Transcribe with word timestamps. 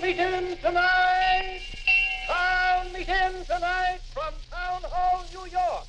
Town 0.00 0.08
meeting 0.08 0.56
tonight. 0.62 1.60
Town 2.26 2.86
meeting 2.92 3.44
tonight 3.44 3.98
from 4.14 4.32
Town 4.50 4.80
Hall, 4.90 5.24
New 5.32 5.50
York. 5.50 5.84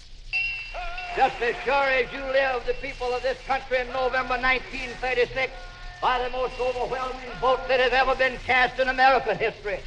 Just 1.16 1.42
as 1.42 1.56
sure 1.64 1.74
as 1.74 2.12
you 2.12 2.20
live, 2.20 2.66
the 2.66 2.74
people 2.82 3.14
of 3.14 3.22
this 3.24 3.38
country 3.48 3.80
in 3.80 3.88
November 3.88 4.36
1936, 4.36 5.54
by 6.02 6.22
the 6.24 6.30
most 6.32 6.60
overwhelming 6.60 7.32
vote 7.40 7.66
that 7.70 7.80
has 7.80 7.94
ever 7.94 8.14
been 8.16 8.38
cast 8.46 8.80
in 8.80 8.90
American 8.90 9.38
history, 9.38 9.80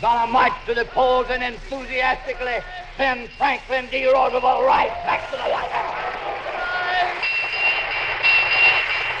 gonna 0.00 0.30
march 0.30 0.54
to 0.66 0.74
the 0.74 0.86
polls 0.86 1.26
and 1.30 1.42
enthusiastically 1.42 2.58
send 2.96 3.28
Franklin 3.38 3.86
D. 3.92 4.06
Roosevelt 4.06 4.64
right 4.64 4.90
back 5.06 5.30
to 5.30 5.36
the 5.36 5.42
White 5.44 5.70
House. 5.70 5.94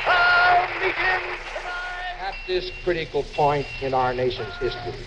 Town 0.04 0.68
meeting 0.80 1.38
tonight. 1.54 2.26
At 2.26 2.34
this 2.48 2.72
critical 2.82 3.24
point 3.36 3.66
in 3.82 3.94
our 3.94 4.14
nation's 4.14 4.52
history, 4.54 5.04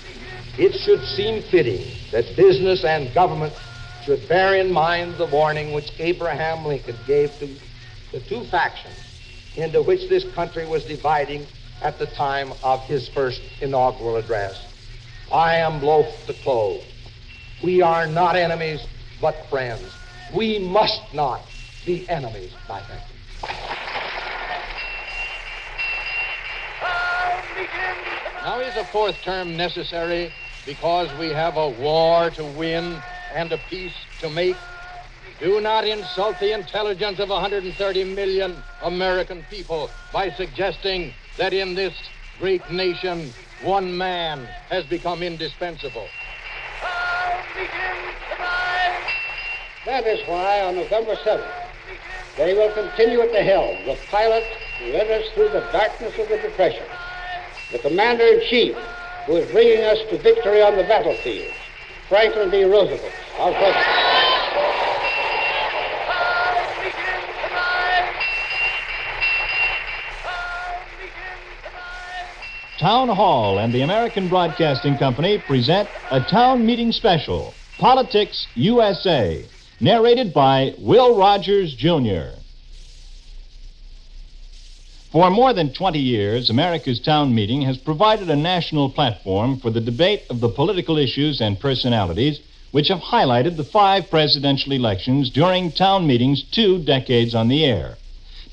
it 0.58 0.74
should 0.86 1.04
seem 1.04 1.42
fitting 1.50 1.84
that 2.12 2.24
business 2.38 2.86
and 2.86 3.14
government 3.14 3.52
should 4.06 4.30
bear 4.30 4.56
in 4.56 4.72
mind 4.72 5.16
the 5.18 5.26
warning 5.26 5.74
which 5.74 5.92
Abraham 5.98 6.66
Lincoln 6.66 6.98
gave 7.08 7.32
to 7.40 7.48
the 8.12 8.22
two 8.30 8.44
factions 8.50 8.96
into 9.56 9.82
which 9.82 10.08
this 10.08 10.24
country 10.34 10.68
was 10.68 10.86
dividing 10.86 11.46
at 11.82 11.98
the 11.98 12.06
time 12.06 12.54
of 12.64 12.80
his 12.82 13.10
first 13.10 13.42
inaugural 13.60 14.18
address. 14.18 14.64
I 15.32 15.56
am 15.58 15.82
loath 15.82 16.14
to 16.28 16.34
close. 16.44 16.84
We 17.64 17.82
are 17.82 18.06
not 18.06 18.36
enemies, 18.36 18.86
but 19.20 19.36
friends. 19.50 19.92
We 20.36 20.60
must 20.60 21.02
not 21.14 21.42
be 21.86 22.08
enemies, 22.08 22.54
I 22.70 22.82
think. 22.88 23.02
Town 26.82 27.44
meeting 27.56 27.68
tonight. 27.68 28.31
Now 28.44 28.60
is 28.60 28.76
a 28.76 28.84
fourth 28.86 29.22
term 29.24 29.56
necessary 29.56 30.32
because 30.66 31.16
we 31.20 31.30
have 31.30 31.58
a 31.58 31.70
war 31.70 32.32
to 32.32 32.44
win 32.44 33.00
and 33.36 33.52
a 33.52 33.60
peace 33.70 33.94
to 34.22 34.32
make? 34.32 34.56
Do 35.40 35.62
not 35.62 35.86
insult 35.86 36.40
the 36.40 36.52
intelligence 36.52 37.20
of 37.20 37.30
130 37.30 38.04
million 38.04 38.56
American 38.82 39.46
people 39.52 39.92
by 40.12 40.32
suggesting 40.32 41.14
that 41.38 41.54
in 41.54 41.76
this 41.76 41.94
great 42.40 42.68
nation 42.72 43.32
one 43.62 43.96
man 43.96 44.48
has 44.70 44.86
become 44.86 45.22
indispensable. 45.22 46.08
Town 46.82 47.44
meeting 47.56 47.70
tonight. 48.34 49.14
That 49.86 50.08
is 50.08 50.28
why 50.28 50.62
on 50.62 50.78
November 50.78 51.16
7th, 51.16 51.46
they 52.38 52.56
will 52.56 52.74
continue 52.74 53.22
at 53.22 53.32
the 53.32 53.44
helm, 53.44 53.86
the 53.86 53.98
pilot 54.10 54.44
who 54.80 54.94
led 54.94 55.12
us 55.12 55.30
through 55.36 55.50
the 55.50 55.68
darkness 55.72 56.18
of 56.18 56.28
the 56.28 56.38
Depression, 56.38 56.86
the 57.72 57.80
commander 57.80 58.26
in 58.26 58.42
chief 58.50 58.76
who 59.26 59.38
is 59.38 59.52
bringing 59.52 59.84
us 59.84 59.98
to 60.10 60.18
victory 60.22 60.62
on 60.62 60.76
the 60.76 60.84
battlefield, 60.84 61.52
Franklin 62.10 62.50
D. 62.50 62.64
Roosevelt, 62.64 63.14
our 63.38 63.52
president. 63.52 64.12
Town 72.80 73.10
Hall 73.10 73.60
and 73.60 73.72
the 73.72 73.82
American 73.82 74.28
Broadcasting 74.28 74.98
Company 74.98 75.38
present 75.46 75.88
a 76.10 76.20
town 76.20 76.66
meeting 76.66 76.92
special, 76.92 77.54
Politics 77.78 78.48
USA, 78.56 79.46
narrated 79.80 80.34
by 80.34 80.74
Will 80.80 81.16
Rogers, 81.16 81.76
Jr. 81.76 82.41
For 85.12 85.30
more 85.30 85.52
than 85.52 85.74
20 85.74 86.00
years, 86.00 86.50
America's 86.50 87.02
town 87.02 87.36
meeting 87.36 87.64
has 87.64 87.78
provided 87.78 88.30
a 88.30 88.36
national 88.38 88.90
platform 88.90 89.60
for 89.60 89.70
the 89.70 89.82
debate 89.82 90.24
of 90.30 90.40
the 90.40 90.48
political 90.48 90.98
issues 90.98 91.42
and 91.42 91.60
personalities 91.60 92.40
which 92.72 92.88
have 92.88 93.02
highlighted 93.02 93.58
the 93.58 93.66
five 93.66 94.10
presidential 94.10 94.72
elections 94.72 95.30
during 95.30 95.74
town 95.74 96.08
meetings 96.08 96.44
two 96.44 96.80
decades 96.80 97.36
on 97.36 97.50
the 97.50 97.66
air. 97.66 97.98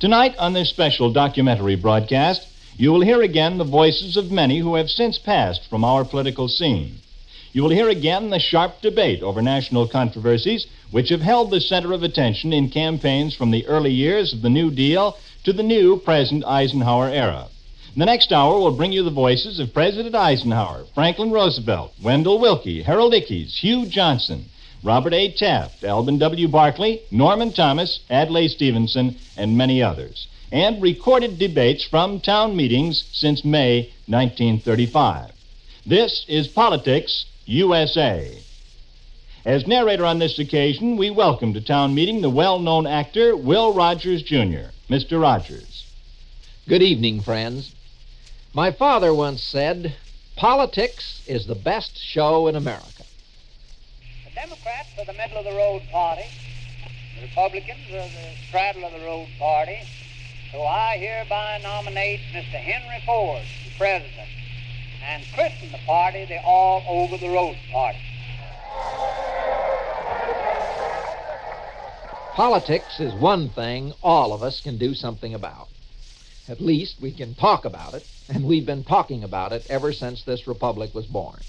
Tonight, 0.00 0.34
on 0.36 0.52
this 0.52 0.68
special 0.68 1.12
documentary 1.12 1.76
broadcast, 1.76 2.48
you 2.76 2.90
will 2.90 3.02
hear 3.02 3.22
again 3.22 3.58
the 3.58 3.64
voices 3.64 4.16
of 4.16 4.32
many 4.32 4.58
who 4.58 4.74
have 4.74 4.90
since 4.90 5.16
passed 5.16 5.70
from 5.70 5.84
our 5.84 6.04
political 6.04 6.48
scene. 6.48 6.96
You 7.52 7.62
will 7.62 7.70
hear 7.70 7.88
again 7.88 8.30
the 8.30 8.40
sharp 8.40 8.82
debate 8.82 9.22
over 9.22 9.40
national 9.40 9.86
controversies 9.86 10.66
which 10.90 11.10
have 11.10 11.20
held 11.20 11.52
the 11.52 11.60
center 11.60 11.92
of 11.92 12.02
attention 12.02 12.52
in 12.52 12.68
campaigns 12.68 13.36
from 13.36 13.52
the 13.52 13.64
early 13.66 13.92
years 13.92 14.32
of 14.32 14.42
the 14.42 14.50
New 14.50 14.72
Deal 14.72 15.16
to 15.44 15.52
the 15.52 15.62
new 15.62 15.96
present 15.98 16.44
Eisenhower 16.44 17.08
era. 17.08 17.48
The 17.96 18.06
next 18.06 18.32
hour 18.32 18.58
will 18.60 18.76
bring 18.76 18.92
you 18.92 19.02
the 19.02 19.10
voices 19.10 19.58
of 19.58 19.72
President 19.72 20.14
Eisenhower, 20.14 20.84
Franklin 20.94 21.30
Roosevelt, 21.30 21.92
Wendell 22.02 22.38
Willkie, 22.38 22.82
Harold 22.82 23.12
Ickes, 23.12 23.58
Hugh 23.58 23.86
Johnson, 23.86 24.44
Robert 24.84 25.12
A. 25.12 25.32
Taft, 25.32 25.82
Alben 25.82 26.18
W. 26.18 26.48
Barkley, 26.48 27.02
Norman 27.10 27.52
Thomas, 27.52 28.00
Adlai 28.10 28.46
Stevenson, 28.46 29.16
and 29.36 29.58
many 29.58 29.82
others, 29.82 30.28
and 30.52 30.80
recorded 30.80 31.38
debates 31.38 31.82
from 31.84 32.20
town 32.20 32.54
meetings 32.54 33.04
since 33.12 33.44
May 33.44 33.92
1935. 34.06 35.32
This 35.84 36.24
is 36.28 36.46
Politics 36.48 37.24
USA. 37.46 38.38
As 39.44 39.66
narrator 39.66 40.04
on 40.04 40.18
this 40.18 40.38
occasion, 40.38 40.96
we 40.96 41.10
welcome 41.10 41.54
to 41.54 41.60
town 41.60 41.94
meeting 41.94 42.20
the 42.20 42.30
well 42.30 42.58
known 42.58 42.86
actor 42.86 43.36
Will 43.36 43.72
Rogers, 43.72 44.22
Jr. 44.22 44.70
Mr. 44.88 45.20
Rogers. 45.20 45.84
Good 46.66 46.80
evening, 46.80 47.20
friends. 47.20 47.74
My 48.54 48.70
father 48.70 49.12
once 49.12 49.42
said, 49.42 49.94
Politics 50.34 51.22
is 51.26 51.46
the 51.46 51.54
best 51.54 51.98
show 51.98 52.46
in 52.46 52.56
America. 52.56 53.04
The 54.24 54.34
Democrats 54.34 54.88
are 54.98 55.04
the 55.04 55.12
middle 55.12 55.36
of 55.36 55.44
the 55.44 55.52
road 55.52 55.82
party. 55.92 56.24
The 57.16 57.26
Republicans 57.26 57.86
are 57.90 58.08
the 58.08 58.34
straddle 58.48 58.86
of 58.86 58.92
the 58.92 59.04
road 59.04 59.28
party. 59.38 59.80
So 60.52 60.62
I 60.62 60.96
hereby 60.96 61.60
nominate 61.62 62.20
Mr. 62.32 62.56
Henry 62.56 63.02
Ford 63.04 63.42
for 63.64 63.76
president 63.76 64.28
and 65.04 65.22
christen 65.34 65.70
the 65.70 65.78
party 65.84 66.24
the 66.24 66.40
all 66.42 66.82
over 66.88 67.18
the 67.18 67.28
road 67.28 67.58
party. 67.70 67.98
Politics 72.38 73.00
is 73.00 73.20
one 73.20 73.50
thing 73.50 73.92
all 74.00 74.32
of 74.32 74.44
us 74.44 74.60
can 74.62 74.78
do 74.78 74.94
something 74.94 75.34
about. 75.34 75.66
At 76.48 76.60
least 76.60 77.02
we 77.02 77.10
can 77.10 77.34
talk 77.34 77.64
about 77.64 77.94
it, 77.94 78.04
and 78.28 78.46
we've 78.46 78.64
been 78.64 78.84
talking 78.84 79.24
about 79.24 79.52
it 79.52 79.66
ever 79.68 79.92
since 79.92 80.22
this 80.22 80.46
republic 80.46 80.94
was 80.94 81.04
born. 81.06 81.40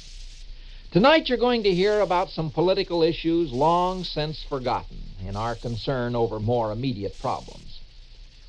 Tonight 0.91 1.29
you're 1.29 1.38
going 1.38 1.61
to 1.61 1.69
hear 1.69 1.99
about 1.99 2.31
some 2.31 2.49
political 2.49 3.03
issues 3.03 3.51
long 3.51 4.03
since 4.03 4.44
forgotten 4.49 4.97
in 5.28 5.35
our 5.35 5.55
concern 5.55 6.16
over 6.16 6.39
more 6.39 6.72
immediate 6.72 7.19
problems. 7.19 7.79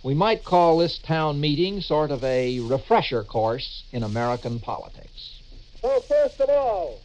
We 0.03 0.15
might 0.15 0.43
call 0.43 0.79
this 0.79 0.99
town 1.07 1.43
meeting 1.43 1.83
sort 1.83 2.11
of 2.11 2.25
a 2.25 2.59
refresher 2.61 3.23
course 3.23 3.83
in 3.93 4.03
American 4.03 4.61
politics. 4.61 5.43
So 5.83 6.03
first 6.09 6.41
of 6.41 6.49
all, 6.49 7.01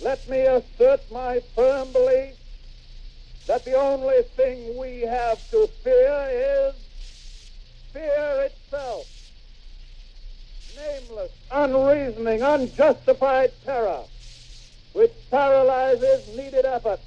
let 0.00 0.26
me 0.30 0.38
assert 0.38 1.00
my 1.12 1.42
firm 1.54 1.92
belief 1.92 2.32
that 3.46 3.64
the 3.64 3.74
only 3.74 4.22
thing 4.36 4.76
we 4.76 5.02
have 5.02 5.38
to 5.50 5.68
fear 5.84 6.28
is 6.30 6.74
fear 7.92 8.48
itself. 8.50 9.06
Nameless, 10.76 11.32
unreasoning, 11.50 12.42
unjustified 12.42 13.52
terror, 13.64 14.02
which 14.92 15.12
paralyzes 15.30 16.26
needed 16.36 16.64
effort 16.64 17.00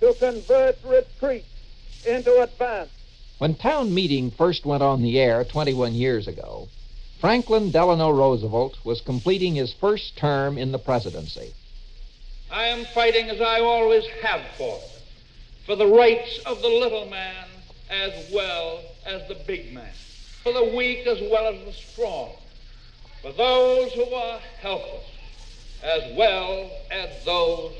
to 0.00 0.14
convert 0.18 0.76
retreat 0.84 1.44
into 2.06 2.42
advance. 2.42 2.90
When 3.38 3.54
town 3.54 3.94
meeting 3.94 4.32
first 4.32 4.66
went 4.66 4.82
on 4.82 5.00
the 5.02 5.18
air 5.18 5.44
21 5.44 5.94
years 5.94 6.26
ago, 6.26 6.66
Franklin 7.20 7.70
Delano 7.70 8.10
Roosevelt 8.10 8.76
was 8.84 9.00
completing 9.00 9.54
his 9.54 9.72
first 9.80 10.16
term 10.16 10.58
in 10.58 10.72
the 10.72 10.78
presidency. 10.78 11.52
I 12.50 12.64
am 12.64 12.84
fighting 12.94 13.30
as 13.30 13.40
I 13.40 13.60
always 13.60 14.04
have 14.22 14.40
fought 14.56 14.97
for 15.68 15.76
the 15.76 15.86
rights 15.86 16.40
of 16.46 16.62
the 16.62 16.68
little 16.68 17.04
man 17.10 17.44
as 17.90 18.32
well 18.32 18.80
as 19.04 19.28
the 19.28 19.36
big 19.46 19.70
man, 19.74 19.92
for 20.42 20.50
the 20.54 20.74
weak 20.74 21.06
as 21.06 21.18
well 21.30 21.46
as 21.46 21.62
the 21.66 21.72
strong, 21.92 22.30
for 23.20 23.32
those 23.34 23.92
who 23.92 24.04
are 24.14 24.40
helpless 24.62 25.04
as 25.82 26.16
well 26.16 26.70
as 26.90 27.10
those 27.26 27.74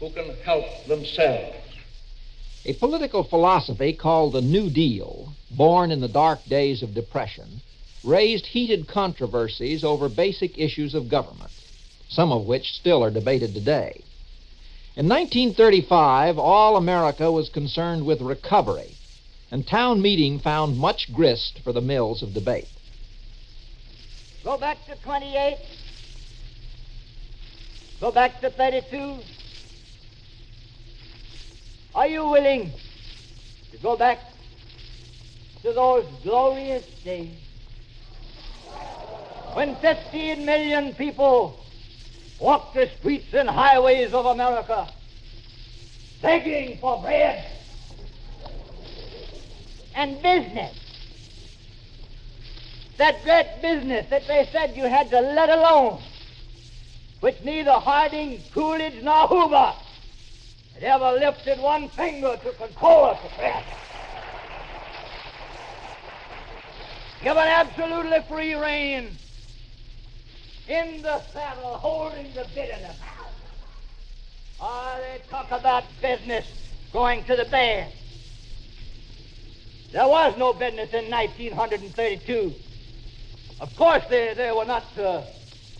who 0.00 0.10
can 0.14 0.34
help 0.42 0.64
themselves. 0.88 1.56
A 2.64 2.72
political 2.72 3.24
philosophy 3.24 3.92
called 3.92 4.32
the 4.32 4.40
New 4.40 4.70
Deal, 4.70 5.28
born 5.50 5.90
in 5.90 6.00
the 6.00 6.08
dark 6.08 6.42
days 6.48 6.82
of 6.82 6.94
Depression, 6.94 7.60
raised 8.02 8.46
heated 8.46 8.88
controversies 8.88 9.84
over 9.84 10.08
basic 10.08 10.58
issues 10.58 10.94
of 10.94 11.10
government, 11.10 11.50
some 12.08 12.32
of 12.32 12.46
which 12.46 12.72
still 12.72 13.04
are 13.04 13.10
debated 13.10 13.52
today. 13.52 14.03
In 14.96 15.08
1935, 15.08 16.38
all 16.38 16.76
America 16.76 17.32
was 17.32 17.48
concerned 17.48 18.06
with 18.06 18.20
recovery, 18.20 18.96
and 19.50 19.66
town 19.66 20.00
meeting 20.00 20.38
found 20.38 20.78
much 20.78 21.12
grist 21.12 21.58
for 21.64 21.72
the 21.72 21.80
mills 21.80 22.22
of 22.22 22.32
debate. 22.32 22.68
Go 24.44 24.56
back 24.56 24.76
to 24.86 24.94
28. 25.02 25.56
Go 28.00 28.12
back 28.12 28.40
to 28.40 28.50
32. 28.50 29.18
Are 31.92 32.06
you 32.06 32.28
willing 32.28 32.70
to 33.72 33.78
go 33.78 33.96
back 33.96 34.20
to 35.62 35.72
those 35.72 36.06
glorious 36.22 36.84
days 37.02 37.36
when 39.54 39.74
15 39.76 40.46
million 40.46 40.94
people 40.94 41.63
walked 42.38 42.74
the 42.74 42.90
streets 42.98 43.32
and 43.32 43.48
highways 43.48 44.12
of 44.12 44.26
America 44.26 44.92
begging 46.20 46.78
for 46.78 47.00
bread 47.00 47.44
and 49.94 50.22
business? 50.22 50.76
That 52.96 53.22
great 53.24 53.60
business 53.60 54.06
that 54.10 54.26
they 54.28 54.48
said 54.52 54.76
you 54.76 54.84
had 54.84 55.10
to 55.10 55.20
let 55.20 55.48
alone, 55.48 56.00
which 57.20 57.36
neither 57.42 57.72
Harding, 57.72 58.44
Coolidge, 58.52 59.02
nor 59.02 59.26
Hoover 59.26 59.74
had 60.74 60.82
ever 60.84 61.12
lifted 61.12 61.58
one 61.58 61.88
finger 61.90 62.36
to 62.36 62.52
control 62.52 63.06
or 63.06 63.18
suppress. 63.22 63.64
Given 67.22 67.38
absolutely 67.38 68.18
free 68.28 68.54
rein 68.54 69.16
in 70.68 71.02
the 71.02 71.20
saddle, 71.32 71.76
holding 71.76 72.32
the 72.32 72.46
bit 72.54 72.70
in 72.70 72.82
the. 72.82 72.94
Ah, 74.60 74.96
they 74.98 75.20
talk 75.28 75.50
about 75.50 75.84
business 76.00 76.46
going 76.92 77.24
to 77.24 77.36
the 77.36 77.44
bad. 77.44 77.92
There 79.92 80.08
was 80.08 80.36
no 80.38 80.52
business 80.52 80.92
in 80.92 81.10
1932. 81.10 82.54
Of 83.60 83.76
course, 83.76 84.02
they, 84.08 84.34
they 84.34 84.50
were 84.52 84.64
not 84.64 84.84
uh, 84.98 85.22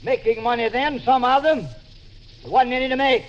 making 0.03 0.43
money 0.43 0.69
then, 0.69 1.01
some 1.01 1.25
of 1.25 1.43
them. 1.43 1.63
There 2.43 2.51
wasn't 2.51 2.75
any 2.75 2.89
to 2.89 2.97
make. 2.97 3.25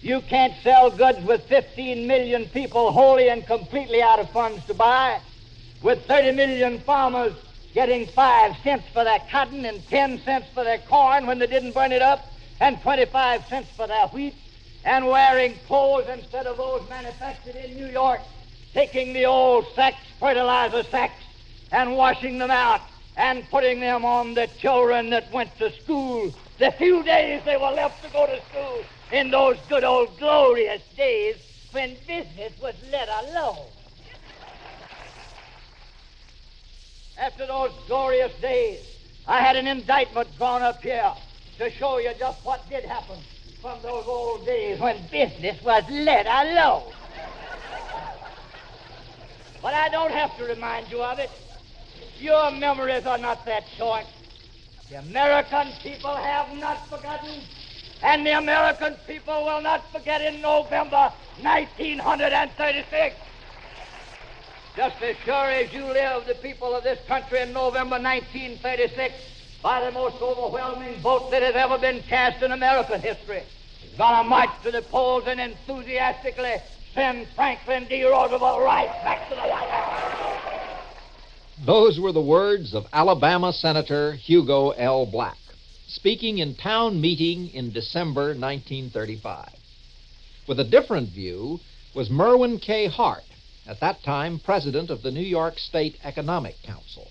You 0.00 0.20
can't 0.20 0.54
sell 0.62 0.90
goods 0.90 1.20
with 1.22 1.42
15 1.44 2.06
million 2.06 2.44
people 2.46 2.92
wholly 2.92 3.30
and 3.30 3.44
completely 3.44 4.00
out 4.02 4.20
of 4.20 4.30
funds 4.30 4.64
to 4.66 4.74
buy, 4.74 5.20
with 5.82 6.04
30 6.06 6.32
million 6.32 6.78
farmers 6.80 7.34
getting 7.78 8.08
five 8.08 8.56
cents 8.64 8.84
for 8.92 9.04
their 9.04 9.20
cotton 9.30 9.64
and 9.64 9.86
10 9.86 10.20
cents 10.24 10.48
for 10.52 10.64
their 10.64 10.78
corn 10.78 11.28
when 11.28 11.38
they 11.38 11.46
didn't 11.46 11.70
burn 11.70 11.92
it 11.92 12.02
up, 12.02 12.26
and 12.58 12.82
25 12.82 13.46
cents 13.48 13.68
for 13.76 13.86
their 13.86 14.08
wheat, 14.08 14.34
and 14.84 15.06
wearing 15.06 15.56
clothes 15.68 16.08
instead 16.12 16.48
of 16.48 16.56
those 16.56 16.82
manufactured 16.88 17.54
in 17.54 17.76
New 17.76 17.86
York, 17.86 18.20
taking 18.74 19.12
the 19.12 19.24
old 19.24 19.64
sacks, 19.76 20.04
fertilizer 20.18 20.82
sacks, 20.90 21.22
and 21.70 21.96
washing 21.96 22.38
them 22.38 22.50
out 22.50 22.80
and 23.16 23.48
putting 23.48 23.78
them 23.78 24.04
on 24.04 24.34
the 24.34 24.48
children 24.58 25.10
that 25.10 25.30
went 25.32 25.56
to 25.58 25.72
school 25.84 26.34
the 26.58 26.72
few 26.78 27.04
days 27.04 27.40
they 27.44 27.56
were 27.56 27.70
left 27.70 28.02
to 28.02 28.10
go 28.10 28.26
to 28.26 28.40
school 28.50 28.82
in 29.12 29.30
those 29.30 29.56
good 29.68 29.84
old 29.84 30.18
glorious 30.18 30.82
days 30.96 31.36
when 31.70 31.96
business 32.08 32.52
was 32.60 32.74
let 32.90 33.08
alone. 33.08 33.66
After 37.18 37.46
those 37.46 37.72
glorious 37.88 38.32
days, 38.40 38.78
I 39.26 39.40
had 39.40 39.56
an 39.56 39.66
indictment 39.66 40.28
drawn 40.38 40.62
up 40.62 40.80
here 40.82 41.12
to 41.58 41.70
show 41.72 41.98
you 41.98 42.12
just 42.16 42.38
what 42.44 42.68
did 42.70 42.84
happen 42.84 43.18
from 43.60 43.82
those 43.82 44.04
old 44.06 44.46
days 44.46 44.78
when 44.78 45.04
business 45.10 45.60
was 45.64 45.82
let 45.90 46.26
alone. 46.26 46.92
But 49.60 49.74
I 49.74 49.88
don't 49.88 50.12
have 50.12 50.36
to 50.38 50.44
remind 50.44 50.92
you 50.92 51.02
of 51.02 51.18
it. 51.18 51.30
Your 52.20 52.52
memories 52.52 53.04
are 53.04 53.18
not 53.18 53.44
that 53.46 53.64
short. 53.76 54.06
The 54.88 55.00
American 55.00 55.72
people 55.82 56.14
have 56.14 56.56
not 56.56 56.88
forgotten, 56.88 57.42
and 58.02 58.24
the 58.24 58.38
American 58.38 58.94
people 59.08 59.44
will 59.44 59.60
not 59.60 59.90
forget 59.90 60.20
in 60.22 60.40
November 60.40 61.12
1936. 61.42 63.16
Just 64.78 65.02
as 65.02 65.16
sure 65.24 65.50
as 65.50 65.72
you 65.72 65.82
live, 65.82 66.24
the 66.28 66.36
people 66.36 66.72
of 66.72 66.84
this 66.84 67.00
country 67.08 67.40
in 67.40 67.52
November 67.52 67.96
1936, 68.00 69.12
by 69.60 69.84
the 69.84 69.90
most 69.90 70.22
overwhelming 70.22 71.02
vote 71.02 71.32
that 71.32 71.42
has 71.42 71.56
ever 71.56 71.78
been 71.78 72.00
cast 72.08 72.44
in 72.44 72.52
American 72.52 73.00
history, 73.00 73.42
is 73.84 73.98
going 73.98 74.22
to 74.22 74.22
march 74.22 74.50
to 74.62 74.70
the 74.70 74.82
polls 74.82 75.24
and 75.26 75.40
enthusiastically 75.40 76.54
send 76.94 77.26
Franklin 77.34 77.88
D. 77.88 78.04
Roosevelt 78.04 78.62
right 78.62 78.86
back 79.02 79.28
to 79.28 79.34
the 79.34 79.40
White 79.40 79.68
House. 79.68 80.80
Those 81.66 81.98
were 81.98 82.12
the 82.12 82.20
words 82.20 82.72
of 82.72 82.84
Alabama 82.92 83.52
Senator 83.52 84.12
Hugo 84.12 84.70
L. 84.70 85.06
Black, 85.06 85.38
speaking 85.88 86.38
in 86.38 86.54
town 86.54 87.00
meeting 87.00 87.48
in 87.48 87.72
December 87.72 88.26
1935. 88.26 89.48
With 90.46 90.60
a 90.60 90.70
different 90.70 91.08
view 91.08 91.58
was 91.96 92.10
Merwin 92.10 92.60
K. 92.60 92.86
Hart, 92.86 93.24
at 93.68 93.80
that 93.80 94.02
time 94.02 94.40
president 94.40 94.88
of 94.90 95.02
the 95.02 95.10
New 95.10 95.20
York 95.20 95.58
State 95.58 95.98
Economic 96.02 96.54
Council. 96.64 97.06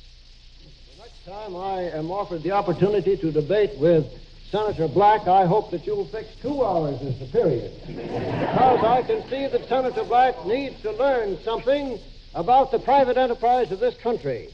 The 0.64 1.04
next 1.04 1.24
time 1.24 1.56
I 1.56 1.84
am 1.92 2.10
offered 2.10 2.42
the 2.42 2.52
opportunity 2.52 3.16
to 3.16 3.32
debate 3.32 3.80
with 3.80 4.06
Senator 4.50 4.88
Black, 4.88 5.28
I 5.28 5.46
hope 5.46 5.70
that 5.72 5.86
you'll 5.86 6.10
fix 6.10 6.28
two 6.42 6.64
hours 6.64 7.00
as 7.02 7.20
the 7.20 7.28
period. 7.32 7.74
because 7.86 8.84
I 8.84 9.04
can 9.06 9.22
see 9.30 9.48
that 9.48 9.68
Senator 9.70 10.04
Black 10.04 10.46
needs 10.46 10.82
to 10.82 10.92
learn 10.94 11.38
something 11.44 12.00
about 12.34 12.72
the 12.72 12.80
private 12.80 13.18
enterprise 13.18 13.72
of 13.72 13.80
this 13.80 13.96
country, 14.02 14.50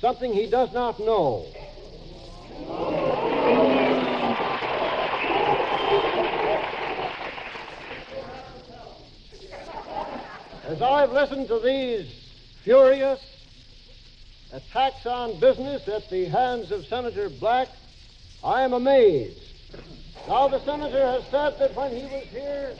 something 0.00 0.32
he 0.32 0.48
does 0.48 0.72
not 0.72 1.00
know. 1.00 1.44
As 10.68 10.82
I've 10.82 11.12
listened 11.12 11.48
to 11.48 11.60
these 11.60 12.04
furious 12.62 13.18
attacks 14.52 15.06
on 15.06 15.40
business 15.40 15.88
at 15.88 16.10
the 16.10 16.26
hands 16.26 16.70
of 16.70 16.84
Senator 16.84 17.30
Black, 17.30 17.68
I 18.44 18.64
am 18.64 18.74
amazed. 18.74 19.40
Now, 20.28 20.46
the 20.48 20.60
senator 20.60 21.00
has 21.00 21.24
said 21.30 21.58
that 21.58 21.74
when 21.74 21.96
he 21.96 22.02
was 22.02 22.24
here 22.24 22.74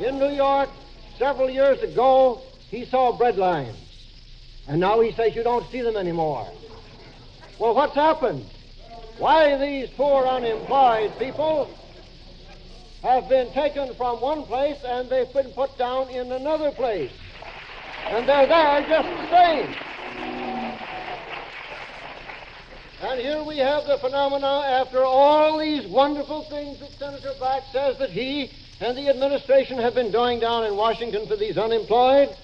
in 0.00 0.18
New 0.18 0.28
York 0.28 0.68
several 1.16 1.48
years 1.48 1.80
ago, 1.82 2.42
he 2.68 2.84
saw 2.84 3.16
bread 3.16 3.38
lines. 3.38 3.78
And 4.68 4.78
now 4.78 5.00
he 5.00 5.12
says 5.12 5.34
you 5.34 5.42
don't 5.42 5.66
see 5.70 5.80
them 5.80 5.96
anymore. 5.96 6.46
Well, 7.58 7.74
what's 7.74 7.94
happened? 7.94 8.44
Why 9.16 9.56
these 9.56 9.88
poor 9.96 10.26
unemployed 10.26 11.18
people 11.18 11.70
have 13.02 13.28
been 13.28 13.52
taken 13.52 13.94
from 13.94 14.20
one 14.20 14.44
place 14.44 14.78
and 14.84 15.08
they've 15.08 15.32
been 15.32 15.52
put 15.52 15.76
down 15.78 16.08
in 16.10 16.32
another 16.32 16.72
place. 16.72 17.12
And 18.08 18.28
they're 18.28 18.46
there 18.46 18.86
just 18.88 19.08
the 19.08 19.30
same. 19.30 19.74
And 23.00 23.20
here 23.20 23.44
we 23.44 23.58
have 23.58 23.86
the 23.86 23.98
phenomena 23.98 24.64
after 24.66 25.04
all 25.04 25.58
these 25.58 25.86
wonderful 25.86 26.42
things 26.50 26.80
that 26.80 26.90
Senator 26.98 27.32
Black 27.38 27.62
says 27.70 27.96
that 27.98 28.10
he 28.10 28.50
and 28.80 28.96
the 28.96 29.08
administration 29.08 29.78
have 29.78 29.94
been 29.94 30.10
doing 30.10 30.40
down 30.40 30.64
in 30.64 30.74
Washington 30.74 31.26
for 31.28 31.36
these 31.36 31.56
unemployed. 31.56 32.36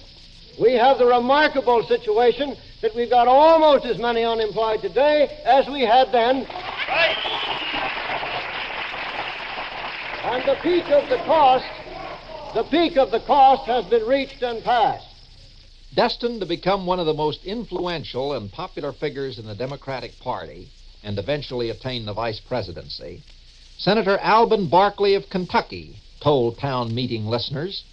We 0.57 0.73
have 0.73 0.97
the 0.97 1.05
remarkable 1.05 1.83
situation 1.83 2.55
that 2.81 2.95
we've 2.95 3.09
got 3.09 3.27
almost 3.27 3.83
as 3.83 3.97
many 3.97 4.23
unemployed 4.23 4.81
today 4.81 5.41
as 5.43 5.67
we 5.67 5.81
had 5.81 6.13
then. 6.13 6.47
And 10.25 10.43
the 10.43 10.55
peak 10.63 10.85
of 10.89 11.07
the 11.07 11.17
cost, 11.17 11.69
the 12.55 12.63
peak 12.63 12.97
of 12.97 13.11
the 13.11 13.19
cost 13.27 13.67
has 13.67 13.85
been 13.85 14.03
reached 14.07 14.41
and 14.41 14.63
passed. 14.63 15.05
Destined 15.93 16.39
to 16.39 16.47
become 16.47 16.87
one 16.87 16.99
of 16.99 17.05
the 17.05 17.13
most 17.13 17.45
influential 17.45 18.33
and 18.33 18.51
popular 18.51 18.91
figures 18.91 19.37
in 19.37 19.45
the 19.45 19.53
Democratic 19.53 20.17
Party 20.19 20.67
and 21.03 21.19
eventually 21.19 21.69
attain 21.69 22.05
the 22.05 22.13
vice 22.13 22.39
presidency, 22.39 23.21
Senator 23.77 24.17
Alben 24.17 24.67
Barkley 24.67 25.13
of 25.13 25.29
Kentucky 25.29 25.97
told 26.21 26.57
town 26.57 26.95
meeting 26.95 27.27
listeners 27.27 27.83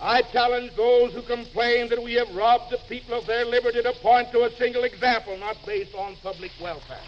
I 0.00 0.22
challenge 0.22 0.72
those 0.74 1.12
who 1.12 1.20
complain 1.20 1.90
that 1.90 2.02
we 2.02 2.14
have 2.14 2.34
robbed 2.34 2.70
the 2.70 2.78
people 2.88 3.18
of 3.18 3.26
their 3.26 3.44
liberty 3.44 3.82
to 3.82 3.92
point 4.00 4.32
to 4.32 4.44
a 4.44 4.56
single 4.56 4.84
example 4.84 5.36
not 5.36 5.56
based 5.66 5.94
on 5.94 6.16
public 6.22 6.52
welfare. 6.62 7.04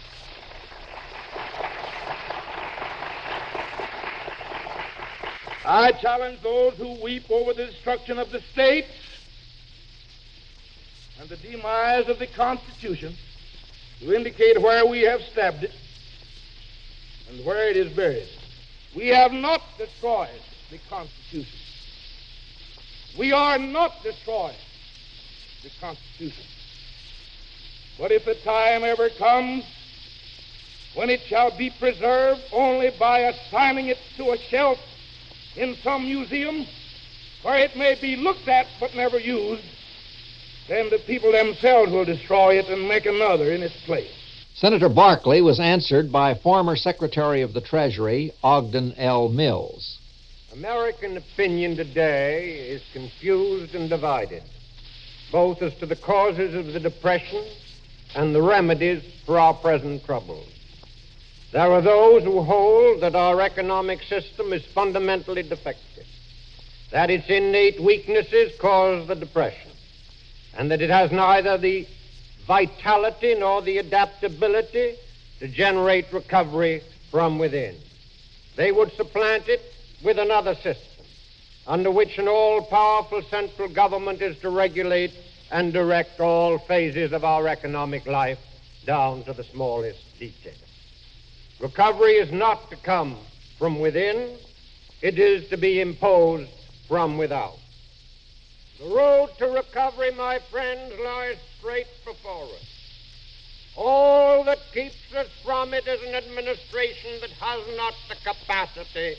I 5.65 5.91
challenge 5.93 6.41
those 6.41 6.73
who 6.73 7.01
weep 7.01 7.29
over 7.29 7.53
the 7.53 7.65
destruction 7.67 8.19
of 8.19 8.31
the 8.31 8.41
state 8.41 8.85
and 11.19 11.29
the 11.29 11.37
demise 11.37 12.09
of 12.09 12.19
the 12.19 12.27
Constitution 12.27 13.15
to 13.99 14.13
indicate 14.13 14.61
where 14.61 14.85
we 14.85 15.01
have 15.01 15.21
stabbed 15.21 15.63
it 15.63 15.71
and 17.29 17.45
where 17.45 17.69
it 17.69 17.77
is 17.77 17.95
buried. 17.95 18.27
We 18.93 19.07
have 19.07 19.31
not 19.31 19.61
destroyed 19.77 20.29
the 20.69 20.79
Constitution. 20.89 21.59
We 23.17 23.31
are 23.31 23.57
not 23.57 24.03
destroying 24.03 24.55
the 25.63 25.69
Constitution. 25.79 26.43
But 27.97 28.11
if 28.11 28.25
the 28.25 28.35
time 28.35 28.83
ever 28.83 29.09
comes 29.09 29.63
when 30.93 31.09
it 31.09 31.21
shall 31.21 31.51
be 31.51 31.69
preserved 31.69 32.41
only 32.51 32.89
by 32.89 33.19
assigning 33.19 33.87
it 33.87 33.99
to 34.17 34.31
a 34.31 34.37
shelf 34.37 34.77
in 35.55 35.75
some 35.83 36.03
museum 36.05 36.65
where 37.43 37.59
it 37.59 37.75
may 37.75 37.95
be 37.99 38.15
looked 38.15 38.47
at 38.47 38.67
but 38.79 38.95
never 38.95 39.19
used, 39.19 39.63
then 40.67 40.89
the 40.89 40.99
people 40.99 41.31
themselves 41.31 41.91
will 41.91 42.05
destroy 42.05 42.57
it 42.57 42.67
and 42.67 42.87
make 42.87 43.05
another 43.05 43.51
in 43.51 43.61
its 43.61 43.75
place. 43.85 44.11
Senator 44.55 44.87
Barkley 44.87 45.41
was 45.41 45.59
answered 45.59 46.11
by 46.11 46.35
former 46.35 46.75
Secretary 46.75 47.41
of 47.41 47.53
the 47.53 47.61
Treasury 47.61 48.31
Ogden 48.43 48.93
L. 48.97 49.27
Mills. 49.27 49.99
American 50.53 51.17
opinion 51.17 51.75
today 51.75 52.69
is 52.69 52.81
confused 52.93 53.73
and 53.73 53.89
divided, 53.89 54.43
both 55.31 55.61
as 55.63 55.73
to 55.79 55.87
the 55.87 55.95
causes 55.95 56.53
of 56.53 56.71
the 56.71 56.79
Depression 56.79 57.43
and 58.15 58.35
the 58.35 58.41
remedies 58.41 59.03
for 59.25 59.39
our 59.39 59.55
present 59.55 60.05
troubles. 60.05 60.47
There 61.53 61.71
are 61.71 61.83
those 61.83 62.23
who 62.23 62.41
hold 62.41 63.01
that 63.01 63.13
our 63.13 63.39
economic 63.39 64.01
system 64.01 64.53
is 64.53 64.65
fundamentally 64.73 65.43
defective, 65.43 66.07
that 66.89 67.11
its 67.11 67.29
innate 67.29 67.79
weaknesses 67.79 68.53
cause 68.59 69.07
the 69.07 69.13
Depression, 69.13 69.69
and 70.57 70.71
that 70.71 70.81
it 70.81 70.89
has 70.89 71.11
neither 71.11 71.59
the 71.59 71.87
vitality 72.47 73.35
nor 73.35 73.61
the 73.61 73.77
adaptability 73.77 74.95
to 75.41 75.47
generate 75.47 76.11
recovery 76.11 76.81
from 77.11 77.37
within. 77.37 77.75
They 78.55 78.71
would 78.71 78.91
supplant 78.93 79.47
it 79.47 79.61
with 80.03 80.17
another 80.17 80.55
system 80.55 81.05
under 81.67 81.91
which 81.91 82.17
an 82.17 82.27
all 82.27 82.63
powerful 82.63 83.21
central 83.29 83.69
government 83.69 84.23
is 84.23 84.39
to 84.39 84.49
regulate 84.49 85.13
and 85.51 85.71
direct 85.71 86.19
all 86.19 86.57
phases 86.57 87.13
of 87.13 87.23
our 87.23 87.47
economic 87.47 88.07
life 88.07 88.39
down 88.87 89.23
to 89.25 89.33
the 89.33 89.43
smallest 89.43 89.99
detail. 90.17 90.53
Recovery 91.63 92.15
is 92.15 92.29
not 92.29 92.69
to 92.71 92.75
come 92.75 93.17
from 93.57 93.79
within, 93.79 94.37
it 95.01 95.17
is 95.17 95.49
to 95.49 95.55
be 95.55 95.79
imposed 95.79 96.51
from 96.89 97.17
without. 97.17 97.55
The 98.79 98.93
road 98.93 99.29
to 99.37 99.45
recovery, 99.47 100.11
my 100.11 100.39
friends, 100.51 100.91
lies 101.01 101.37
straight 101.57 101.87
before 102.03 102.43
us. 102.43 102.67
All 103.77 104.43
that 104.43 104.57
keeps 104.73 105.13
us 105.15 105.27
from 105.45 105.73
it 105.73 105.87
is 105.87 106.01
an 106.05 106.15
administration 106.15 107.21
that 107.21 107.29
has 107.29 107.77
not 107.77 107.93
the 108.09 108.15
capacity 108.15 109.15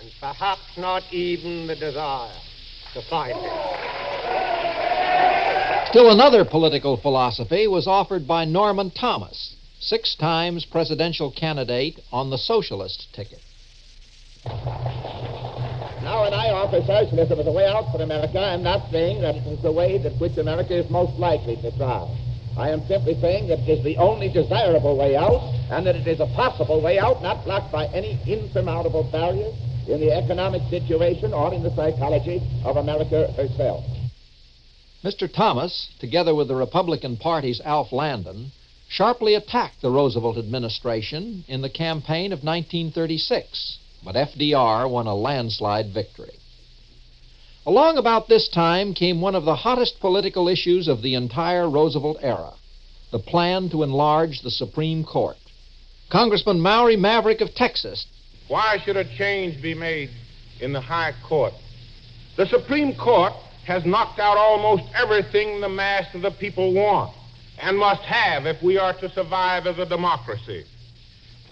and 0.00 0.10
perhaps 0.18 0.78
not 0.78 1.02
even 1.12 1.66
the 1.66 1.76
desire 1.76 2.32
to 2.94 3.02
find 3.10 3.36
it. 3.36 3.52
Still 5.90 6.10
another 6.10 6.46
political 6.46 6.96
philosophy 6.96 7.66
was 7.66 7.86
offered 7.86 8.26
by 8.26 8.46
Norman 8.46 8.90
Thomas, 8.90 9.53
six 9.84 10.14
times 10.16 10.64
presidential 10.64 11.30
candidate 11.30 12.00
on 12.10 12.30
the 12.30 12.38
socialist 12.38 13.08
ticket. 13.12 13.40
Now, 16.04 16.22
when 16.22 16.34
I 16.34 16.50
offer 16.50 16.80
socialism 16.86 17.40
as 17.40 17.46
a 17.46 17.52
way 17.52 17.66
out 17.66 17.90
for 17.92 18.02
America, 18.02 18.38
I'm 18.38 18.62
not 18.62 18.90
saying 18.90 19.22
that 19.22 19.36
it 19.36 19.46
is 19.46 19.62
the 19.62 19.72
way 19.72 19.98
that 19.98 20.20
which 20.20 20.36
America 20.36 20.74
is 20.76 20.90
most 20.90 21.18
likely 21.18 21.56
to 21.56 21.76
try. 21.76 22.06
I 22.56 22.70
am 22.70 22.86
simply 22.86 23.14
saying 23.20 23.48
that 23.48 23.60
it 23.60 23.68
is 23.68 23.84
the 23.84 23.96
only 23.96 24.28
desirable 24.28 24.96
way 24.96 25.16
out, 25.16 25.40
and 25.70 25.86
that 25.86 25.96
it 25.96 26.06
is 26.06 26.20
a 26.20 26.26
possible 26.36 26.80
way 26.80 26.98
out, 26.98 27.22
not 27.22 27.44
blocked 27.44 27.72
by 27.72 27.86
any 27.86 28.20
insurmountable 28.26 29.08
barriers 29.10 29.54
in 29.88 30.00
the 30.00 30.12
economic 30.12 30.62
situation 30.70 31.32
or 31.32 31.52
in 31.52 31.62
the 31.62 31.74
psychology 31.74 32.40
of 32.64 32.76
America 32.76 33.32
herself. 33.36 33.84
Mr. 35.02 35.30
Thomas, 35.30 35.90
together 36.00 36.34
with 36.34 36.48
the 36.48 36.54
Republican 36.54 37.16
Party's 37.16 37.60
Alf 37.64 37.92
Landon, 37.92 38.52
sharply 38.88 39.34
attacked 39.34 39.80
the 39.80 39.90
Roosevelt 39.90 40.38
administration 40.38 41.44
in 41.48 41.62
the 41.62 41.70
campaign 41.70 42.32
of 42.32 42.44
1936, 42.44 43.78
but 44.04 44.14
FDR 44.14 44.88
won 44.88 45.06
a 45.06 45.14
landslide 45.14 45.92
victory. 45.92 46.38
Along 47.66 47.96
about 47.96 48.28
this 48.28 48.48
time 48.48 48.92
came 48.92 49.20
one 49.20 49.34
of 49.34 49.44
the 49.44 49.56
hottest 49.56 49.98
political 50.00 50.48
issues 50.48 50.86
of 50.86 51.02
the 51.02 51.14
entire 51.14 51.68
Roosevelt 51.68 52.18
era 52.20 52.52
the 53.10 53.18
plan 53.20 53.70
to 53.70 53.84
enlarge 53.84 54.40
the 54.42 54.50
Supreme 54.50 55.04
Court. 55.04 55.36
Congressman 56.10 56.60
Maury 56.60 56.96
Maverick 56.96 57.40
of 57.40 57.54
Texas. 57.54 58.06
Why 58.48 58.78
should 58.84 58.96
a 58.96 59.04
change 59.16 59.62
be 59.62 59.72
made 59.72 60.10
in 60.60 60.72
the 60.72 60.80
High 60.80 61.12
Court? 61.24 61.52
The 62.36 62.46
Supreme 62.46 62.96
Court 62.96 63.32
has 63.66 63.86
knocked 63.86 64.18
out 64.18 64.36
almost 64.36 64.82
everything 64.96 65.60
the 65.60 65.68
mass 65.68 66.12
of 66.12 66.22
the 66.22 66.32
people 66.32 66.74
want 66.74 67.14
and 67.58 67.78
must 67.78 68.02
have 68.02 68.46
if 68.46 68.62
we 68.62 68.78
are 68.78 68.92
to 68.94 69.08
survive 69.10 69.66
as 69.66 69.78
a 69.78 69.86
democracy. 69.86 70.64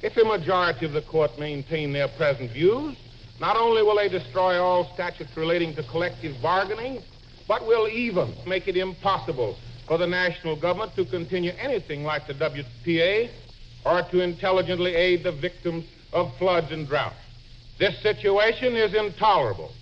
If 0.02 0.16
a 0.16 0.24
majority 0.24 0.86
of 0.86 0.92
the 0.92 1.02
court 1.02 1.38
maintain 1.38 1.92
their 1.92 2.08
present 2.08 2.50
views, 2.50 2.96
not 3.40 3.56
only 3.56 3.82
will 3.82 3.96
they 3.96 4.08
destroy 4.08 4.60
all 4.60 4.92
statutes 4.94 5.36
relating 5.36 5.74
to 5.76 5.82
collective 5.84 6.40
bargaining, 6.42 7.02
but 7.48 7.66
will 7.66 7.88
even 7.88 8.34
make 8.46 8.68
it 8.68 8.76
impossible 8.76 9.56
for 9.86 9.98
the 9.98 10.06
national 10.06 10.56
government 10.56 10.94
to 10.96 11.04
continue 11.04 11.52
anything 11.58 12.04
like 12.04 12.26
the 12.26 12.34
WPA 12.34 13.30
or 13.84 14.02
to 14.10 14.20
intelligently 14.20 14.94
aid 14.94 15.24
the 15.24 15.32
victims 15.32 15.84
of 16.12 16.32
floods 16.38 16.70
and 16.70 16.86
droughts. 16.88 17.16
This 17.78 18.00
situation 18.02 18.76
is 18.76 18.94
intolerable. 18.94 19.72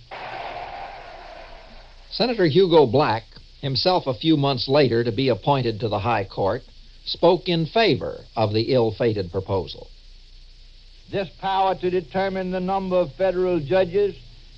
Senator 2.09 2.45
Hugo 2.45 2.85
Black, 2.85 3.23
himself 3.61 4.07
a 4.07 4.13
few 4.13 4.35
months 4.37 4.67
later 4.67 5.03
to 5.03 5.11
be 5.11 5.29
appointed 5.29 5.79
to 5.79 5.87
the 5.87 5.99
High 5.99 6.25
Court, 6.25 6.63
spoke 7.05 7.47
in 7.47 7.65
favor 7.65 8.25
of 8.35 8.53
the 8.53 8.73
ill 8.73 8.91
fated 8.91 9.31
proposal. 9.31 9.87
This 11.11 11.29
power 11.39 11.75
to 11.75 11.89
determine 11.89 12.51
the 12.51 12.59
number 12.59 12.95
of 12.95 13.13
federal 13.15 13.59
judges, 13.59 14.15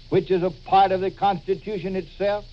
which 0.10 0.30
is 0.30 0.44
a 0.44 0.54
part 0.66 0.92
of 0.92 1.02
the 1.02 1.12
Constitution 1.12 1.96
itself, 1.96 2.46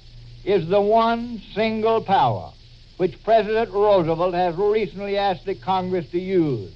is 0.45 0.69
the 0.69 0.81
one 0.81 1.43
single 1.55 2.03
power 2.03 2.53
which 2.97 3.23
President 3.25 3.71
Roosevelt 3.71 4.35
has 4.35 4.57
recently 4.57 5.17
asked 5.17 5.47
the 5.47 5.55
Congress 5.55 6.07
to 6.11 6.19
use 6.19 6.73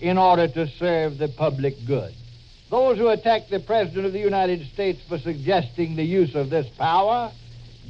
in 0.00 0.18
order 0.18 0.46
to 0.46 0.68
serve 0.78 1.18
the 1.18 1.28
public 1.28 1.74
good. 1.86 2.12
Those 2.70 2.98
who 2.98 3.08
attack 3.08 3.48
the 3.50 3.60
President 3.60 4.06
of 4.06 4.12
the 4.12 4.20
United 4.20 4.66
States 4.72 5.00
for 5.08 5.18
suggesting 5.18 5.96
the 5.96 6.04
use 6.04 6.34
of 6.34 6.50
this 6.50 6.66
power 6.76 7.32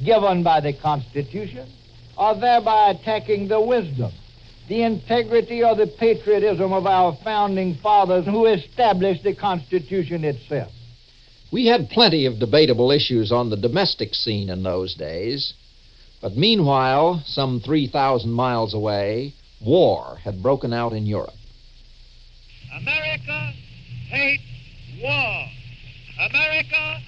given 0.03 0.43
by 0.43 0.59
the 0.61 0.73
Constitution 0.73 1.71
are 2.17 2.39
thereby 2.39 2.89
attacking 2.91 3.47
the 3.47 3.61
wisdom, 3.61 4.11
the 4.67 4.83
integrity, 4.83 5.63
or 5.63 5.75
the 5.75 5.87
patriotism 5.87 6.73
of 6.73 6.85
our 6.85 7.17
founding 7.23 7.75
fathers 7.75 8.25
who 8.25 8.45
established 8.45 9.23
the 9.23 9.35
Constitution 9.35 10.23
itself. 10.23 10.71
We 11.51 11.67
had 11.67 11.89
plenty 11.89 12.25
of 12.25 12.39
debatable 12.39 12.91
issues 12.91 13.31
on 13.31 13.49
the 13.49 13.57
domestic 13.57 14.13
scene 14.13 14.49
in 14.49 14.63
those 14.63 14.95
days. 14.95 15.53
But 16.21 16.35
meanwhile, 16.35 17.21
some 17.25 17.59
3,000 17.59 18.31
miles 18.31 18.73
away, 18.73 19.33
war 19.61 20.17
had 20.23 20.41
broken 20.41 20.73
out 20.73 20.93
in 20.93 21.05
Europe. 21.05 21.35
America 22.75 23.53
hates 24.09 24.43
war. 25.01 25.45
America 26.29 27.01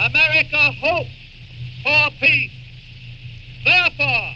America 0.00 0.72
hopes 0.80 1.10
for 1.82 2.10
peace. 2.20 2.50
Therefore, 3.62 4.34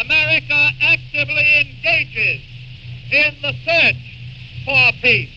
America 0.00 0.70
actively 0.80 1.60
engages 1.60 2.40
in 3.12 3.34
the 3.42 3.52
search 3.66 3.96
for 4.64 4.92
peace. 5.02 5.28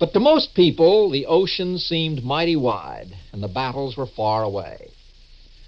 But 0.00 0.12
to 0.14 0.20
most 0.20 0.52
people, 0.54 1.10
the 1.10 1.26
ocean 1.26 1.78
seemed 1.78 2.24
mighty 2.24 2.56
wide 2.56 3.16
and 3.32 3.40
the 3.40 3.46
battles 3.46 3.96
were 3.96 4.06
far 4.06 4.42
away. 4.42 4.88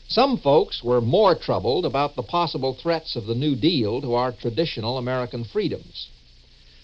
Some 0.09 0.37
folks 0.37 0.83
were 0.83 1.01
more 1.01 1.37
troubled 1.37 1.87
about 1.87 2.17
the 2.17 2.25
possible 2.25 2.75
threats 2.75 3.15
of 3.15 3.27
the 3.27 3.37
New 3.37 3.55
Deal 3.55 4.01
to 4.01 4.15
our 4.15 4.33
traditional 4.33 4.99
American 4.99 5.45
freedoms. 5.45 6.09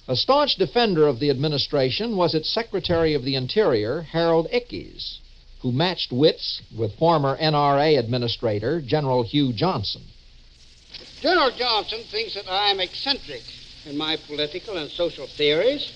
A 0.06 0.14
staunch 0.14 0.54
defender 0.54 1.08
of 1.08 1.18
the 1.18 1.30
administration 1.30 2.16
was 2.16 2.34
its 2.34 2.48
Secretary 2.48 3.14
of 3.14 3.24
the 3.24 3.34
Interior, 3.34 4.02
Harold 4.02 4.46
Ickes, 4.52 5.18
who 5.60 5.72
matched 5.72 6.12
wits 6.12 6.62
with 6.76 6.98
former 6.98 7.36
NRA 7.36 7.98
Administrator 7.98 8.80
General 8.80 9.22
Hugh 9.22 9.52
Johnson. 9.52 10.02
General 11.20 11.50
Johnson 11.50 12.00
thinks 12.10 12.34
that 12.34 12.48
I 12.48 12.70
am 12.70 12.80
eccentric 12.80 13.42
in 13.86 13.96
my 13.96 14.16
political 14.26 14.76
and 14.76 14.90
social 14.90 15.26
theories, 15.26 15.92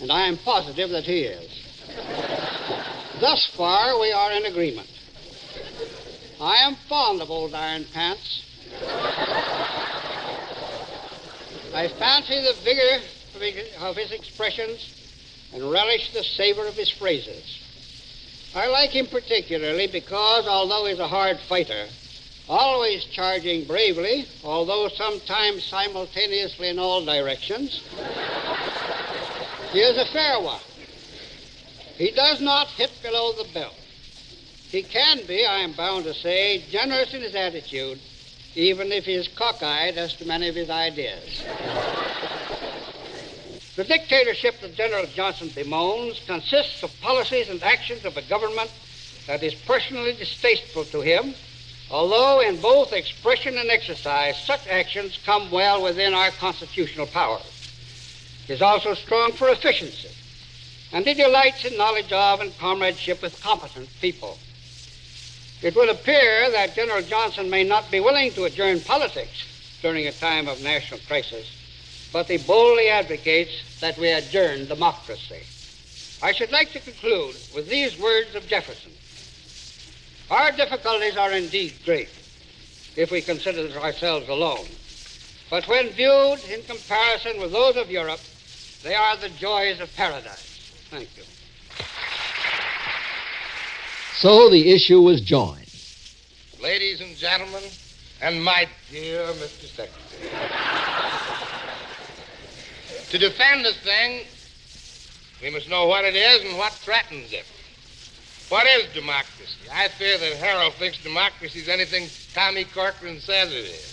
and 0.00 0.10
I 0.10 0.26
am 0.26 0.36
positive 0.38 0.90
that 0.90 1.04
he 1.04 1.20
is. 1.20 1.50
Thus 3.20 3.46
far, 3.56 3.98
we 4.00 4.12
are 4.12 4.32
in 4.32 4.46
agreement. 4.46 4.88
I 6.40 6.56
am 6.58 6.76
fond 6.88 7.20
of 7.20 7.30
old 7.30 7.54
iron 7.54 7.84
pants. 7.92 8.44
I 11.74 11.88
fancy 11.98 12.40
the 12.40 12.54
vigor 12.64 13.04
of 13.80 13.96
his, 13.96 14.12
expressions 14.12 14.94
and 15.52 15.70
relish 15.70 16.12
the 16.12 16.22
savor 16.22 16.66
of 16.66 16.74
his 16.74 16.90
phrases. 16.90 17.60
I 18.54 18.66
like 18.66 18.90
him 18.90 19.06
particularly 19.06 19.86
because, 19.86 20.46
although 20.46 20.86
he's 20.86 20.98
a 20.98 21.08
hard 21.08 21.38
fighter, 21.48 21.86
always 22.48 23.04
charging 23.04 23.66
bravely, 23.66 24.26
although 24.42 24.88
sometimes 24.88 25.64
simultaneously 25.64 26.68
in 26.68 26.78
all 26.78 27.04
directions. 27.04 27.82
he 29.72 29.80
is 29.80 29.98
a 29.98 30.10
fair 30.12 30.40
one. 30.40 30.60
He 31.96 32.10
does 32.12 32.40
not 32.40 32.68
hit 32.68 32.90
below 33.02 33.32
the 33.32 33.52
belt. 33.52 33.74
He 34.70 34.82
can 34.82 35.26
be, 35.26 35.44
I 35.44 35.60
am 35.60 35.72
bound 35.72 36.04
to 36.04 36.14
say, 36.14 36.64
generous 36.70 37.12
in 37.12 37.22
his 37.22 37.34
attitude, 37.34 37.98
even 38.54 38.92
if 38.92 39.04
he 39.04 39.14
is 39.14 39.28
cockeyed 39.28 39.96
as 39.96 40.14
to 40.14 40.24
many 40.24 40.48
of 40.48 40.54
his 40.54 40.70
ideas. 40.70 41.44
The 43.78 43.84
dictatorship 43.84 44.60
that 44.60 44.74
General 44.74 45.06
Johnson 45.14 45.52
bemoans 45.54 46.20
consists 46.26 46.82
of 46.82 46.90
policies 47.00 47.48
and 47.48 47.62
actions 47.62 48.04
of 48.04 48.16
a 48.16 48.28
government 48.28 48.72
that 49.28 49.44
is 49.44 49.54
personally 49.66 50.14
distasteful 50.14 50.84
to 50.86 51.00
him, 51.00 51.32
although 51.88 52.40
in 52.40 52.60
both 52.60 52.92
expression 52.92 53.56
and 53.56 53.70
exercise, 53.70 54.36
such 54.46 54.66
actions 54.66 55.16
come 55.24 55.52
well 55.52 55.80
within 55.80 56.12
our 56.12 56.32
constitutional 56.40 57.06
powers. 57.06 57.46
It 58.48 58.54
is 58.54 58.62
also 58.62 58.94
strong 58.94 59.34
for 59.34 59.48
efficiency, 59.48 60.10
and 60.92 61.06
it 61.06 61.16
delights 61.16 61.64
in 61.64 61.78
knowledge 61.78 62.10
of 62.10 62.40
and 62.40 62.58
comradeship 62.58 63.22
with 63.22 63.40
competent 63.40 63.88
people. 64.00 64.38
It 65.62 65.76
will 65.76 65.90
appear 65.90 66.50
that 66.50 66.74
General 66.74 67.02
Johnson 67.02 67.48
may 67.48 67.62
not 67.62 67.92
be 67.92 68.00
willing 68.00 68.32
to 68.32 68.46
adjourn 68.46 68.80
politics 68.80 69.44
during 69.82 70.08
a 70.08 70.12
time 70.18 70.48
of 70.48 70.58
national 70.58 70.98
crisis, 71.06 71.46
but 72.12 72.26
he 72.26 72.38
boldly 72.38 72.88
advocates 72.88 73.80
that 73.80 73.98
we 73.98 74.10
adjourn 74.10 74.66
democracy. 74.66 75.42
I 76.22 76.32
should 76.32 76.50
like 76.50 76.72
to 76.72 76.80
conclude 76.80 77.36
with 77.54 77.68
these 77.68 77.98
words 77.98 78.34
of 78.34 78.46
Jefferson. 78.46 78.92
Our 80.30 80.52
difficulties 80.52 81.16
are 81.16 81.32
indeed 81.32 81.74
great 81.84 82.10
if 82.96 83.10
we 83.10 83.22
consider 83.22 83.68
ourselves 83.78 84.28
alone. 84.28 84.66
But 85.50 85.66
when 85.68 85.88
viewed 85.90 86.40
in 86.50 86.62
comparison 86.64 87.40
with 87.40 87.52
those 87.52 87.76
of 87.76 87.90
Europe, 87.90 88.20
they 88.82 88.94
are 88.94 89.16
the 89.16 89.30
joys 89.30 89.80
of 89.80 89.94
paradise. 89.96 90.86
Thank 90.90 91.08
you. 91.16 91.22
So 94.14 94.50
the 94.50 94.72
issue 94.72 95.00
was 95.00 95.20
joined. 95.20 95.64
Ladies 96.60 97.00
and 97.00 97.16
gentlemen, 97.16 97.62
and 98.20 98.42
my 98.42 98.66
dear 98.90 99.22
Mr. 99.34 99.66
Secretary. 99.66 101.17
To 103.10 103.18
defend 103.18 103.64
this 103.64 103.78
thing, 103.80 104.26
we 105.42 105.50
must 105.50 105.68
know 105.68 105.86
what 105.86 106.04
it 106.04 106.16
is 106.16 106.44
and 106.44 106.58
what 106.58 106.72
threatens 106.84 107.32
it. 107.32 107.44
What 108.48 108.66
is 108.66 108.92
democracy? 108.94 109.68
I 109.70 109.88
fear 109.98 110.18
that 110.18 110.36
Harold 110.38 110.74
thinks 110.78 110.98
democracy 111.02 111.60
is 111.60 111.68
anything 111.68 112.10
Tommy 112.34 112.64
Corcoran 112.64 113.20
says 113.20 113.52
it 113.52 113.66
is. 113.66 113.84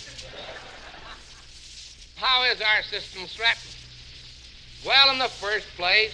How 2.16 2.44
is 2.46 2.62
our 2.62 2.82
system 2.84 3.28
threatened? 3.28 3.62
Well, 4.86 5.12
in 5.12 5.20
the 5.20 5.32
first 5.42 5.68
place, 5.76 6.14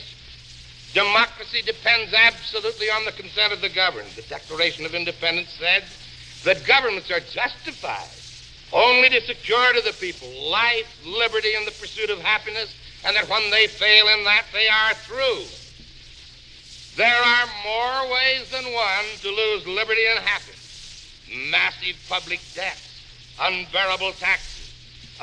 Democracy 0.93 1.62
depends 1.62 2.13
absolutely 2.13 2.89
on 2.89 3.05
the 3.05 3.13
consent 3.13 3.53
of 3.53 3.62
the 3.62 3.70
governed. 3.70 4.12
The 4.15 4.24
Declaration 4.24 4.86
of 4.86 4.93
Independence 4.93 5.48
said 5.58 5.84
that 6.43 6.67
governments 6.67 7.10
are 7.10 7.22
justified 7.22 8.10
only 8.74 9.10
to 9.10 9.22
secure 9.22 9.74
to 9.74 9.81
the 9.81 9.93
people 9.93 10.27
life, 10.50 10.88
liberty, 11.05 11.55
and 11.55 11.65
the 11.65 11.72
pursuit 11.79 12.10
of 12.10 12.20
happiness, 12.20 12.74
and 13.03 13.15
that 13.15 13.29
when 13.29 13.50
they 13.51 13.67
fail 13.67 14.08
in 14.17 14.24
that, 14.25 14.46
they 14.53 14.67
are 14.67 14.93
through. 15.05 15.46
There 16.98 17.24
are 17.24 17.48
more 17.63 18.13
ways 18.13 18.46
than 18.51 18.65
one 18.65 19.05
to 19.22 19.29
lose 19.29 19.67
liberty 19.67 20.05
and 20.10 20.20
happiness 20.20 20.58
massive 21.50 21.96
public 22.10 22.41
debts, 22.55 23.01
unbearable 23.39 24.12
taxes, 24.20 24.67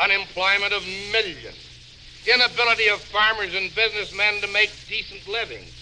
unemployment 0.00 0.72
of 0.72 0.82
millions 1.12 1.68
inability 2.28 2.88
of 2.88 3.00
farmers 3.02 3.54
and 3.54 3.74
businessmen 3.74 4.40
to 4.40 4.48
make 4.48 4.70
decent 4.88 5.26
livings, 5.28 5.72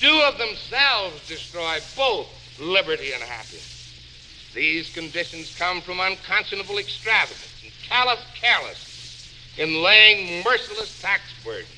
do 0.00 0.22
of 0.22 0.38
themselves 0.38 1.20
destroy 1.28 1.78
both 1.96 2.26
liberty 2.60 3.12
and 3.12 3.22
happiness. 3.22 3.64
These 4.54 4.90
conditions 4.90 5.52
come 5.58 5.80
from 5.82 6.00
unconscionable 6.00 6.78
extravagance 6.78 7.62
and 7.62 7.72
callous 7.88 8.20
carelessness 8.40 8.89
in 9.60 9.82
laying 9.82 10.42
merciless 10.42 11.00
tax 11.00 11.22
burdens. 11.44 11.68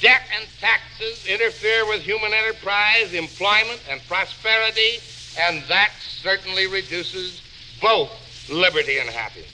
Debt 0.00 0.22
and 0.36 0.48
taxes 0.58 1.24
interfere 1.26 1.86
with 1.86 2.00
human 2.02 2.32
enterprise, 2.32 3.12
employment, 3.14 3.80
and 3.90 4.00
prosperity, 4.08 4.98
and 5.38 5.62
that 5.68 5.92
certainly 6.00 6.66
reduces 6.66 7.42
both 7.80 8.10
liberty 8.50 8.98
and 8.98 9.08
happiness. 9.10 9.52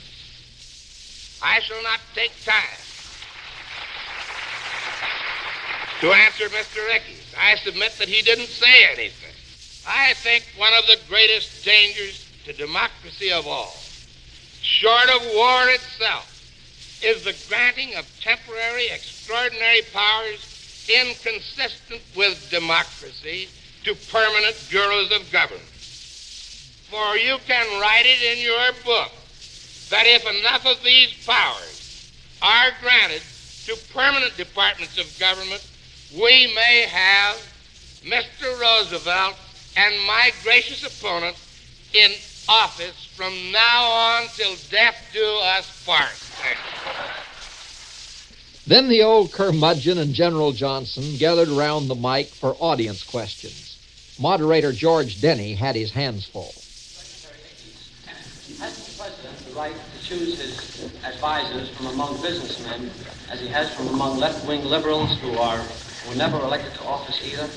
I 1.42 1.60
shall 1.60 1.82
not 1.82 2.00
take 2.14 2.32
time 2.44 2.78
To 6.04 6.12
answer 6.12 6.50
Mr. 6.50 6.86
Ickes, 6.90 7.34
I 7.38 7.54
submit 7.56 7.96
that 7.98 8.08
he 8.08 8.20
didn't 8.20 8.48
say 8.48 8.84
anything. 8.92 9.32
I 9.88 10.12
think 10.14 10.44
one 10.58 10.74
of 10.74 10.86
the 10.86 10.98
greatest 11.08 11.64
dangers 11.64 12.28
to 12.44 12.52
democracy 12.52 13.32
of 13.32 13.46
all, 13.46 13.74
short 14.60 15.08
of 15.08 15.22
war 15.34 15.70
itself, 15.70 16.33
is 17.02 17.24
the 17.24 17.34
granting 17.48 17.94
of 17.94 18.04
temporary, 18.20 18.88
extraordinary 18.88 19.82
powers 19.92 20.46
inconsistent 20.88 22.02
with 22.16 22.36
democracy 22.50 23.48
to 23.84 23.94
permanent 24.10 24.56
bureaus 24.68 25.10
of 25.12 25.30
government. 25.32 25.68
For 26.90 27.16
you 27.16 27.38
can 27.46 27.80
write 27.80 28.06
it 28.06 28.38
in 28.38 28.44
your 28.44 28.72
book 28.84 29.10
that 29.90 30.06
if 30.06 30.22
enough 30.26 30.66
of 30.66 30.82
these 30.84 31.12
powers 31.26 31.76
are 32.42 32.70
granted 32.80 33.22
to 33.66 33.76
permanent 33.92 34.36
departments 34.36 34.98
of 34.98 35.18
government, 35.18 35.62
we 36.12 36.52
may 36.54 36.86
have 36.88 37.36
Mr. 38.04 38.58
Roosevelt 38.60 39.36
and 39.76 40.06
my 40.06 40.30
gracious 40.42 40.84
opponent 40.84 41.36
in 41.94 42.12
office 42.48 43.08
from 43.16 43.52
now 43.52 43.84
on 43.84 44.28
till 44.36 44.56
death 44.70 44.94
do 45.12 45.24
us 45.42 45.64
part. 45.84 46.12
Then 48.66 48.88
the 48.88 49.02
old 49.02 49.32
curmudgeon 49.32 49.98
and 49.98 50.14
General 50.14 50.52
Johnson 50.52 51.18
gathered 51.18 51.48
around 51.48 51.88
the 51.88 51.94
mic 51.94 52.34
for 52.40 52.56
audience 52.56 53.02
questions. 53.02 53.76
Moderator 54.18 54.72
George 54.72 55.20
Denny 55.20 55.54
had 55.54 55.76
his 55.76 55.92
hands 55.92 56.28
full. 56.32 56.54
Has 58.58 58.76
the 58.76 58.92
President 58.96 59.36
the 59.48 59.54
right 59.54 59.74
to 59.74 60.08
choose 60.08 60.38
his 60.38 60.56
advisors 61.04 61.70
from 61.76 61.86
among 61.86 62.22
businessmen 62.22 62.90
as 63.30 63.40
he 63.40 63.48
has 63.48 63.74
from 63.76 63.88
among 63.88 64.18
left-wing 64.18 64.62
liberals 64.62 65.18
who 65.20 65.32
are 65.32 65.66
who 66.02 66.10
were 66.10 66.14
never 66.14 66.38
elected 66.38 66.72
to 66.74 66.80
office 66.80 67.20
either? 67.24 67.48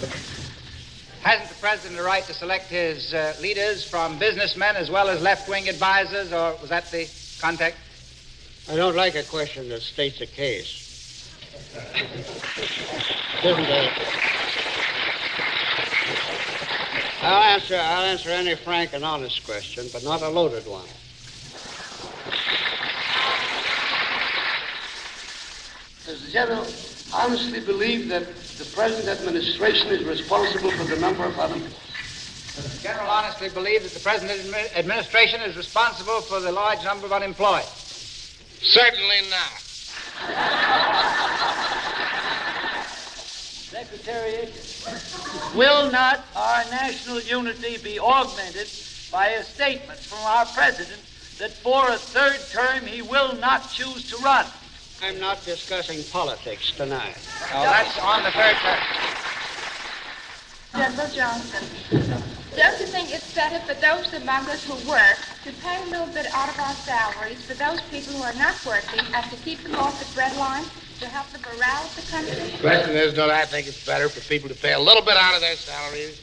Hasn't 1.28 1.50
the 1.50 1.56
president 1.60 1.98
the 1.98 2.04
right 2.04 2.26
to 2.26 2.34
select 2.34 2.70
his 2.70 3.14
uh, 3.14 3.36
leaders 3.42 3.86
from 3.92 4.18
businessmen 4.18 4.78
as 4.78 4.90
well 4.90 5.10
as 5.10 5.22
left-wing 5.22 5.68
advisors, 5.68 6.32
or 6.32 6.56
was 6.62 6.70
that 6.70 6.90
the 6.90 7.10
context? 7.42 7.82
I 8.70 8.78
don't 8.78 8.96
like 8.96 9.16
a 9.16 9.26
question 9.26 9.68
that 9.68 9.82
states 9.82 10.22
a 10.22 10.26
case. 10.26 10.72
Isn't 13.44 13.60
it? 13.60 13.92
I'll 17.24 17.44
answer. 17.44 17.76
I'll 17.76 18.06
answer 18.06 18.30
any 18.30 18.56
frank 18.64 18.94
and 18.94 19.04
honest 19.04 19.44
question, 19.44 19.90
but 19.92 20.04
not 20.04 20.22
a 20.22 20.30
loaded 20.30 20.66
one. 20.66 20.88
Does 26.06 26.26
the 26.26 26.32
general 26.32 26.66
honestly 27.12 27.60
believe 27.60 28.08
that 28.08 28.24
the 28.58 28.66
present 28.66 29.08
administration 29.08 29.90
is 29.90 30.04
responsible 30.04 30.72
for 30.72 30.86
the 30.86 30.96
number 30.96 31.26
of 31.26 31.38
unemployed? 31.38 31.74
Does 32.56 32.72
the 32.72 32.80
general 32.80 33.08
honestly 33.08 33.50
believe 33.50 33.84
that 33.84 33.94
the 33.94 34.00
present 34.00 34.32
administration 34.32 35.42
is 35.42 35.56
responsible 35.56 36.24
for 36.24 36.40
the 36.40 36.52
large 36.52 36.84
number 36.84 37.06
of 37.06 37.12
unemployed? 37.12 37.68
Certainly 38.62 39.30
not. 39.30 39.52
Secretary, 43.70 44.50
will 45.56 45.92
not 45.92 46.26
our 46.36 46.66
national 46.72 47.22
unity 47.22 47.78
be 47.78 48.00
augmented 48.00 48.70
by 49.12 49.28
a 49.28 49.44
statement 49.44 50.00
from 50.10 50.20
our 50.20 50.48
president 50.48 51.02
that 51.38 51.62
for 51.62 51.92
a 51.92 52.00
third 52.00 52.50
term 52.50 52.88
he 52.88 53.04
will 53.04 53.36
not 53.36 53.72
choose 53.72 54.04
to 54.06 54.18
run? 54.18 54.48
I'm 55.02 55.20
not 55.20 55.46
discussing 55.46 56.04
politics 56.06 56.72
tonight. 56.76 57.16
Oh, 57.54 57.64
that's 57.64 58.00
on 58.00 58.24
the 58.24 58.32
third 58.32 58.56
term. 58.58 58.80
General 60.74 61.10
Johnson, 61.10 61.64
don't 62.56 62.80
you 62.80 62.88
think 62.88 63.12
it's 63.12 63.34
better 63.34 63.60
for 63.66 63.80
those 63.80 64.12
among 64.14 64.50
us 64.50 64.64
who 64.64 64.74
work 64.90 65.18
to 65.44 65.54
pay 65.62 65.82
a 65.84 65.86
little 65.86 66.08
bit 66.08 66.26
out 66.34 66.50
of 66.50 66.60
our 66.60 66.76
salaries 66.86 67.42
for 67.44 67.54
those 67.54 67.80
people 67.92 68.14
who 68.14 68.24
are 68.24 68.34
not 68.34 68.56
working 68.66 69.00
and 69.14 69.32
to 69.32 69.38
keep 69.38 69.62
them 69.64 69.76
off 69.76 69.98
the 70.00 70.06
breadline 70.20 70.66
to 71.00 71.06
help 71.08 71.28
the 71.32 71.40
morale 71.40 71.86
of 71.86 71.96
the 71.96 72.02
country? 72.12 72.52
The 72.52 72.58
question 72.60 72.96
is, 72.96 73.14
don't 73.14 73.30
I 73.30 73.46
think 73.46 73.68
it's 73.68 73.80
better 73.86 74.10
for 74.10 74.22
people 74.22 74.50
to 74.50 74.56
pay 74.56 74.74
a 74.74 74.80
little 74.80 75.04
bit 75.04 75.16
out 75.16 75.36
of 75.36 75.42
their 75.42 75.58
salaries 75.58 76.18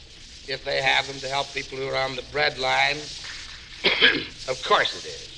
if 0.47 0.63
they 0.65 0.81
have 0.81 1.07
them 1.07 1.19
to 1.21 1.29
help 1.29 1.53
people 1.53 1.77
who 1.77 1.87
are 1.87 1.95
on 1.95 2.15
the 2.15 2.23
bread 2.31 2.57
line 2.59 2.97
of 4.47 4.61
course 4.63 4.93
it 4.95 5.07
is. 5.07 5.29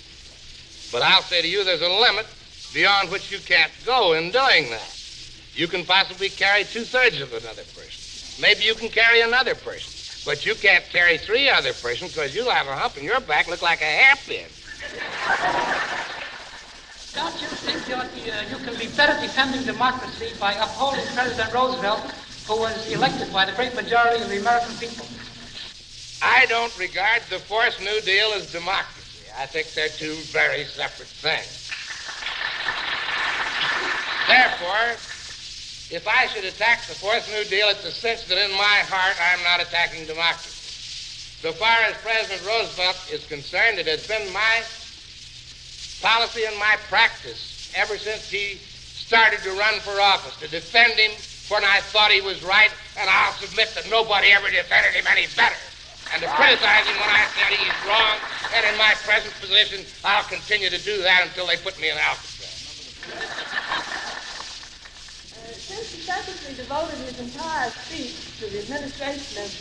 But 0.91 1.01
I'll 1.01 1.23
say 1.23 1.41
to 1.41 1.47
you, 1.47 1.63
there's 1.63 1.81
a 1.81 1.89
limit 1.89 2.25
beyond 2.73 3.09
which 3.11 3.31
you 3.31 3.39
can't 3.39 3.71
go 3.85 4.13
in 4.13 4.31
doing 4.31 4.69
that. 4.71 4.97
You 5.53 5.67
can 5.67 5.85
possibly 5.85 6.29
carry 6.29 6.65
two 6.65 6.85
thirds 6.85 7.19
of 7.21 7.33
another 7.33 7.63
person. 7.75 8.03
Maybe 8.37 8.63
you 8.63 8.75
can 8.75 8.89
carry 8.89 9.21
another 9.21 9.55
person. 9.55 9.93
But 10.23 10.45
you 10.45 10.55
can't 10.55 10.83
carry 10.89 11.17
three 11.17 11.49
other 11.49 11.73
persons 11.73 12.11
because 12.11 12.35
you'll 12.35 12.51
have 12.51 12.67
a 12.67 12.75
hump 12.75 12.97
in 12.97 13.05
your 13.05 13.21
back 13.21 13.47
look 13.47 13.61
like 13.61 13.81
a 13.81 13.85
hairpin. 13.85 14.51
Don't 17.13 17.41
you 17.41 17.47
think 17.47 17.89
uh, 17.89 18.05
you 18.51 18.57
can 18.57 18.77
be 18.77 18.87
better 18.87 19.19
defending 19.25 19.63
democracy 19.65 20.33
by 20.39 20.53
upholding 20.53 21.05
President 21.15 21.53
Roosevelt, 21.53 22.11
who 22.45 22.57
was 22.57 22.85
elected 22.87 23.31
by 23.31 23.45
the 23.45 23.53
great 23.53 23.73
majority 23.73 24.21
of 24.21 24.29
the 24.29 24.37
American 24.37 24.75
people? 24.77 25.07
I 26.21 26.45
don't 26.47 26.77
regard 26.77 27.23
the 27.29 27.39
Fourth 27.39 27.79
New 27.79 28.01
Deal 28.01 28.33
as 28.33 28.47
democracy. 28.47 29.19
I 29.37 29.45
think 29.45 29.73
they're 29.73 29.89
two 29.97 30.17
very 30.33 30.65
separate 30.65 31.07
things. 31.21 31.66
Therefore, 34.27 34.99
if 35.89 36.03
I 36.03 36.27
should 36.27 36.43
attack 36.43 36.85
the 36.87 36.99
Fourth 36.99 37.23
New 37.31 37.45
Deal, 37.45 37.69
it's 37.69 37.85
a 37.85 37.91
sense 37.91 38.27
that 38.27 38.37
in 38.37 38.51
my 38.51 38.83
heart 38.91 39.15
I'm 39.23 39.39
not 39.47 39.63
attacking 39.63 40.05
democracy. 40.05 40.51
So 41.39 41.53
far 41.53 41.79
as 41.87 41.95
President 42.03 42.43
Roosevelt 42.43 42.97
is 43.07 43.23
concerned, 43.25 43.79
it 43.79 43.87
has 43.87 44.03
been 44.03 44.27
my 44.33 44.63
policy 46.03 46.43
and 46.43 46.59
my 46.59 46.75
practice 46.89 47.71
ever 47.73 47.97
since 47.97 48.29
he 48.29 48.59
started 48.99 49.39
to 49.47 49.55
run 49.55 49.79
for 49.79 49.95
office 50.01 50.35
to 50.43 50.51
defend 50.51 50.99
him 50.99 51.11
when 51.47 51.63
I 51.63 51.79
thought 51.95 52.11
he 52.11 52.19
was 52.19 52.43
right, 52.43 52.71
and 52.99 53.09
I'll 53.09 53.31
submit 53.39 53.71
that 53.75 53.89
nobody 53.89 54.27
ever 54.35 54.51
defended 54.51 54.91
him 54.91 55.07
any 55.07 55.31
better. 55.39 55.55
And 56.11 56.19
to 56.19 56.27
criticize 56.35 56.83
him 56.83 56.99
when 56.99 57.15
I 57.15 57.23
said 57.31 57.55
he's 57.55 57.79
wrong, 57.87 58.19
and 58.59 58.67
in 58.67 58.75
my 58.75 58.91
present 59.07 59.31
position, 59.39 59.87
I'll 60.03 60.27
continue 60.27 60.69
to 60.69 60.83
do 60.83 61.01
that 61.03 61.23
until 61.23 61.47
they 61.47 61.55
put 61.55 61.79
me 61.79 61.89
in 61.89 61.95
Alcatraz 61.95 62.27
since 66.07 66.57
devoted 66.57 66.97
his 66.99 67.19
entire 67.19 67.73
speech 67.85 68.11
to 68.39 68.47
the 68.47 68.59
administration 68.59 69.37
of 69.37 69.51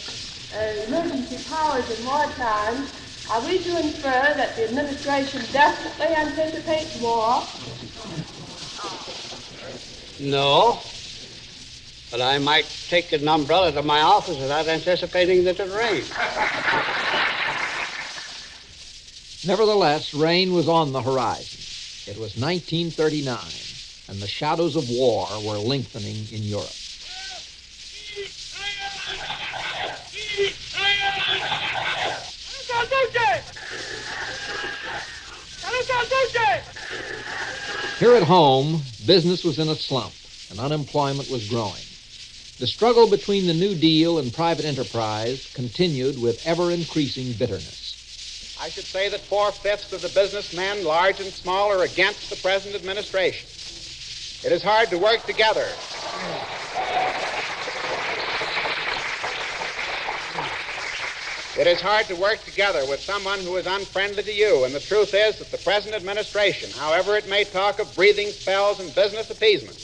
uh, 0.54 0.58
emergency 0.86 1.38
powers 1.48 1.84
in 1.90 2.04
wartime, 2.06 2.86
are 3.30 3.40
we 3.44 3.58
to 3.58 3.80
infer 3.80 4.34
that 4.36 4.54
the 4.56 4.64
administration 4.64 5.42
definitely 5.52 6.14
anticipates 6.14 6.94
war? 7.00 7.42
No. 10.20 10.80
But 12.12 12.22
I 12.22 12.38
might 12.38 12.66
take 12.88 13.12
an 13.12 13.26
umbrella 13.26 13.72
to 13.72 13.82
my 13.82 14.00
office 14.02 14.38
without 14.38 14.68
anticipating 14.68 15.42
that 15.44 15.58
it 15.58 15.68
rain. 15.68 16.04
Nevertheless, 19.44 20.14
rain 20.14 20.52
was 20.52 20.68
on 20.68 20.92
the 20.92 21.02
horizon. 21.02 21.58
It 22.06 22.16
was 22.16 22.36
1939 22.36 23.65
and 24.08 24.22
the 24.22 24.28
shadows 24.28 24.76
of 24.76 24.88
war 24.88 25.40
were 25.40 25.58
lengthening 25.58 26.28
in 26.30 26.46
Europe. 26.46 26.76
Here 37.98 38.14
at 38.14 38.24
home, 38.24 38.84
business 39.06 39.42
was 39.42 39.58
in 39.58 39.68
a 39.70 39.76
slump 39.76 40.14
and 40.50 40.60
unemployment 40.60 41.30
was 41.30 41.44
growing. 41.44 41.86
The 42.58 42.66
struggle 42.66 43.08
between 43.08 43.46
the 43.46 43.54
New 43.54 43.74
Deal 43.74 44.18
and 44.18 44.32
private 44.32 44.64
enterprise 44.64 45.46
continued 45.54 46.18
with 46.18 46.38
ever 46.44 46.70
increasing 46.70 47.32
bitterness. 47.32 47.96
I 48.58 48.70
should 48.70 48.86
say 48.86 49.08
that 49.10 49.20
four 49.28 49.52
fifths 49.62 49.92
of 49.92 50.02
the 50.02 50.08
businessmen, 50.08 50.84
large 50.84 51.20
and 51.20 51.32
small, 51.34 51.70
are 51.70 51.82
against 51.82 52.30
the 52.30 52.36
present 52.36 52.74
administration. 52.74 53.48
It 54.42 54.52
is 54.52 54.62
hard 54.62 54.90
to 54.90 54.98
work 54.98 55.26
together. 55.26 55.74
It 61.58 61.66
is 61.66 61.80
hard 61.80 62.08
to 62.08 62.14
work 62.16 62.44
together 62.44 62.84
with 62.84 63.00
someone 63.00 63.42
who 63.42 63.56
is 63.56 63.66
unfriendly 63.66 64.22
to 64.24 64.32
you, 64.32 64.64
and 64.64 64.74
the 64.74 64.80
truth 64.80 65.14
is 65.14 65.38
that 65.38 65.50
the 65.50 65.56
present 65.56 65.94
administration, 65.94 66.70
however 66.70 67.16
it 67.16 67.26
may 67.26 67.44
talk 67.44 67.78
of 67.78 67.94
breathing 67.94 68.32
spells 68.32 68.78
and 68.78 68.94
business 68.94 69.30
appeasement, 69.30 69.78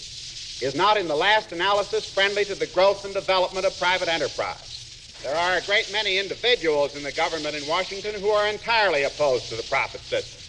is 0.60 0.74
not 0.74 0.98
in 0.98 1.08
the 1.08 1.16
last 1.16 1.50
analysis 1.50 2.04
friendly 2.04 2.44
to 2.44 2.54
the 2.54 2.66
growth 2.66 3.06
and 3.06 3.14
development 3.14 3.64
of 3.64 3.78
private 3.78 4.10
enterprise. 4.10 4.82
There 5.22 5.34
are 5.34 5.56
a 5.56 5.64
great 5.64 5.90
many 5.90 6.18
individuals 6.18 6.94
in 6.94 7.02
the 7.02 7.10
government 7.10 7.56
in 7.56 7.66
Washington 7.66 8.20
who 8.20 8.28
are 8.28 8.46
entirely 8.46 9.04
opposed 9.04 9.48
to 9.48 9.56
the 9.56 9.62
profit 9.62 10.04
system. 10.04 10.41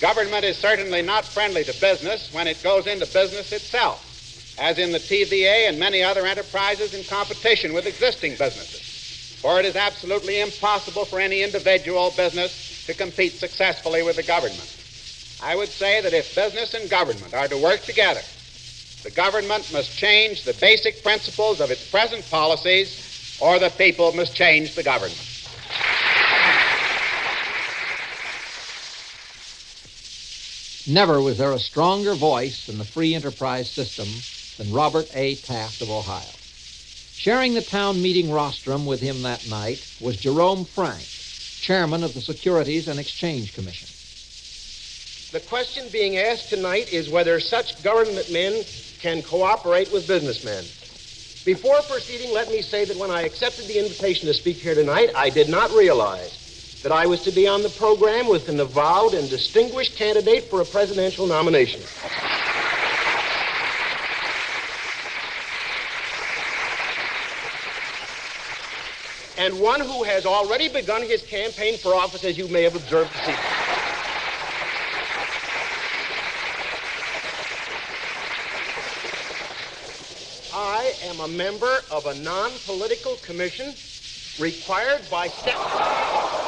Government 0.00 0.46
is 0.46 0.56
certainly 0.56 1.02
not 1.02 1.32
friendly 1.34 1.62
to 1.64 1.74
business 1.74 2.30
when 2.32 2.46
it 2.46 2.62
goes 2.62 2.86
into 2.86 3.06
business 3.06 3.52
itself, 3.52 4.00
as 4.56 4.78
in 4.78 4.92
the 4.92 5.00
TVA 5.00 5.68
and 5.68 5.78
many 5.78 6.02
other 6.02 6.24
enterprises 6.24 6.94
in 6.94 7.04
competition 7.04 7.74
with 7.74 7.86
existing 7.86 8.38
businesses. 8.38 8.82
For 9.42 9.60
it 9.60 9.66
is 9.66 9.76
absolutely 9.76 10.40
impossible 10.40 11.04
for 11.04 11.20
any 11.20 11.42
individual 11.42 12.10
business 12.10 12.58
to 12.86 12.94
compete 12.94 13.36
successfully 13.36 14.02
with 14.02 14.16
the 14.16 14.22
government. 14.22 14.70
I 15.38 15.54
would 15.54 15.72
say 15.72 16.00
that 16.00 16.14
if 16.14 16.34
business 16.34 16.72
and 16.72 16.88
government 16.88 17.34
are 17.34 17.48
to 17.48 17.58
work 17.58 17.84
together, 17.84 18.24
the 19.02 19.10
government 19.10 19.70
must 19.70 19.96
change 19.96 20.44
the 20.44 20.54
basic 20.54 21.02
principles 21.02 21.60
of 21.60 21.70
its 21.70 21.84
present 21.84 22.28
policies, 22.30 22.96
or 23.38 23.58
the 23.58 23.70
people 23.70 24.12
must 24.12 24.34
change 24.34 24.74
the 24.74 24.82
government. 24.82 25.26
Never 30.86 31.20
was 31.20 31.38
there 31.38 31.52
a 31.52 31.58
stronger 31.58 32.14
voice 32.14 32.68
in 32.68 32.78
the 32.78 32.84
free 32.84 33.14
enterprise 33.14 33.70
system 33.70 34.24
than 34.56 34.72
Robert 34.72 35.08
A. 35.12 35.36
Taft 35.36 35.82
of 35.82 35.90
Ohio. 35.90 36.32
Sharing 37.14 37.52
the 37.54 37.60
town 37.60 38.00
meeting 38.00 38.30
rostrum 38.30 38.86
with 38.86 39.00
him 39.00 39.22
that 39.22 39.46
night 39.46 39.84
was 39.98 40.16
Jerome 40.16 40.64
Frank, 40.64 41.08
chairman 41.60 42.02
of 42.02 42.14
the 42.14 42.20
Securities 42.22 42.88
and 42.88 42.98
Exchange 42.98 43.52
Commission. 43.52 43.88
The 45.32 45.40
question 45.40 45.90
being 45.90 46.16
asked 46.16 46.48
tonight 46.48 46.88
is 46.90 47.08
whether 47.08 47.38
such 47.38 47.80
government 47.82 48.30
men 48.30 48.64
can 48.98 49.22
cooperate 49.22 49.92
with 49.92 50.06
businessmen. 50.06 50.70
Before 51.44 51.82
proceeding, 51.82 52.32
let 52.32 52.48
me 52.50 52.62
say 52.62 52.84
that 52.84 52.98
when 52.98 53.10
I 53.10 53.22
accepted 53.22 53.68
the 53.68 53.78
invitation 53.78 54.26
to 54.26 54.34
speak 54.34 54.58
here 54.58 54.74
tonight, 54.74 55.10
I 55.14 55.30
did 55.30 55.48
not 55.48 55.72
realize 55.72 56.38
that 56.82 56.92
I 56.92 57.06
was 57.06 57.20
to 57.22 57.32
be 57.32 57.46
on 57.46 57.62
the 57.62 57.70
program 57.70 58.28
with 58.28 58.48
an 58.48 58.58
avowed 58.60 59.14
and 59.14 59.28
distinguished 59.28 59.96
candidate 59.96 60.48
for 60.48 60.60
a 60.60 60.66
presidential 60.66 61.26
nomination. 61.26 61.82
and 69.40 69.58
one 69.58 69.80
who 69.80 70.02
has 70.04 70.26
already 70.26 70.68
begun 70.68 71.00
his 71.02 71.22
campaign 71.22 71.78
for 71.78 71.94
office, 71.94 72.24
as 72.24 72.36
you 72.36 72.46
may 72.46 72.62
have 72.62 72.74
observed 72.74 73.10
this 73.14 73.22
evening. 73.22 73.36
I 80.52 80.94
am 81.00 81.20
a 81.20 81.28
member 81.28 81.84
of 81.90 82.04
a 82.04 82.12
non 82.12 82.58
political 82.66 83.16
commission 83.16 83.76
required 84.38 85.08
by 85.10 85.28
statute. 85.28 86.40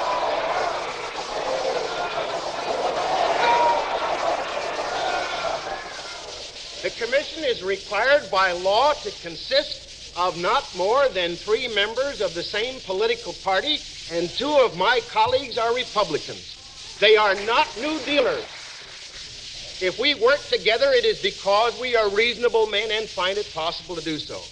The 6.82 6.90
commission 7.32 7.56
is 7.56 7.62
required 7.62 8.30
by 8.30 8.52
law 8.52 8.94
to 9.02 9.10
consist 9.22 9.76
of 10.14 10.36
not 10.36 10.74
more 10.74 11.08
than 11.12 11.38
three 11.44 11.68
members 11.68 12.20
of 12.20 12.34
the 12.34 12.42
same 12.42 12.80
political 12.82 13.32
party, 13.32 13.80
and 14.10 14.30
two 14.38 14.58
of 14.60 14.74
my 14.74 15.00
colleagues 15.12 15.56
are 15.56 15.74
Republicans. 15.74 16.56
They 17.00 17.16
are 17.16 17.34
not 17.34 17.78
New 17.78 18.04
Dealers. 18.04 18.44
If 19.80 19.98
we 19.98 20.14
work 20.14 20.48
together, 20.48 20.92
it 20.92 21.04
is 21.04 21.18
because 21.18 21.76
we 21.80 21.96
are 21.96 22.14
reasonable 22.14 22.66
men 22.66 22.90
and 22.90 23.08
find 23.10 23.38
it 23.38 23.52
possible 23.52 23.96
to 23.96 24.02
do 24.02 24.18
so. 24.18 24.44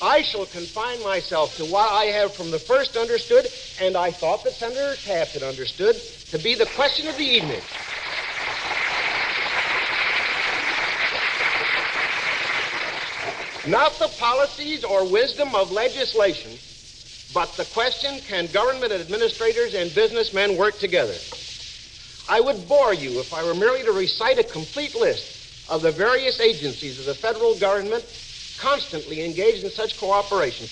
I 0.00 0.22
shall 0.22 0.46
confine 0.46 1.02
myself 1.02 1.54
to 1.56 1.64
what 1.64 1.88
I 1.88 2.06
have 2.06 2.34
from 2.34 2.50
the 2.50 2.60
first 2.60 2.96
understood, 2.96 3.48
and 3.78 3.96
I 3.96 4.12
thought 4.18 4.44
that 4.44 4.56
Senator 4.56 4.98
Taft 5.02 5.34
had 5.34 5.42
understood, 5.42 6.02
to 6.30 6.38
be 6.38 6.56
the 6.56 6.68
question 6.74 7.06
of 7.06 7.16
the 7.16 7.24
evening. 7.24 7.60
Not 13.66 13.98
the 13.98 14.08
policies 14.18 14.84
or 14.84 15.04
wisdom 15.04 15.54
of 15.54 15.70
legislation, 15.70 16.58
but 17.34 17.56
the 17.56 17.66
question 17.66 18.22
can 18.26 18.50
government 18.52 18.92
administrators 18.92 19.74
and 19.74 19.94
businessmen 19.94 20.56
work 20.56 20.78
together? 20.78 21.20
I 22.26 22.40
would 22.40 22.68
bore 22.68 22.94
you 22.94 23.20
if 23.20 23.32
I 23.32 23.42
were 23.42 23.54
merely 23.54 23.82
to 23.84 23.92
recite 23.92 24.38
a 24.38 24.44
complete 24.44 24.94
list 24.94 25.26
of 25.68 25.82
the 25.82 25.92
various 25.92 26.40
agencies 26.40 26.98
of 26.98 27.04
the 27.04 27.14
federal 27.16 27.58
government 27.58 28.04
constantly 28.60 29.24
engaged 29.24 29.64
in 29.64 29.70
such 29.70 29.96
cooperation. 29.98 30.70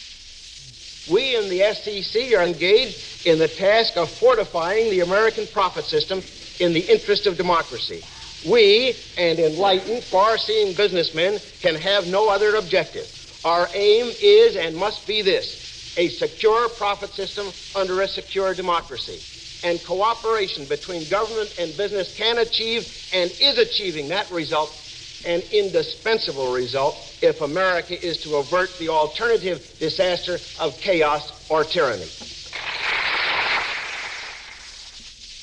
we 1.06 1.36
in 1.36 1.48
the 1.48 1.60
SEC 1.72 2.38
are 2.38 2.44
engaged 2.44 2.96
in 3.24 3.38
the 3.38 3.48
task 3.48 3.96
of 3.96 4.08
fortifying 4.18 4.90
the 4.90 5.00
American 5.00 5.46
profit 5.46 5.86
system 5.86 6.22
in 6.58 6.72
the 6.72 6.80
interest 6.80 7.26
of 7.26 7.36
democracy. 7.36 8.04
We 8.44 9.04
and 9.16 9.38
enlightened, 9.38 10.04
far 10.10 10.38
seeing 10.38 10.74
businessmen 10.74 11.40
can 11.60 11.74
have 11.76 12.06
no 12.06 12.28
other 12.28 12.54
objective. 12.54 13.08
Our 13.44 13.70
aim 13.74 14.12
is 14.20 14.56
and 14.56 14.76
must 14.76 15.06
be 15.06 15.22
this 15.22 15.56
a 15.96 16.08
secure 16.10 16.68
profit 16.68 17.12
system 17.14 17.52
under 17.74 18.00
a 18.00 18.08
secure 18.08 18.54
democracy. 18.54 19.24
And 19.64 19.82
cooperation 19.84 20.66
between 20.68 21.08
government 21.08 21.50
and 21.58 21.76
business 21.76 22.08
can 22.16 22.38
achieve 22.38 22.84
and 23.10 23.32
is 23.40 23.58
achieving 23.58 24.08
that 24.08 24.30
result, 24.30 24.76
an 25.24 25.40
indispensable 25.50 26.46
result, 26.46 27.04
if 27.20 27.40
America 27.40 27.94
is 28.00 28.18
to 28.18 28.36
avert 28.36 28.78
the 28.78 28.88
alternative 28.88 29.60
disaster 29.80 30.40
of 30.56 30.78
chaos 30.78 31.32
or 31.48 31.64
tyranny. 31.64 32.12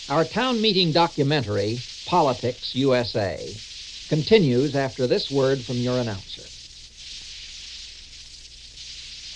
Our 0.07 0.23
town 0.23 0.61
meeting 0.61 0.93
documentary, 0.93 1.83
Politics 2.05 2.71
USA, 2.75 3.55
continues 4.09 4.75
after 4.75 5.07
this 5.07 5.31
word 5.31 5.65
from 5.65 5.81
your 5.81 5.97
announcer. 5.97 6.43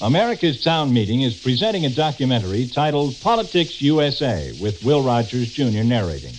America's 0.01 0.63
Town 0.63 0.93
Meeting 0.93 1.21
is 1.21 1.33
presenting 1.43 1.85
a 1.85 1.89
documentary 1.89 2.67
titled 2.67 3.19
Politics 3.21 3.73
USA 3.79 4.51
with 4.59 4.81
Will 4.83 5.01
Rogers 5.01 5.49
Jr. 5.49 5.83
narrating. 5.83 6.37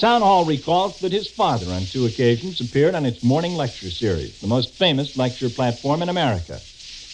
Town 0.00 0.22
Hall 0.22 0.46
recalls 0.46 0.94
that 1.02 1.12
his 1.12 1.28
father 1.36 1.66
on 1.66 1.86
two 1.92 2.06
occasions 2.06 2.60
appeared 2.62 2.94
on 2.94 3.04
its 3.04 3.22
morning 3.22 3.54
lecture 3.54 3.90
series, 3.90 4.32
the 4.40 4.46
most 4.46 4.70
famous 4.78 5.10
lecture 5.16 5.50
platform 5.50 6.00
in 6.00 6.08
America. 6.08 6.62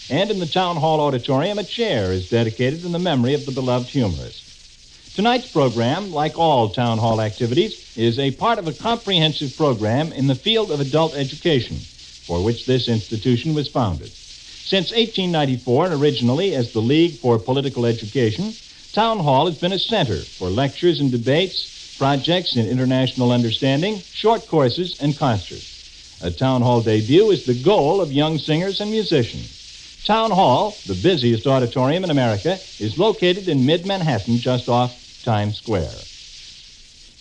And 0.09 0.31
in 0.31 0.39
the 0.39 0.47
Town 0.47 0.77
Hall 0.77 1.01
auditorium, 1.01 1.59
a 1.59 1.65
chair 1.65 2.13
is 2.13 2.29
dedicated 2.29 2.85
in 2.85 2.93
the 2.93 2.99
memory 3.01 3.35
of 3.35 3.47
the 3.47 3.53
beloved 3.53 3.91
humorist. 3.91 4.44
Tonight's 5.15 5.47
program, 5.53 6.13
like 6.13 6.37
all 6.37 6.71
town 6.71 6.99
hall 6.99 7.21
activities, 7.21 7.77
is 7.95 8.19
a 8.19 8.33
part 8.33 8.59
of 8.59 8.67
a 8.67 8.73
comprehensive 8.73 9.57
program 9.57 10.13
in 10.13 10.27
the 10.27 10.35
field 10.35 10.73
of 10.73 10.81
adult 10.81 11.15
education, 11.15 11.79
for 12.27 12.43
which 12.43 12.67
this 12.67 12.89
institution 12.89 13.55
was 13.55 13.69
founded. 13.69 14.11
Since 14.65 14.91
1894, 14.91 15.85
and 15.85 15.95
originally 15.95 16.57
as 16.57 16.73
the 16.73 16.81
League 16.81 17.21
for 17.21 17.39
Political 17.39 17.87
Education, 17.87 18.57
Town 18.93 19.21
Hall 19.21 19.47
has 19.47 19.57
been 19.61 19.73
a 19.73 19.79
center 19.79 20.25
for 20.37 20.51
lectures 20.51 20.99
and 20.99 21.13
debates, 21.13 21.69
projects 21.97 22.57
in 22.57 22.67
international 22.67 23.31
understanding, 23.31 24.03
short 24.15 24.49
courses, 24.49 24.97
and 24.99 25.17
concerts. 25.17 26.19
A 26.23 26.33
town 26.33 26.63
hall 26.63 26.83
debut 26.83 27.31
is 27.31 27.45
the 27.45 27.55
goal 27.55 28.01
of 28.01 28.11
young 28.11 28.39
singers 28.39 28.81
and 28.81 28.91
musicians. 28.91 29.47
Town 30.05 30.33
Hall, 30.33 30.77
the 30.87 30.95
busiest 30.95 31.47
auditorium 31.47 32.03
in 32.03 32.11
America, 32.11 32.61
is 32.81 32.99
located 32.99 33.49
in 33.49 33.65
mid 33.65 33.87
Manhattan, 33.87 34.41
just 34.41 34.69
off 34.69 34.91
Times 35.25 35.59
Square. 35.59 35.95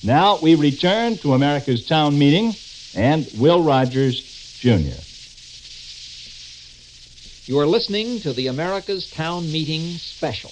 Now 0.03 0.39
we 0.41 0.55
return 0.55 1.17
to 1.19 1.33
America's 1.33 1.85
town 1.85 2.19
meeting 2.19 2.53
and 2.95 3.27
Will 3.39 3.63
Rogers, 3.63 4.21
Jr. 4.59 4.99
You 7.45 7.59
are 7.59 7.67
listening 7.67 8.21
to 8.21 8.33
the 8.33 8.47
America's 8.47 9.09
Town 9.15 9.51
Meeting 9.51 9.97
special 9.97 10.51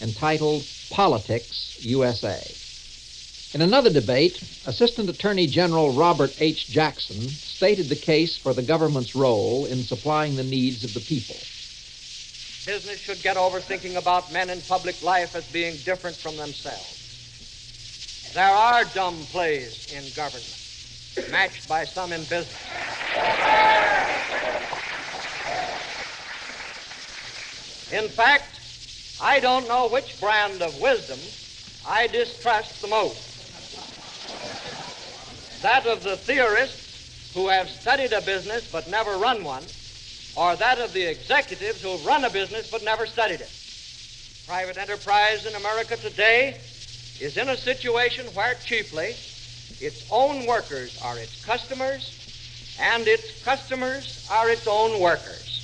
entitled 0.00 0.64
Politics 0.90 1.76
USA. 1.80 2.40
In 3.52 3.60
another 3.62 3.92
debate, 3.92 4.38
Assistant 4.64 5.10
Attorney 5.10 5.46
General 5.46 5.90
Robert 5.90 6.30
H. 6.38 6.66
Jackson 6.68 7.28
stated 7.30 7.88
the 7.88 7.96
case 7.96 8.38
for 8.38 8.54
the 8.54 8.62
government's 8.62 9.14
role 9.14 9.66
in 9.66 9.82
supplying 9.84 10.36
the 10.36 10.44
needs 10.44 10.84
of 10.84 10.94
the 10.94 11.00
people. 11.00 11.36
Business 12.66 13.00
should 13.00 13.22
get 13.22 13.36
over 13.36 13.60
thinking 13.60 13.96
about 13.96 14.32
men 14.32 14.50
in 14.50 14.60
public 14.62 15.02
life 15.02 15.30
as 15.34 15.44
being 15.46 15.78
different 15.78 16.16
from 16.20 16.36
themselves. 16.36 16.84
There 18.34 18.44
are 18.44 18.84
dumb 18.84 19.26
plays 19.32 19.72
in 19.90 20.10
government, 20.10 20.46
matched 21.30 21.66
by 21.68 21.86
some 21.86 22.12
in 22.12 22.24
business. 22.24 22.54
In 27.90 28.08
fact, 28.10 28.60
I 29.18 29.40
don't 29.40 29.66
know 29.66 29.88
which 29.88 30.20
brand 30.20 30.62
of 30.62 30.74
wisdom 30.76 31.18
I 31.84 32.06
distrust 32.06 32.80
the 32.80 32.88
most. 32.88 33.18
That 35.62 35.86
of 35.86 36.04
the 36.04 36.18
theorists 36.18 36.76
who 37.34 37.48
have 37.48 37.68
studied 37.68 38.12
a 38.12 38.20
business 38.20 38.64
but 38.70 38.88
never 38.88 39.16
run 39.16 39.44
one, 39.44 39.64
or 40.34 40.56
that 40.56 40.78
of 40.78 40.92
the 40.92 41.02
executives 41.02 41.82
who 41.82 41.92
have 41.92 42.04
run 42.04 42.24
a 42.24 42.30
business 42.30 42.66
but 42.70 42.82
never 42.82 43.06
studied 43.06 43.40
it. 43.40 43.50
Private 44.46 44.78
enterprise 44.78 45.44
in 45.46 45.54
America 45.54 45.96
today 45.96 46.56
is 47.20 47.36
in 47.36 47.48
a 47.48 47.56
situation 47.56 48.26
where 48.34 48.54
chiefly 48.66 49.16
its 49.80 50.02
own 50.10 50.46
workers 50.46 50.92
are 51.00 51.18
its 51.18 51.36
customers 51.44 52.14
and 52.78 53.06
its 53.06 53.32
customers 53.44 54.18
are 54.28 54.48
its 54.48 54.66
own 54.66 55.00
workers. 55.00 55.62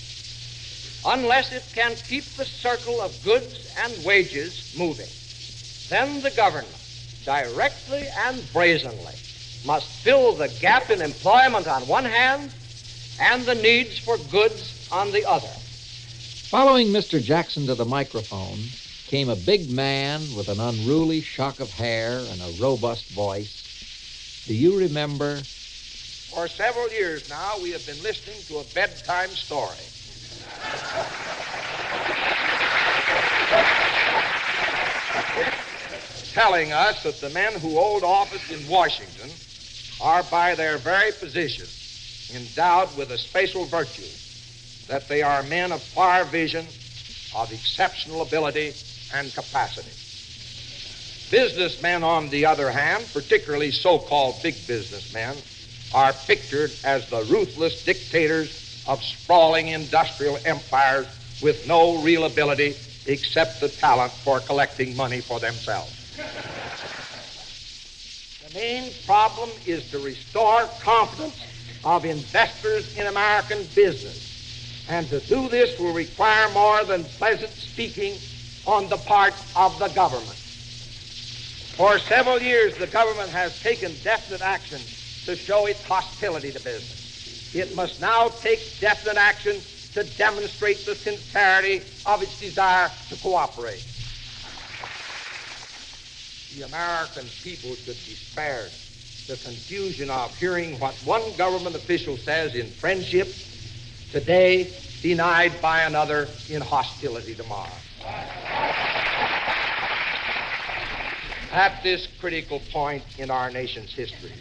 Unless 1.04 1.52
it 1.52 1.64
can 1.74 1.96
keep 2.08 2.36
the 2.36 2.44
circle 2.44 3.00
of 3.00 3.22
goods 3.22 3.54
and 3.76 4.04
wages 4.04 4.64
moving, 4.74 5.08
then 5.88 6.20
the 6.22 6.30
government, 6.30 6.74
directly 7.24 8.08
and 8.18 8.52
brazenly, 8.52 9.14
must 9.64 9.88
fill 10.02 10.36
the 10.36 10.48
gap 10.48 10.90
in 10.90 11.00
employment 11.00 11.66
on 11.66 11.86
one 11.86 12.04
hand 12.04 12.50
and 13.18 13.46
the 13.46 13.54
needs 13.54 13.98
for 13.98 14.18
goods 14.18 14.74
on 14.90 15.12
the 15.12 15.24
other. 15.26 15.50
Following 16.50 16.88
Mr. 16.88 17.22
Jackson 17.22 17.66
to 17.66 17.74
the 17.74 17.84
microphone 17.84 18.58
came 19.08 19.28
a 19.28 19.36
big 19.36 19.68
man 19.68 20.34
with 20.34 20.48
an 20.48 20.60
unruly 20.60 21.20
shock 21.20 21.60
of 21.60 21.70
hair 21.70 22.18
and 22.30 22.42
a 22.42 22.62
robust 22.62 23.08
voice. 23.10 23.64
Do 24.46 24.54
you 24.54 24.76
remember? 24.76 25.42
For 26.30 26.48
several 26.48 26.90
years 26.90 27.22
now, 27.28 27.58
we 27.58 27.70
have 27.70 27.84
been 27.86 28.02
listening 28.02 28.42
to 28.48 28.58
a 28.58 28.64
bedtime 28.74 29.34
story. 29.34 29.78
Telling 36.32 36.72
us 36.72 37.02
that 37.04 37.20
the 37.20 37.30
men 37.30 37.54
who 37.54 37.78
hold 37.78 38.04
office 38.04 38.50
in 38.50 38.68
Washington 38.68 39.30
are, 40.00 40.22
by 40.22 40.54
their 40.54 40.78
very 40.78 41.12
position, 41.12 41.66
endowed 42.30 42.96
with 42.96 43.10
a 43.10 43.18
special 43.18 43.66
virtue, 43.66 44.10
that 44.88 45.08
they 45.08 45.22
are 45.22 45.42
men 45.42 45.72
of 45.72 45.82
far 45.94 46.24
vision, 46.30 46.68
of 47.34 47.52
exceptional 47.52 48.22
ability 48.22 48.74
and 49.12 49.34
capacity. 49.34 49.90
Businessmen, 51.30 52.04
on 52.04 52.30
the 52.30 52.46
other 52.46 52.70
hand, 52.70 53.08
particularly 53.12 53.70
so 53.70 53.98
called 53.98 54.42
big 54.42 54.66
businessmen, 54.66 55.42
are 55.92 56.14
pictured 56.26 56.78
as 56.84 57.04
the 57.10 57.24
ruthless 57.24 57.76
dictators 57.84 58.54
of 58.86 59.00
sprawling 59.02 59.68
industrial 59.68 60.38
empires 60.44 61.06
with 61.40 61.56
no 61.66 62.00
real 62.02 62.24
ability 62.24 62.76
except 63.06 63.60
the 63.60 63.68
talent 63.68 64.12
for 64.24 64.40
collecting 64.40 64.94
money 64.94 65.20
for 65.20 65.40
themselves. 65.40 65.92
The 68.42 68.50
main 68.52 68.94
problem 69.04 69.50
is 69.66 69.82
to 69.90 69.98
restore 69.98 70.70
confidence 70.82 71.36
of 71.84 72.04
investors 72.04 72.84
in 72.96 73.06
American 73.06 73.68
business. 73.74 74.16
And 74.88 75.08
to 75.10 75.20
do 75.20 75.48
this 75.48 75.78
will 75.78 75.92
require 75.92 76.50
more 76.52 76.84
than 76.84 77.04
pleasant 77.04 77.52
speaking 77.58 78.20
on 78.64 78.88
the 78.88 78.98
part 78.98 79.34
of 79.54 79.78
the 79.78 79.88
government. 79.88 80.38
For 81.76 81.98
several 81.98 82.40
years, 82.40 82.74
the 82.76 82.86
government 82.86 83.30
has 83.30 83.52
taken 83.62 83.98
definite 84.02 84.42
action 84.42 84.82
to 85.26 85.36
show 85.36 85.66
its 85.66 85.82
hostility 85.82 86.52
to 86.52 86.60
business. 86.60 86.96
It 87.52 87.74
must 87.74 88.00
now 88.00 88.28
take 88.28 88.80
definite 88.80 89.18
action 89.18 89.62
to 89.94 90.04
demonstrate 90.04 90.86
the 90.86 90.94
sincerity 90.94 91.82
of 92.04 92.22
its 92.22 92.34
desire 92.40 92.92
to 93.10 93.16
cooperate. 93.16 93.82
The 96.54 96.62
American 96.62 97.30
people 97.42 97.76
should 97.84 97.96
be 98.06 98.16
spared 98.32 98.72
the 99.26 99.36
confusion 99.38 100.08
of 100.08 100.30
hearing 100.36 100.78
what 100.78 100.94
one 101.04 101.36
government 101.36 101.74
official 101.74 102.16
says 102.18 102.54
in 102.54 102.72
friendship 102.80 103.34
today, 104.12 104.72
denied 105.02 105.60
by 105.60 105.82
another 105.82 106.28
in 106.48 106.62
hostility 106.62 107.34
tomorrow. 107.34 107.68
At 111.50 111.82
this 111.82 112.06
critical 112.20 112.60
point 112.72 113.02
in 113.18 113.30
our 113.30 113.50
nation's 113.50 113.92
history, 113.94 114.32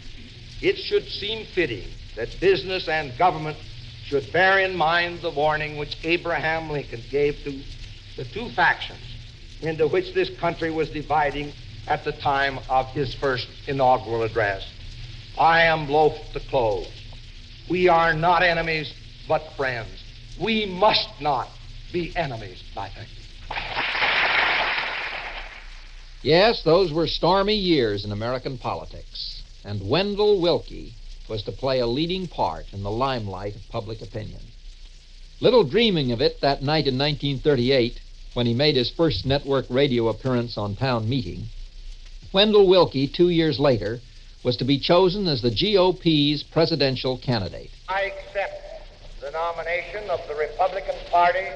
it 0.62 0.76
should 0.76 1.08
seem 1.08 1.46
fitting 1.54 1.88
that 2.14 2.28
business 2.40 2.88
and 2.88 3.16
government 3.18 3.56
should 4.06 4.32
bear 4.32 4.60
in 4.60 4.76
mind 4.76 5.20
the 5.20 5.30
warning 5.30 5.78
which 5.78 5.96
Abraham 6.04 6.70
Lincoln 6.70 7.02
gave 7.10 7.34
to 7.42 7.60
the 8.16 8.24
two 8.32 8.50
factions 8.54 9.00
into 9.62 9.88
which 9.88 10.14
this 10.14 10.30
country 10.38 10.70
was 10.70 10.88
dividing 10.90 11.52
at 11.88 12.04
the 12.04 12.12
time 12.12 12.60
of 12.68 12.86
his 12.88 13.14
first 13.14 13.48
inaugural 13.66 14.22
address. 14.22 14.62
I 15.38 15.62
am 15.64 15.88
loath 15.88 16.18
to 16.32 16.40
close. 16.40 16.88
We 17.68 17.88
are 17.88 18.14
not 18.14 18.42
enemies, 18.42 18.92
but 19.28 19.42
friends. 19.56 20.02
We 20.40 20.66
must 20.66 21.08
not 21.20 21.48
be 21.92 22.16
enemies, 22.16 22.62
I 22.76 22.88
think. 22.88 23.08
Yes, 26.22 26.62
those 26.62 26.92
were 26.92 27.06
stormy 27.06 27.54
years 27.54 28.04
in 28.04 28.12
American 28.12 28.58
politics, 28.58 29.42
and 29.64 29.88
Wendell 29.88 30.40
Willkie 30.40 30.94
was 31.28 31.42
to 31.42 31.52
play 31.52 31.80
a 31.80 31.86
leading 31.86 32.26
part 32.26 32.66
in 32.72 32.82
the 32.82 32.90
limelight 32.90 33.54
of 33.56 33.68
public 33.68 34.00
opinion. 34.02 34.40
Little 35.40 35.64
dreaming 35.64 36.12
of 36.12 36.20
it 36.20 36.40
that 36.40 36.62
night 36.62 36.86
in 36.86 36.96
1938, 36.98 38.00
when 38.34 38.46
he 38.46 38.54
made 38.54 38.76
his 38.76 38.90
first 38.90 39.26
network 39.26 39.66
radio 39.68 40.08
appearance 40.08 40.56
on 40.56 40.76
town 40.76 41.08
meeting, 41.08 41.44
Wendell 42.32 42.66
Willkie, 42.66 43.06
two 43.06 43.28
years 43.28 43.58
later, 43.60 44.00
was 44.46 44.56
to 44.56 44.64
be 44.64 44.78
chosen 44.78 45.26
as 45.26 45.42
the 45.42 45.50
GOP's 45.50 46.44
presidential 46.44 47.18
candidate. 47.18 47.68
I 47.88 48.02
accept 48.14 48.62
the 49.20 49.32
nomination 49.32 50.08
of 50.08 50.20
the 50.28 50.36
Republican 50.36 50.94
Party 51.10 51.50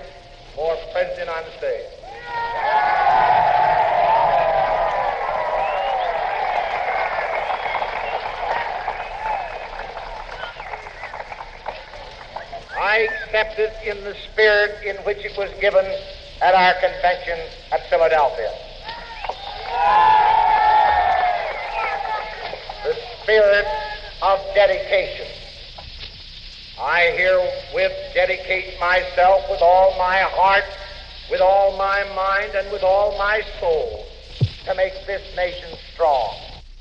for 0.56 0.74
President 0.90 1.12
of 1.12 1.16
the 1.16 1.24
United 1.24 1.58
States. 1.58 1.86
I 12.76 13.06
accept 13.06 13.60
it 13.60 13.72
in 13.86 14.02
the 14.02 14.16
spirit 14.32 14.82
in 14.84 14.96
which 15.04 15.18
it 15.18 15.38
was 15.38 15.48
given 15.60 15.84
at 16.42 16.54
our 16.56 16.74
convention 16.82 17.38
at 17.70 17.88
Philadelphia. 17.88 18.50
Spirit 23.30 23.66
of 24.22 24.40
dedication. 24.56 25.28
I 26.80 27.14
herewith 27.14 27.92
dedicate 28.12 28.80
myself 28.80 29.44
with 29.48 29.62
all 29.62 29.96
my 29.96 30.18
heart, 30.22 30.64
with 31.30 31.40
all 31.40 31.78
my 31.78 32.02
mind, 32.16 32.56
and 32.56 32.72
with 32.72 32.82
all 32.82 33.16
my 33.18 33.42
soul 33.60 34.04
to 34.64 34.74
make 34.74 34.94
this 35.06 35.22
nation 35.36 35.78
strong. 35.94 36.34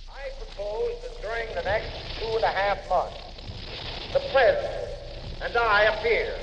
I 0.10 0.32
propose 0.40 0.96
that 1.04 1.22
during 1.22 1.54
the 1.54 1.62
next 1.62 1.92
two 2.18 2.26
and 2.26 2.44
a 2.44 2.48
half 2.48 2.80
months, 2.90 3.22
the 4.12 4.22
President 4.34 4.90
and 5.44 5.56
I 5.56 5.84
appear 5.84 6.34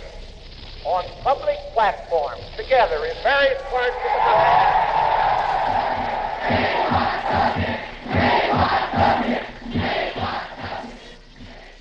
on 0.85 1.05
public 1.25 1.59
platforms 1.75 2.45
together 2.57 3.05
in 3.07 3.15
various 3.25 3.61
parts 3.73 3.97
of 3.97 4.03
the 4.05 4.21
country. 4.23 4.87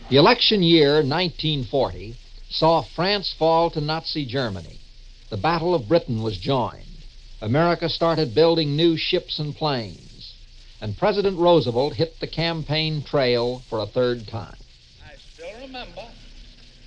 The 0.08 0.18
election 0.18 0.62
year 0.62 0.98
1940 0.98 2.16
saw 2.48 2.84
France 2.84 3.34
fall 3.34 3.72
to 3.72 3.82
Nazi 3.82 4.24
Germany. 4.24 4.78
The 5.32 5.38
Battle 5.38 5.74
of 5.74 5.88
Britain 5.88 6.22
was 6.22 6.38
joined. 6.38 6.86
America 7.42 7.90
started 7.90 8.36
building 8.36 8.76
new 8.76 8.98
ships 8.98 9.40
and 9.40 9.56
planes. 9.56 10.34
And 10.80 10.96
President 10.96 11.40
Roosevelt 11.40 11.96
hit 11.96 12.20
the 12.20 12.28
campaign 12.28 13.02
trail 13.02 13.64
for 13.68 13.80
a 13.80 13.88
third 13.88 14.28
time. 14.28 14.58
I 15.04 15.16
still 15.34 15.60
remember, 15.60 16.08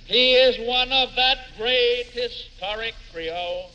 he 0.05 0.35
is 0.35 0.57
one 0.65 0.93
of 0.93 1.09
that 1.17 1.39
great 1.57 2.05
historic 2.13 2.93
trio 3.11 3.65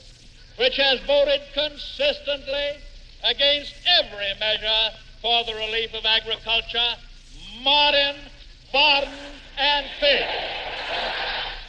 which 0.59 0.78
has 0.78 1.00
voted 1.07 1.42
consistently 1.52 2.78
against 3.22 3.74
every 4.00 4.33
measure 4.40 4.96
for 5.20 5.44
the 5.44 5.54
relief 5.54 5.92
of 5.92 6.07
agriculture, 6.07 6.94
modern, 7.62 8.16
and. 8.74 9.87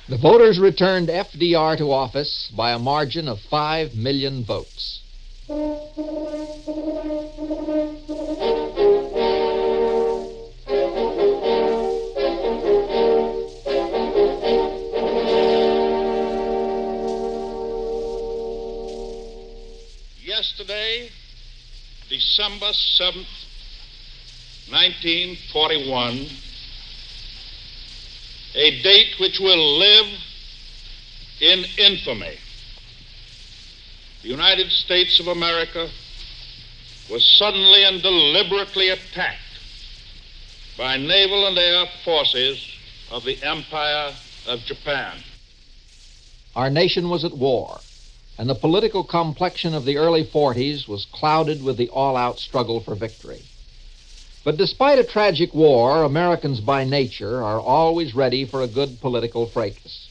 The 0.09 0.17
voters 0.17 0.59
returned 0.59 1.09
FDR 1.09 1.77
to 1.77 1.91
office 1.91 2.51
by 2.55 2.71
a 2.71 2.79
margin 2.79 3.27
of 3.27 3.39
5 3.41 3.95
million 3.95 4.43
votes. 4.43 5.01
Yesterday, 20.23 21.09
December 22.09 22.71
7th, 22.71 23.25
1941, 24.69 26.44
a 28.55 28.81
date 28.81 29.19
which 29.19 29.39
will 29.39 29.77
live 29.77 30.05
in 31.41 31.65
infamy. 31.77 32.37
The 34.23 34.29
United 34.29 34.71
States 34.71 35.19
of 35.19 35.27
America 35.27 35.89
was 37.11 37.37
suddenly 37.37 37.83
and 37.83 38.01
deliberately 38.01 38.89
attacked 38.89 39.39
by 40.77 40.97
naval 40.97 41.47
and 41.47 41.57
air 41.57 41.85
forces 42.03 42.65
of 43.11 43.23
the 43.23 43.41
Empire 43.43 44.15
of 44.47 44.59
Japan. 44.61 45.21
Our 46.55 46.69
nation 46.69 47.09
was 47.09 47.25
at 47.25 47.37
war, 47.37 47.81
and 48.37 48.49
the 48.49 48.55
political 48.55 49.03
complexion 49.03 49.73
of 49.73 49.83
the 49.85 49.97
early 49.97 50.23
40s 50.23 50.87
was 50.87 51.05
clouded 51.13 51.61
with 51.61 51.77
the 51.77 51.89
all 51.89 52.15
out 52.15 52.39
struggle 52.39 52.79
for 52.79 52.95
victory. 52.95 53.43
But 54.45 54.57
despite 54.57 54.99
a 54.99 55.03
tragic 55.03 55.55
war, 55.55 56.03
Americans 56.03 56.59
by 56.59 56.83
nature 56.83 57.43
are 57.43 57.59
always 57.59 58.13
ready 58.13 58.45
for 58.45 58.61
a 58.61 58.67
good 58.67 59.01
political 59.01 59.47
fracas. 59.47 60.07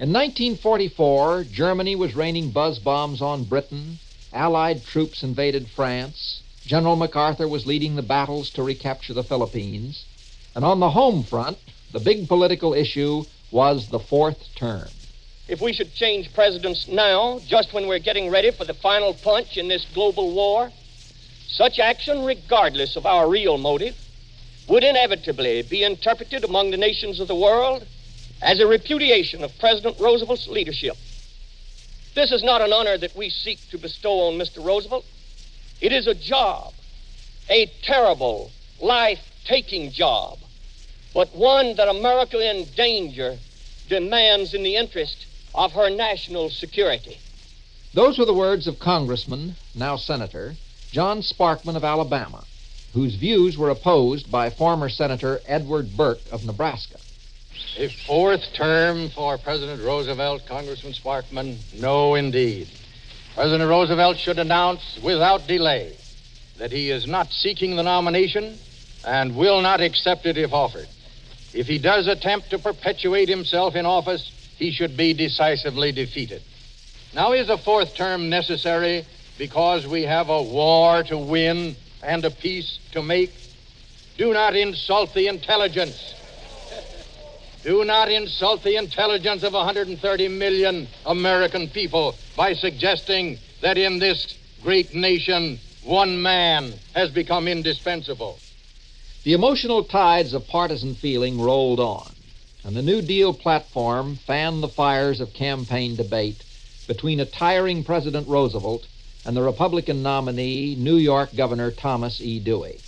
In 0.00 0.12
1944, 0.12 1.44
Germany 1.52 1.94
was 1.94 2.16
raining 2.16 2.50
buzz 2.50 2.80
bombs 2.80 3.22
on 3.22 3.44
Britain, 3.44 4.00
Allied 4.32 4.84
troops 4.84 5.22
invaded 5.22 5.68
France, 5.76 6.42
General 6.66 6.96
MacArthur 6.96 7.46
was 7.46 7.64
leading 7.64 7.94
the 7.94 8.02
battles 8.02 8.50
to 8.50 8.64
recapture 8.64 9.14
the 9.14 9.22
Philippines, 9.22 10.02
and 10.56 10.64
on 10.64 10.80
the 10.80 10.90
home 10.90 11.22
front, 11.22 11.58
the 11.92 12.00
big 12.00 12.26
political 12.26 12.74
issue 12.74 13.24
was 13.52 13.86
the 13.88 14.00
fourth 14.00 14.52
term. 14.56 14.88
If 15.46 15.60
we 15.60 15.72
should 15.72 15.94
change 15.94 16.34
presidents 16.34 16.88
now, 16.88 17.40
just 17.46 17.72
when 17.72 17.86
we're 17.86 18.00
getting 18.00 18.30
ready 18.30 18.50
for 18.50 18.64
the 18.64 18.74
final 18.74 19.14
punch 19.14 19.56
in 19.56 19.68
this 19.68 19.86
global 19.94 20.34
war, 20.34 20.72
such 21.56 21.78
action, 21.78 22.24
regardless 22.24 22.96
of 22.96 23.06
our 23.06 23.28
real 23.28 23.58
motive, 23.58 23.94
would 24.68 24.82
inevitably 24.82 25.62
be 25.62 25.84
interpreted 25.84 26.42
among 26.42 26.70
the 26.70 26.76
nations 26.76 27.20
of 27.20 27.28
the 27.28 27.34
world 27.34 27.86
as 28.42 28.60
a 28.60 28.66
repudiation 28.66 29.44
of 29.44 29.56
President 29.60 29.98
Roosevelt's 30.00 30.48
leadership. 30.48 30.96
This 32.14 32.32
is 32.32 32.42
not 32.42 32.60
an 32.60 32.72
honor 32.72 32.98
that 32.98 33.16
we 33.16 33.30
seek 33.30 33.58
to 33.70 33.78
bestow 33.78 34.28
on 34.28 34.34
Mr. 34.34 34.64
Roosevelt. 34.64 35.04
It 35.80 35.92
is 35.92 36.06
a 36.06 36.14
job, 36.14 36.72
a 37.48 37.70
terrible, 37.82 38.50
life 38.80 39.20
taking 39.44 39.92
job, 39.92 40.38
but 41.12 41.34
one 41.36 41.76
that 41.76 41.88
America 41.88 42.38
in 42.38 42.66
danger 42.76 43.36
demands 43.88 44.54
in 44.54 44.62
the 44.62 44.76
interest 44.76 45.26
of 45.54 45.72
her 45.72 45.90
national 45.90 46.50
security. 46.50 47.18
Those 47.92 48.18
were 48.18 48.24
the 48.24 48.34
words 48.34 48.66
of 48.66 48.80
Congressman, 48.80 49.54
now 49.74 49.96
Senator, 49.96 50.56
John 50.94 51.22
Sparkman 51.22 51.74
of 51.74 51.82
Alabama, 51.82 52.44
whose 52.92 53.16
views 53.16 53.58
were 53.58 53.70
opposed 53.70 54.30
by 54.30 54.50
former 54.50 54.88
Senator 54.88 55.40
Edward 55.44 55.96
Burke 55.96 56.20
of 56.30 56.44
Nebraska. 56.44 56.98
A 57.76 57.88
fourth 58.06 58.44
term 58.54 59.08
for 59.08 59.36
President 59.36 59.82
Roosevelt, 59.82 60.42
Congressman 60.46 60.92
Sparkman? 60.92 61.56
No, 61.80 62.14
indeed. 62.14 62.68
President 63.34 63.68
Roosevelt 63.68 64.18
should 64.18 64.38
announce 64.38 65.00
without 65.02 65.48
delay 65.48 65.96
that 66.58 66.70
he 66.70 66.92
is 66.92 67.08
not 67.08 67.32
seeking 67.32 67.74
the 67.74 67.82
nomination 67.82 68.56
and 69.04 69.34
will 69.34 69.62
not 69.62 69.80
accept 69.80 70.26
it 70.26 70.38
if 70.38 70.52
offered. 70.52 70.86
If 71.52 71.66
he 71.66 71.80
does 71.80 72.06
attempt 72.06 72.50
to 72.50 72.60
perpetuate 72.60 73.28
himself 73.28 73.74
in 73.74 73.84
office, 73.84 74.30
he 74.58 74.70
should 74.70 74.96
be 74.96 75.12
decisively 75.12 75.90
defeated. 75.90 76.40
Now, 77.12 77.32
is 77.32 77.48
a 77.48 77.58
fourth 77.58 77.96
term 77.96 78.30
necessary 78.30 79.04
because 79.38 79.86
we 79.86 80.02
have 80.02 80.28
a 80.28 80.42
war 80.42 81.02
to 81.04 81.18
win 81.18 81.76
and 82.02 82.24
a 82.24 82.30
peace 82.30 82.78
to 82.92 83.02
make? 83.02 83.32
Do 84.16 84.32
not 84.32 84.54
insult 84.54 85.12
the 85.14 85.26
intelligence. 85.28 86.14
Do 87.64 87.84
not 87.84 88.10
insult 88.10 88.62
the 88.62 88.76
intelligence 88.76 89.42
of 89.42 89.54
130 89.54 90.28
million 90.28 90.86
American 91.06 91.68
people 91.70 92.14
by 92.36 92.52
suggesting 92.52 93.38
that 93.62 93.78
in 93.78 93.98
this 93.98 94.36
great 94.62 94.94
nation, 94.94 95.58
one 95.82 96.20
man 96.20 96.74
has 96.94 97.10
become 97.10 97.48
indispensable. 97.48 98.38
The 99.24 99.32
emotional 99.32 99.84
tides 99.84 100.34
of 100.34 100.46
partisan 100.46 100.94
feeling 100.96 101.40
rolled 101.40 101.80
on, 101.80 102.14
and 102.64 102.76
the 102.76 102.82
New 102.82 103.00
Deal 103.00 103.32
platform 103.32 104.18
fanned 104.26 104.62
the 104.62 104.68
fires 104.68 105.20
of 105.20 105.32
campaign 105.32 105.96
debate 105.96 106.42
between 106.86 107.20
a 107.20 107.26
tiring 107.26 107.82
President 107.82 108.28
Roosevelt 108.28 108.86
and 109.24 109.36
the 109.36 109.42
Republican 109.42 110.02
nominee, 110.02 110.74
New 110.78 110.96
York 110.96 111.30
Governor 111.34 111.70
Thomas 111.70 112.20
E. 112.20 112.38
Dewey. 112.38 112.80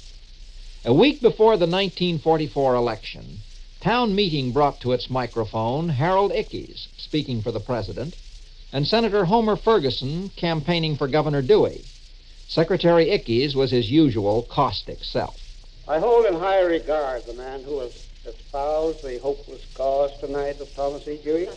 A 0.84 0.92
week 0.92 1.20
before 1.20 1.56
the 1.56 1.66
1944 1.66 2.74
election, 2.74 3.38
town 3.80 4.14
meeting 4.14 4.52
brought 4.52 4.80
to 4.80 4.92
its 4.92 5.10
microphone 5.10 5.88
Harold 5.88 6.32
Ickes, 6.32 6.86
speaking 6.98 7.42
for 7.42 7.50
the 7.50 7.60
president, 7.60 8.14
and 8.72 8.86
Senator 8.86 9.24
Homer 9.24 9.56
Ferguson, 9.56 10.30
campaigning 10.36 10.96
for 10.96 11.08
Governor 11.08 11.42
Dewey. 11.42 11.82
Secretary 12.48 13.06
Ickes 13.06 13.54
was 13.54 13.70
his 13.70 13.90
usual 13.90 14.42
caustic 14.42 15.02
self. 15.02 15.40
I 15.88 15.98
hold 15.98 16.26
in 16.26 16.34
high 16.34 16.60
regard 16.60 17.24
the 17.26 17.34
man 17.34 17.62
who 17.64 17.80
has 17.80 18.06
espoused 18.26 19.02
the 19.02 19.18
hopeless 19.18 19.64
cause 19.74 20.10
tonight 20.20 20.60
of 20.60 20.72
Thomas 20.74 21.06
E. 21.08 21.18
Dewey. 21.22 21.48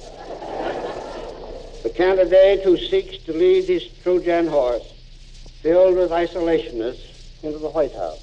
Candidate 2.00 2.64
who 2.64 2.78
seeks 2.78 3.18
to 3.26 3.34
lead 3.34 3.66
his 3.66 3.84
Trojan 4.04 4.48
horse, 4.48 4.86
filled 5.62 5.98
with 5.98 6.12
isolationists, 6.12 7.04
into 7.44 7.60
the 7.60 7.68
White 7.68 7.94
House. 7.94 8.22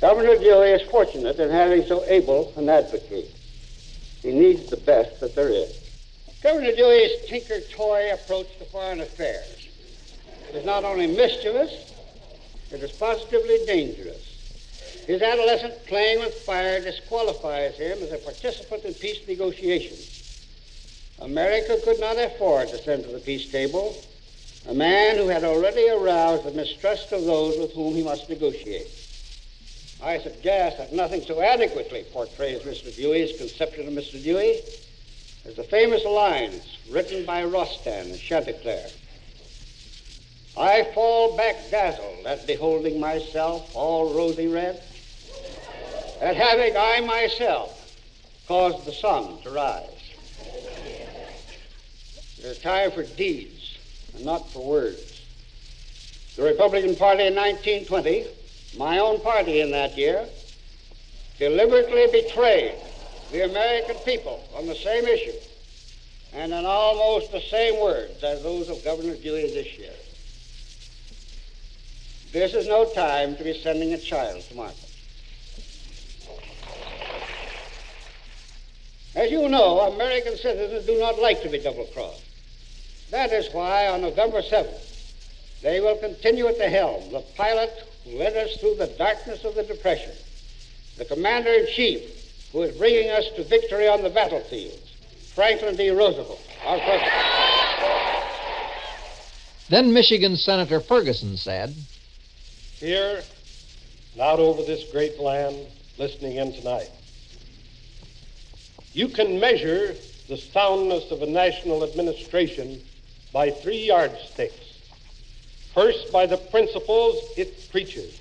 Governor 0.00 0.38
Dewey 0.38 0.70
is 0.70 0.80
fortunate 0.90 1.38
in 1.38 1.50
having 1.50 1.84
so 1.84 2.02
able 2.06 2.50
an 2.56 2.70
advocate. 2.70 3.28
He 4.22 4.32
needs 4.32 4.70
the 4.70 4.78
best 4.78 5.20
that 5.20 5.34
there 5.34 5.50
is. 5.50 5.68
Governor 6.42 6.74
Dewey's 6.74 7.28
tinker-toy 7.28 8.14
approach 8.14 8.48
to 8.58 8.64
foreign 8.64 9.02
affairs 9.02 9.68
is 10.54 10.64
not 10.64 10.84
only 10.84 11.08
mischievous, 11.08 11.70
it 12.70 12.82
is 12.82 12.92
positively 12.92 13.58
dangerous. 13.66 14.22
His 15.06 15.20
adolescent 15.20 15.84
playing 15.84 16.20
with 16.20 16.32
fire 16.46 16.80
disqualifies 16.80 17.74
him 17.74 18.02
as 18.02 18.10
a 18.10 18.16
participant 18.16 18.86
in 18.86 18.94
peace 18.94 19.18
negotiations. 19.28 20.21
America 21.22 21.78
could 21.84 22.00
not 22.00 22.18
afford 22.18 22.70
to 22.70 22.82
send 22.82 23.04
to 23.04 23.10
the 23.10 23.20
peace 23.20 23.46
table 23.52 24.02
a 24.68 24.74
man 24.74 25.16
who 25.16 25.28
had 25.28 25.44
already 25.44 25.88
aroused 25.88 26.44
the 26.44 26.50
mistrust 26.50 27.12
of 27.12 27.24
those 27.24 27.58
with 27.58 27.72
whom 27.72 27.94
he 27.94 28.02
must 28.02 28.28
negotiate. 28.28 28.88
I 30.02 30.18
suggest 30.18 30.78
that 30.78 30.92
nothing 30.92 31.22
so 31.26 31.40
adequately 31.40 32.04
portrays 32.12 32.62
Mr. 32.62 32.94
Dewey's 32.96 33.36
conception 33.38 33.86
of 33.86 33.94
Mr. 33.94 34.22
Dewey 34.22 34.62
as 35.46 35.54
the 35.54 35.64
famous 35.64 36.04
lines 36.04 36.62
written 36.90 37.24
by 37.24 37.44
Rostand 37.44 38.10
in 38.10 38.18
Chanticleer. 38.18 38.90
I 40.56 40.88
fall 40.94 41.36
back 41.36 41.70
dazzled 41.70 42.26
at 42.26 42.46
beholding 42.46 43.00
myself 43.00 43.62
all 43.74 44.12
rosy 44.12 44.48
red, 44.48 44.82
at 46.20 46.36
having 46.36 46.76
I 46.76 47.00
myself 47.00 47.70
caused 48.46 48.84
the 48.84 48.92
sun 48.92 49.40
to 49.42 49.50
rise. 49.50 50.01
Is 52.44 52.58
time 52.58 52.90
for 52.90 53.04
deeds 53.04 53.78
and 54.14 54.24
not 54.24 54.50
for 54.50 54.66
words. 54.66 55.20
The 56.34 56.42
Republican 56.42 56.96
Party 56.96 57.26
in 57.26 57.36
1920 57.36 58.26
my 58.76 58.98
own 58.98 59.20
party 59.20 59.60
in 59.60 59.70
that 59.70 59.96
year 59.96 60.26
deliberately 61.38 62.06
betrayed 62.10 62.74
the 63.30 63.44
American 63.44 63.96
people 64.04 64.42
on 64.56 64.66
the 64.66 64.74
same 64.74 65.04
issue 65.06 65.38
and 66.32 66.52
in 66.52 66.64
almost 66.64 67.30
the 67.32 67.40
same 67.40 67.80
words 67.80 68.24
as 68.24 68.42
those 68.42 68.68
of 68.70 68.82
Governor 68.82 69.14
Dewey 69.14 69.52
this 69.52 69.78
year. 69.78 69.92
This 72.32 72.54
is 72.54 72.66
no 72.66 72.86
time 72.86 73.36
to 73.36 73.44
be 73.44 73.52
sending 73.52 73.92
a 73.92 73.98
child 73.98 74.42
to 74.42 74.54
market. 74.56 74.88
As 79.14 79.30
you 79.30 79.48
know, 79.50 79.92
American 79.92 80.36
citizens 80.38 80.86
do 80.86 80.98
not 80.98 81.20
like 81.20 81.42
to 81.42 81.50
be 81.50 81.58
double-crossed. 81.58 82.31
That 83.12 83.30
is 83.30 83.52
why 83.52 83.88
on 83.88 84.00
November 84.00 84.40
7th, 84.40 85.60
they 85.60 85.80
will 85.80 85.96
continue 85.98 86.46
at 86.46 86.56
the 86.56 86.68
helm, 86.68 87.12
the 87.12 87.20
pilot 87.36 87.70
who 88.04 88.16
led 88.16 88.34
us 88.38 88.56
through 88.56 88.76
the 88.76 88.86
darkness 88.86 89.44
of 89.44 89.54
the 89.54 89.64
Depression, 89.64 90.12
the 90.96 91.04
commander 91.04 91.52
in 91.52 91.66
chief 91.66 92.50
who 92.52 92.62
is 92.62 92.74
bringing 92.78 93.10
us 93.10 93.28
to 93.36 93.44
victory 93.44 93.86
on 93.86 94.02
the 94.02 94.08
battlefields, 94.08 94.96
Franklin 95.34 95.76
D. 95.76 95.90
Roosevelt, 95.90 96.40
our 96.64 96.78
president. 96.78 97.12
Then 99.68 99.92
Michigan 99.92 100.36
Senator 100.36 100.80
Ferguson 100.80 101.36
said, 101.36 101.74
Here, 102.78 103.22
out 104.18 104.40
over 104.40 104.62
this 104.62 104.90
great 104.90 105.20
land, 105.20 105.56
listening 105.98 106.36
in 106.36 106.54
tonight, 106.54 106.90
you 108.94 109.08
can 109.08 109.38
measure 109.38 109.94
the 110.28 110.38
soundness 110.38 111.10
of 111.10 111.20
a 111.20 111.26
national 111.26 111.84
administration 111.84 112.80
by 113.32 113.50
three 113.50 113.86
yardsticks. 113.86 114.54
First, 115.74 116.12
by 116.12 116.26
the 116.26 116.36
principles 116.36 117.16
it 117.36 117.70
preaches. 117.70 118.20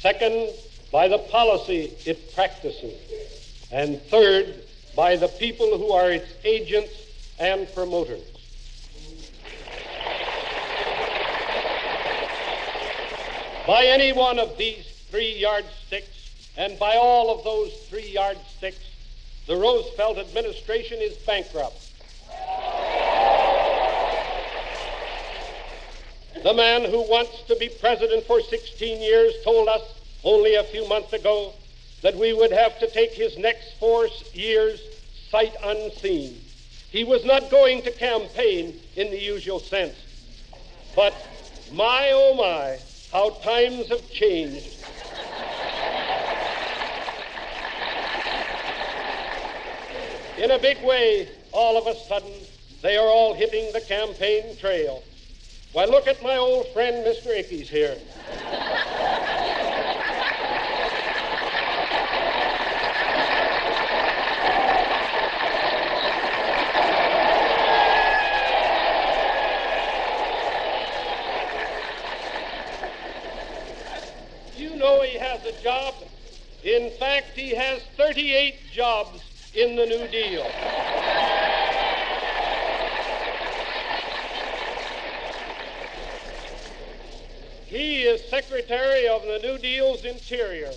Second, 0.00 0.50
by 0.92 1.08
the 1.08 1.18
policy 1.18 1.92
it 2.06 2.34
practices. 2.34 2.94
And 3.72 4.00
third, 4.02 4.62
by 4.94 5.16
the 5.16 5.28
people 5.28 5.76
who 5.76 5.90
are 5.90 6.12
its 6.12 6.32
agents 6.44 6.92
and 7.40 7.72
promoters. 7.74 8.22
By 13.66 13.86
any 13.86 14.12
one 14.12 14.38
of 14.38 14.56
these 14.58 14.86
three 15.10 15.38
yardsticks, 15.38 16.52
and 16.56 16.78
by 16.78 16.96
all 16.96 17.36
of 17.36 17.42
those 17.44 17.72
three 17.88 18.10
yardsticks, 18.10 18.84
the 19.46 19.56
Roosevelt 19.56 20.18
administration 20.18 20.98
is 21.00 21.14
bankrupt. 21.26 21.83
The 26.44 26.52
man 26.52 26.84
who 26.84 27.00
wants 27.00 27.40
to 27.48 27.56
be 27.56 27.70
president 27.70 28.26
for 28.26 28.38
16 28.38 29.00
years 29.00 29.32
told 29.44 29.66
us 29.66 29.80
only 30.22 30.56
a 30.56 30.64
few 30.64 30.86
months 30.86 31.14
ago 31.14 31.54
that 32.02 32.14
we 32.18 32.34
would 32.34 32.52
have 32.52 32.78
to 32.80 32.90
take 32.90 33.12
his 33.14 33.38
next 33.38 33.72
four 33.80 34.08
years 34.34 34.78
sight 35.30 35.54
unseen. 35.64 36.38
He 36.90 37.02
was 37.02 37.24
not 37.24 37.50
going 37.50 37.80
to 37.84 37.90
campaign 37.90 38.78
in 38.94 39.10
the 39.10 39.18
usual 39.18 39.58
sense. 39.58 39.94
But 40.94 41.14
my, 41.72 42.10
oh 42.12 42.34
my, 42.34 42.78
how 43.10 43.30
times 43.42 43.88
have 43.88 44.10
changed. 44.10 44.84
In 50.36 50.50
a 50.50 50.58
big 50.58 50.84
way, 50.84 51.26
all 51.52 51.78
of 51.78 51.86
a 51.86 51.98
sudden, 52.06 52.34
they 52.82 52.98
are 52.98 53.08
all 53.08 53.32
hitting 53.32 53.72
the 53.72 53.80
campaign 53.80 54.58
trail. 54.58 55.02
Why, 55.74 55.86
look 55.86 56.06
at 56.06 56.22
my 56.22 56.36
old 56.36 56.68
friend, 56.68 57.04
Mr. 57.04 57.36
Ickes, 57.36 57.66
here. 57.66 57.98
You 74.56 74.76
know 74.76 75.02
he 75.02 75.18
has 75.18 75.44
a 75.44 75.60
job. 75.60 75.94
In 76.62 76.90
fact, 77.00 77.30
he 77.34 77.50
has 77.50 77.82
38 77.96 78.54
jobs 78.72 79.20
in 79.54 79.74
the 79.74 79.86
New 79.86 80.06
Deal. 80.06 80.46
He 87.74 88.02
is 88.02 88.22
Secretary 88.30 89.08
of 89.08 89.22
the 89.22 89.40
New 89.42 89.58
Deal's 89.58 90.04
Interior. 90.04 90.70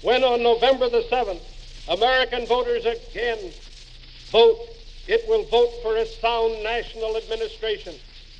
When 0.00 0.24
on 0.24 0.42
November 0.42 0.88
the 0.88 1.02
7th, 1.02 1.42
American 1.90 2.46
voters 2.46 2.86
again 2.86 3.52
vote, 4.30 4.60
it 5.08 5.28
will 5.28 5.44
vote 5.44 5.72
for 5.82 5.98
a 5.98 6.06
sound 6.06 6.62
national 6.62 7.18
administration. 7.18 7.96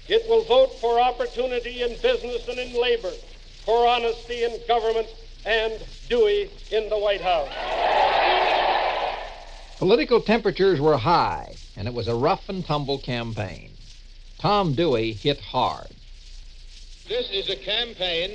It 0.08 0.26
will 0.26 0.42
vote 0.44 0.72
for 0.80 0.98
opportunity 0.98 1.82
in 1.82 2.00
business 2.00 2.48
and 2.48 2.58
in 2.58 2.72
labor, 2.80 3.12
for 3.66 3.86
honesty 3.86 4.44
in 4.44 4.58
government, 4.66 5.08
and 5.44 5.74
Dewey 6.08 6.50
in 6.70 6.88
the 6.88 6.96
White 6.96 7.20
House. 7.20 7.52
Political 9.76 10.22
temperatures 10.22 10.80
were 10.80 10.96
high, 10.96 11.56
and 11.76 11.86
it 11.86 11.92
was 11.92 12.08
a 12.08 12.14
rough 12.14 12.48
and 12.48 12.64
tumble 12.64 12.96
campaign. 12.96 13.67
Tom 14.38 14.74
Dewey 14.74 15.12
hit 15.12 15.40
hard. 15.40 15.88
This 17.08 17.28
is 17.30 17.50
a 17.50 17.56
campaign 17.56 18.30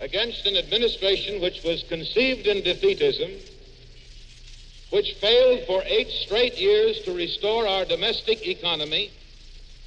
against 0.00 0.46
an 0.46 0.56
administration 0.56 1.40
which 1.42 1.62
was 1.64 1.82
conceived 1.88 2.46
in 2.46 2.62
defeatism, 2.62 3.40
which 4.90 5.14
failed 5.20 5.66
for 5.66 5.82
eight 5.84 6.10
straight 6.24 6.56
years 6.56 7.00
to 7.04 7.12
restore 7.12 7.66
our 7.66 7.84
domestic 7.84 8.46
economy, 8.46 9.10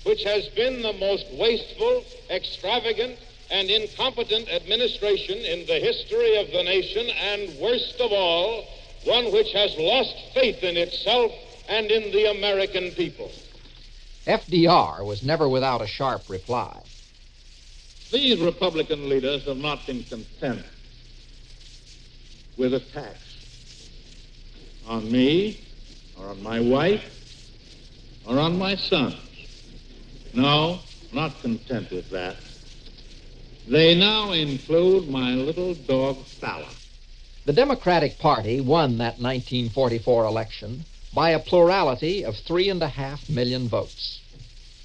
which 0.04 0.24
has 0.24 0.46
been 0.50 0.82
the 0.82 0.94
most 0.94 1.26
wasteful, 1.34 2.04
extravagant, 2.30 3.18
and 3.50 3.70
incompetent 3.70 4.50
administration 4.50 5.38
in 5.38 5.66
the 5.68 5.80
history 5.80 6.36
of 6.38 6.48
the 6.52 6.64
nation, 6.64 7.10
and 7.10 7.58
worst 7.60 7.96
of 8.02 8.12
all, 8.12 8.66
one 9.06 9.32
which 9.32 9.54
has 9.54 9.74
lost 9.78 10.16
faith 10.34 10.62
in 10.64 10.76
itself 10.76 11.32
and 11.70 11.90
in 11.92 12.12
the 12.12 12.30
American 12.32 12.92
people. 12.92 13.32
FDR 14.28 15.06
was 15.06 15.24
never 15.24 15.48
without 15.48 15.82
a 15.82 15.88
sharp 15.88 16.30
reply. 16.30 16.78
These 18.12 18.42
Republican 18.42 19.08
leaders 19.08 19.46
have 19.46 19.58
not 19.58 19.86
been 19.88 20.04
content 20.04 20.66
with 22.58 22.74
attacks 22.74 23.46
on 24.86 25.10
me, 25.12 25.64
or 26.20 26.28
on 26.28 26.44
my 26.44 26.60
wife, 26.60 27.04
or 28.28 28.40
on 28.40 28.58
my 28.58 28.76
sons. 28.76 29.16
No, 30.34 30.80
not 31.14 31.40
content 31.42 31.92
with 31.92 32.10
that. 32.10 32.38
They 33.68 33.96
now 33.96 34.32
include 34.32 35.10
my 35.10 35.32
little 35.32 35.74
dog, 35.74 36.18
Fala. 36.40 36.70
The 37.46 37.54
Democratic 37.54 38.20
Party 38.20 38.60
won 38.60 38.98
that 38.98 39.20
1944 39.20 40.26
election 40.26 40.86
by 41.18 41.32
a 41.32 41.40
plurality 41.40 42.24
of 42.24 42.36
three 42.36 42.70
and 42.70 42.84
a 42.84 42.88
half 42.88 43.28
million 43.28 43.68
votes. 43.68 44.20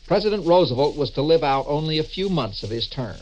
President 0.07 0.47
Roosevelt 0.47 0.97
was 0.97 1.11
to 1.11 1.21
live 1.21 1.43
out 1.43 1.67
only 1.69 1.99
a 1.99 2.03
few 2.03 2.31
months 2.31 2.63
of 2.63 2.71
his 2.71 2.89
term, 2.89 3.21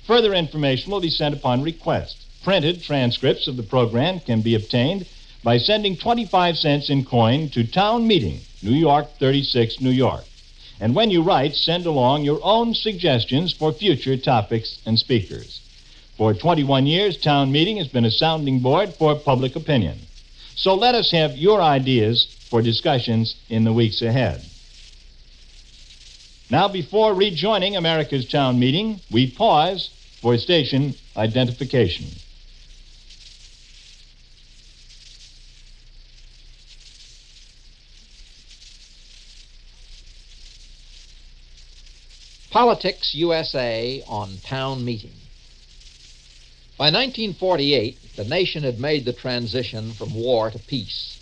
Further 0.06 0.34
information 0.34 0.92
will 0.92 1.00
be 1.00 1.08
sent 1.08 1.34
upon 1.34 1.62
request. 1.62 2.26
Printed 2.44 2.82
transcripts 2.82 3.48
of 3.48 3.56
the 3.56 3.62
program 3.62 4.20
can 4.20 4.42
be 4.42 4.54
obtained 4.54 5.06
by 5.42 5.58
sending 5.58 5.96
25 5.96 6.56
cents 6.56 6.90
in 6.90 7.04
coin 7.04 7.48
to 7.50 7.66
Town 7.66 8.06
Meeting, 8.06 8.40
New 8.62 8.74
York 8.74 9.08
36, 9.18 9.80
New 9.80 9.90
York. 9.90 10.24
And 10.80 10.94
when 10.94 11.10
you 11.10 11.22
write, 11.22 11.54
send 11.54 11.86
along 11.86 12.22
your 12.22 12.40
own 12.42 12.74
suggestions 12.74 13.52
for 13.52 13.72
future 13.72 14.16
topics 14.16 14.78
and 14.86 14.98
speakers. 14.98 15.60
For 16.16 16.34
21 16.34 16.86
years, 16.86 17.16
Town 17.16 17.50
Meeting 17.50 17.76
has 17.78 17.88
been 17.88 18.04
a 18.04 18.10
sounding 18.10 18.60
board 18.60 18.94
for 18.94 19.16
public 19.16 19.56
opinion. 19.56 19.98
So 20.54 20.74
let 20.74 20.94
us 20.94 21.10
have 21.12 21.36
your 21.36 21.60
ideas 21.60 22.36
for 22.50 22.62
discussions 22.62 23.36
in 23.48 23.64
the 23.64 23.72
weeks 23.72 24.02
ahead. 24.02 24.44
Now, 26.50 26.68
before 26.68 27.14
rejoining 27.14 27.76
America's 27.76 28.26
Town 28.26 28.58
Meeting, 28.58 29.00
we 29.10 29.30
pause 29.30 29.90
for 30.20 30.36
station 30.38 30.94
identification. 31.16 32.06
Politics 42.58 43.14
USA 43.14 44.02
on 44.08 44.40
Town 44.50 44.84
Meeting. 44.84 45.12
By 46.76 46.86
1948, 46.86 47.96
the 48.16 48.24
nation 48.24 48.64
had 48.64 48.80
made 48.80 49.04
the 49.04 49.12
transition 49.12 49.94
from 49.94 50.12
war 50.12 50.50
to 50.50 50.58
peace. 50.58 51.18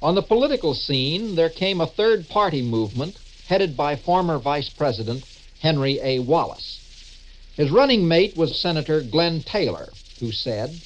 On 0.00 0.14
the 0.14 0.22
political 0.22 0.72
scene, 0.72 1.34
there 1.34 1.50
came 1.50 1.80
a 1.80 1.88
third 1.88 2.28
party 2.28 2.62
movement 2.62 3.18
headed 3.48 3.76
by 3.76 3.96
former 3.96 4.38
Vice 4.38 4.70
President 4.78 5.24
Henry 5.60 5.98
A. 6.00 6.20
Wallace. 6.20 6.78
His 7.56 7.72
running 7.72 8.06
mate 8.06 8.36
was 8.36 8.62
Senator 8.62 9.02
Glenn 9.02 9.42
Taylor, 9.42 9.92
who 10.20 10.30
said, 10.30 10.80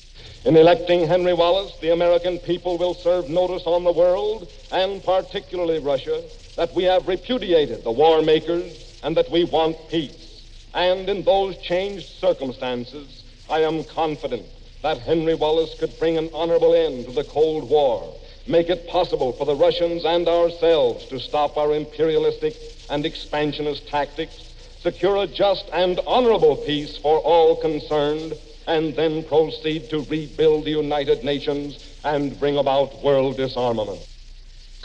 In 0.47 0.57
electing 0.57 1.07
Henry 1.07 1.35
Wallace, 1.35 1.75
the 1.83 1.93
American 1.93 2.39
people 2.39 2.79
will 2.79 2.95
serve 2.95 3.29
notice 3.29 3.65
on 3.67 3.85
the 3.85 3.93
world, 3.93 4.49
and 4.71 5.05
particularly 5.05 5.81
Russia, 5.81 6.23
that 6.57 6.75
we 6.75 6.85
have 6.85 7.07
repudiated 7.07 7.85
the 7.85 7.93
war 7.93 8.23
makers 8.23 8.86
and 9.03 9.17
that 9.17 9.31
we 9.31 9.45
want 9.45 9.89
peace. 9.89 10.43
And 10.75 11.09
in 11.09 11.25
those 11.25 11.57
changed 11.59 12.07
circumstances, 12.21 13.25
I 13.49 13.61
am 13.61 13.85
confident 13.85 14.47
that 14.83 14.99
Henry 14.99 15.35
Wallace 15.35 15.75
could 15.79 15.99
bring 15.99 16.19
an 16.19 16.31
honorable 16.33 16.75
end 16.75 17.07
to 17.07 17.13
the 17.13 17.25
Cold 17.25 17.69
War, 17.69 18.15
make 18.47 18.69
it 18.69 18.87
possible 18.89 19.33
for 19.37 19.47
the 19.47 19.57
Russians 19.57 20.05
and 20.05 20.29
ourselves 20.29 21.07
to 21.07 21.19
stop 21.19 21.57
our 21.57 21.75
imperialistic 21.75 22.57
and 22.89 23.05
expansionist 23.05 23.89
tactics, 23.89 24.35
secure 24.81 25.17
a 25.17 25.27
just 25.27 25.65
and 25.73 26.01
honorable 26.07 26.57
peace 26.57 26.99
for 27.03 27.19
all 27.21 27.61
concerned, 27.61 28.35
and 28.67 28.95
then 28.97 29.25
proceed 29.25 29.89
to 29.91 30.03
rebuild 30.03 30.65
the 30.65 30.71
United 30.71 31.25
Nations 31.25 31.79
and 32.05 32.39
bring 32.39 32.59
about 32.59 33.03
world 33.03 33.37
disarmament. 33.37 34.03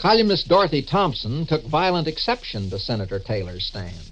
Columnist 0.02 0.48
Dorothy 0.48 0.82
Thompson 0.82 1.46
took 1.46 1.62
violent 1.62 2.08
exception 2.08 2.68
to 2.70 2.78
Senator 2.80 3.20
Taylor's 3.20 3.66
stand. 3.66 4.10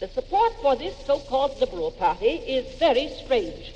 The 0.00 0.08
support 0.08 0.52
for 0.60 0.74
this 0.74 0.96
so-called 1.06 1.60
Liberal 1.60 1.92
Party 1.92 2.26
is 2.26 2.76
very 2.80 3.08
strange. 3.24 3.72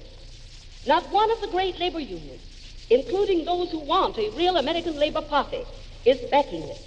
Not 0.89 1.09
one 1.13 1.31
of 1.31 1.41
the 1.41 1.47
great 1.47 1.79
labor 1.79 2.01
unions, 2.01 2.43
including 2.91 3.45
those 3.45 3.71
who 3.71 3.79
want 3.79 4.19
a 4.19 4.33
real 4.37 4.57
American 4.57 4.97
Labor 4.99 5.23
Party, 5.23 5.63
is 6.05 6.19
backing 6.33 6.65
it. 6.65 6.83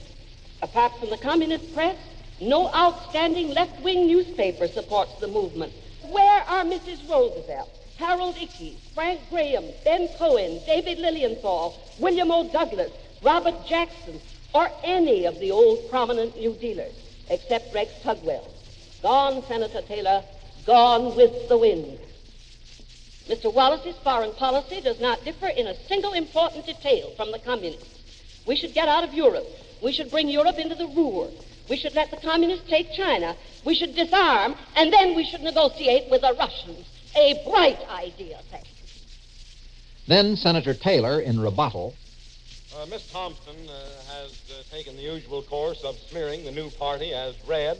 Apart 0.62 0.92
from 1.00 1.10
the 1.10 1.18
communist 1.18 1.74
press, 1.74 1.96
no 2.42 2.68
outstanding 2.74 3.54
left-wing 3.54 4.08
newspaper 4.08 4.68
supports 4.68 5.18
the 5.22 5.30
movement. 5.30 5.72
Where 6.12 6.42
are 6.42 6.66
Mrs. 6.66 7.10
Roosevelt, 7.10 7.70
Harold 7.96 8.36
Ickes, 8.36 8.76
Frank 8.94 9.22
Graham, 9.30 9.64
Ben 9.86 10.10
Cohen, 10.18 10.60
David 10.66 11.00
Lilienthal, 11.00 11.78
William 11.98 12.30
O. 12.30 12.52
Douglas, 12.52 12.92
Robert 13.24 13.66
Jackson, 13.66 14.20
or 14.54 14.70
any 14.84 15.26
of 15.26 15.40
the 15.40 15.52
old 15.52 15.90
prominent 15.90 16.36
New 16.38 16.54
Dealers, 16.54 16.94
except 17.30 17.74
Rex 17.74 17.92
Tugwell? 18.04 18.48
Gone, 19.02 19.44
Senator 19.48 19.82
Taylor, 19.82 20.24
gone 20.66 21.16
with 21.16 21.48
the 21.50 21.58
wind. 21.58 22.00
Mr. 23.28 23.54
Wallace's 23.54 23.96
foreign 24.04 24.34
policy 24.34 24.82
does 24.82 25.00
not 25.00 25.24
differ 25.24 25.48
in 25.48 25.68
a 25.68 25.76
single 25.88 26.14
important 26.14 26.66
detail 26.66 27.12
from 27.16 27.32
the 27.32 27.40
communists. 27.40 28.00
We 28.48 28.56
should 28.56 28.74
get 28.74 28.88
out 28.88 29.04
of 29.04 29.14
Europe. 29.14 29.46
We 29.84 29.92
should 29.92 30.10
bring 30.10 30.30
Europe 30.30 30.58
into 30.58 30.76
the 30.76 30.88
Ruhr. 30.88 31.30
We 31.70 31.78
should 31.78 31.94
let 31.94 32.10
the 32.10 32.18
communists 32.18 32.68
take 32.68 32.92
China. 32.94 33.36
We 33.64 33.76
should 33.76 33.96
disarm, 33.96 34.56
and 34.76 34.92
then 34.92 35.16
we 35.16 35.24
should 35.24 35.42
negotiate 35.42 36.10
with 36.10 36.22
the 36.22 36.36
Russians. 36.40 36.88
A 37.16 37.42
bright 37.48 37.80
idea, 37.90 38.40
thank 38.50 38.66
you. 38.66 38.72
Then 40.08 40.36
Senator 40.36 40.74
Taylor, 40.74 41.22
in 41.22 41.40
rebuttal, 41.40 41.94
uh, 42.76 42.86
Miss 42.86 43.12
Thompson 43.12 43.56
uh, 43.68 43.72
has 43.72 43.98
uh, 43.98 43.99
taken 44.72 44.96
the 44.96 45.02
usual 45.02 45.42
course 45.42 45.84
of 45.84 45.98
smearing 46.10 46.46
the 46.46 46.52
new 46.52 46.70
party 46.72 47.14
as 47.14 47.34
red 47.48 47.80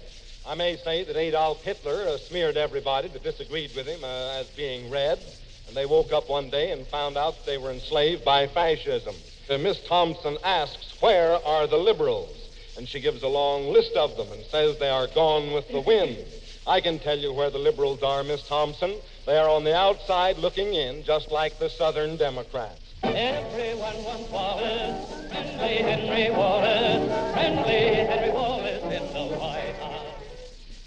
I 0.50 0.56
may 0.56 0.78
say 0.78 1.04
that 1.04 1.16
Adolf 1.16 1.62
Hitler 1.62 2.08
uh, 2.08 2.18
smeared 2.18 2.58
everybody 2.58 3.08
that 3.10 3.22
disagreed 3.22 3.76
with 3.76 3.86
him 3.86 4.04
uh, 4.04 4.40
as 4.40 4.48
being 4.48 4.90
red, 4.90 5.20
and 5.68 5.78
they 5.78 5.86
woke 5.86 6.12
up 6.12 6.30
one 6.30 6.50
day 6.50 6.72
and 6.72 6.88
found 6.88 7.18
out 7.18 7.36
that 7.38 7.46
they 7.46 7.60
were 7.60 7.72
enslaved 7.72 8.26
by 8.26 8.48
fascism. 8.48 9.14
Uh, 9.50 9.58
Miss 9.60 9.80
Thompson 9.88 10.38
asks, 10.44 10.96
Where 11.02 11.34
are 11.46 11.68
the 11.68 11.78
liberals? 11.78 12.36
And 12.78 12.88
she 12.88 13.02
gives 13.02 13.22
a 13.22 13.28
long 13.28 13.72
list 13.74 13.96
of 13.96 14.16
them 14.16 14.32
and 14.32 14.44
says 14.46 14.80
they 14.80 14.90
are 14.90 15.08
gone 15.14 15.52
with 15.52 15.68
the 15.68 15.82
wind. 15.82 16.18
I 16.68 16.82
can 16.82 16.98
tell 16.98 17.18
you 17.18 17.34
where 17.34 17.52
the 17.52 17.60
liberals 17.60 18.02
are, 18.02 18.24
Miss 18.24 18.42
Thompson. 18.48 18.96
They 19.28 19.38
are 19.38 19.50
on 19.50 19.66
the 19.66 19.76
outside 19.76 20.38
looking 20.38 20.74
in, 20.74 21.04
just 21.04 21.32
like 21.32 21.60
the 21.60 21.70
Southern 21.70 22.16
Democrats. 22.16 22.89
Everyone 23.04 24.04
wants 24.04 24.32
Wallace, 24.32 25.30
friendly 25.30 25.78
Henry 25.78 26.32
Wallace, 26.32 27.34
friendly 27.34 27.96
Henry 28.06 28.32
Wallace 28.32 28.84
in 28.84 29.14
the 29.14 29.36
White 29.38 29.76
House. 29.76 30.06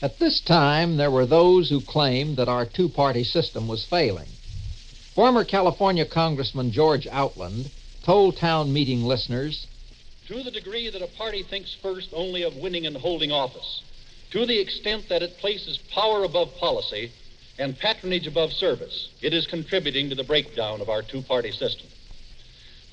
At 0.02 0.18
this 0.18 0.40
time, 0.40 0.96
there 0.96 1.10
were 1.10 1.26
those 1.26 1.70
who 1.70 1.80
claimed 1.80 2.36
that 2.36 2.48
our 2.48 2.66
two 2.66 2.88
party 2.88 3.24
system 3.24 3.66
was 3.66 3.86
failing. 3.86 4.28
Former 5.14 5.44
California 5.44 6.04
Congressman 6.04 6.70
George 6.70 7.06
Outland 7.10 7.70
told 8.04 8.36
town 8.36 8.72
meeting 8.72 9.04
listeners 9.04 9.66
To 10.28 10.42
the 10.42 10.50
degree 10.50 10.90
that 10.90 11.02
a 11.02 11.16
party 11.18 11.42
thinks 11.42 11.74
first 11.80 12.10
only 12.12 12.42
of 12.42 12.56
winning 12.56 12.86
and 12.86 12.96
holding 12.96 13.32
office, 13.32 13.82
to 14.32 14.44
the 14.44 14.60
extent 14.60 15.08
that 15.08 15.22
it 15.22 15.38
places 15.38 15.78
power 15.94 16.24
above 16.24 16.56
policy 16.56 17.12
and 17.58 17.78
patronage 17.78 18.26
above 18.26 18.50
service, 18.50 19.08
it 19.22 19.32
is 19.32 19.46
contributing 19.46 20.08
to 20.08 20.14
the 20.14 20.24
breakdown 20.24 20.80
of 20.80 20.88
our 20.88 21.02
two 21.02 21.22
party 21.22 21.50
system. 21.50 21.86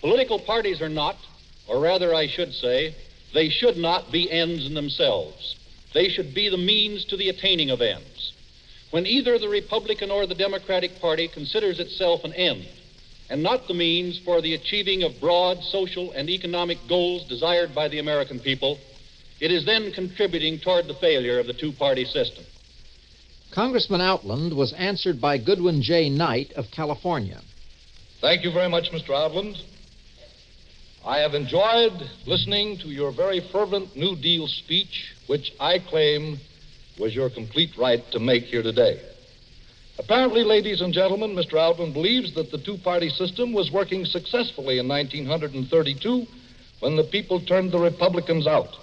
Political 0.01 0.39
parties 0.39 0.81
are 0.81 0.89
not, 0.89 1.17
or 1.67 1.81
rather, 1.81 2.13
I 2.13 2.27
should 2.27 2.53
say, 2.53 2.95
they 3.33 3.49
should 3.49 3.77
not 3.77 4.11
be 4.11 4.31
ends 4.31 4.65
in 4.65 4.73
themselves. 4.73 5.55
They 5.93 6.09
should 6.09 6.33
be 6.33 6.49
the 6.49 6.57
means 6.57 7.05
to 7.05 7.17
the 7.17 7.29
attaining 7.29 7.69
of 7.69 7.81
ends. 7.81 8.33
When 8.91 9.05
either 9.05 9.37
the 9.37 9.49
Republican 9.49 10.09
or 10.09 10.25
the 10.25 10.35
Democratic 10.35 10.99
Party 10.99 11.27
considers 11.27 11.79
itself 11.79 12.23
an 12.23 12.33
end 12.33 12.65
and 13.29 13.43
not 13.43 13.67
the 13.67 13.73
means 13.73 14.19
for 14.25 14.41
the 14.41 14.55
achieving 14.55 15.03
of 15.03 15.19
broad 15.19 15.61
social 15.63 16.11
and 16.13 16.29
economic 16.29 16.79
goals 16.87 17.27
desired 17.27 17.75
by 17.75 17.87
the 17.87 17.99
American 17.99 18.39
people, 18.39 18.79
it 19.39 19.51
is 19.51 19.65
then 19.65 19.91
contributing 19.91 20.59
toward 20.59 20.87
the 20.87 20.95
failure 20.95 21.39
of 21.39 21.45
the 21.45 21.53
two 21.53 21.71
party 21.71 22.05
system. 22.05 22.43
Congressman 23.51 24.01
Outland 24.01 24.55
was 24.55 24.73
answered 24.73 25.21
by 25.21 25.37
Goodwin 25.37 25.81
J. 25.81 26.09
Knight 26.09 26.51
of 26.53 26.65
California. 26.71 27.41
Thank 28.21 28.43
you 28.43 28.51
very 28.51 28.69
much, 28.69 28.91
Mr. 28.91 29.11
Outland. 29.11 29.57
I 31.05 31.19
have 31.19 31.33
enjoyed 31.33 31.93
listening 32.25 32.77
to 32.79 32.89
your 32.89 33.11
very 33.11 33.39
fervent 33.53 33.95
New 33.95 34.17
Deal 34.17 34.47
speech, 34.47 35.15
which 35.27 35.53
I 35.59 35.79
claim 35.79 36.37
was 36.99 37.15
your 37.15 37.29
complete 37.29 37.77
right 37.77 38.03
to 38.11 38.19
make 38.19 38.43
here 38.43 38.61
today. 38.61 39.01
Apparently, 39.97 40.43
ladies 40.43 40.81
and 40.81 40.93
gentlemen, 40.93 41.35
Mr. 41.35 41.57
Outland 41.57 41.93
believes 41.93 42.35
that 42.35 42.51
the 42.51 42.57
two 42.57 42.77
party 42.77 43.07
system 43.09 43.53
was 43.53 43.71
working 43.71 44.03
successfully 44.03 44.79
in 44.79 44.89
1932 44.89 46.25
when 46.81 46.97
the 46.97 47.03
people 47.05 47.39
turned 47.39 47.71
the 47.71 47.79
Republicans 47.79 48.45
out, 48.45 48.75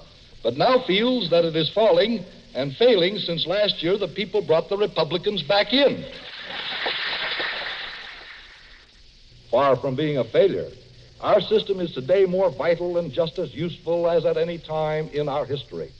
but 0.42 0.56
now 0.56 0.82
feels 0.86 1.28
that 1.30 1.44
it 1.44 1.54
is 1.54 1.70
falling 1.74 2.24
and 2.54 2.74
failing 2.76 3.18
since 3.18 3.46
last 3.46 3.82
year 3.82 3.98
the 3.98 4.08
people 4.08 4.40
brought 4.40 4.70
the 4.70 4.76
Republicans 4.76 5.42
back 5.42 5.74
in. 5.74 6.02
Far 9.50 9.76
from 9.76 9.96
being 9.96 10.16
a 10.16 10.24
failure, 10.24 10.68
our 11.26 11.40
system 11.40 11.80
is 11.80 11.90
today 11.90 12.24
more 12.24 12.52
vital 12.52 12.98
and 12.98 13.12
just 13.12 13.40
as 13.40 13.52
useful 13.52 14.08
as 14.08 14.24
at 14.24 14.36
any 14.36 14.58
time 14.58 15.08
in 15.08 15.28
our 15.28 15.44
history. 15.44 15.90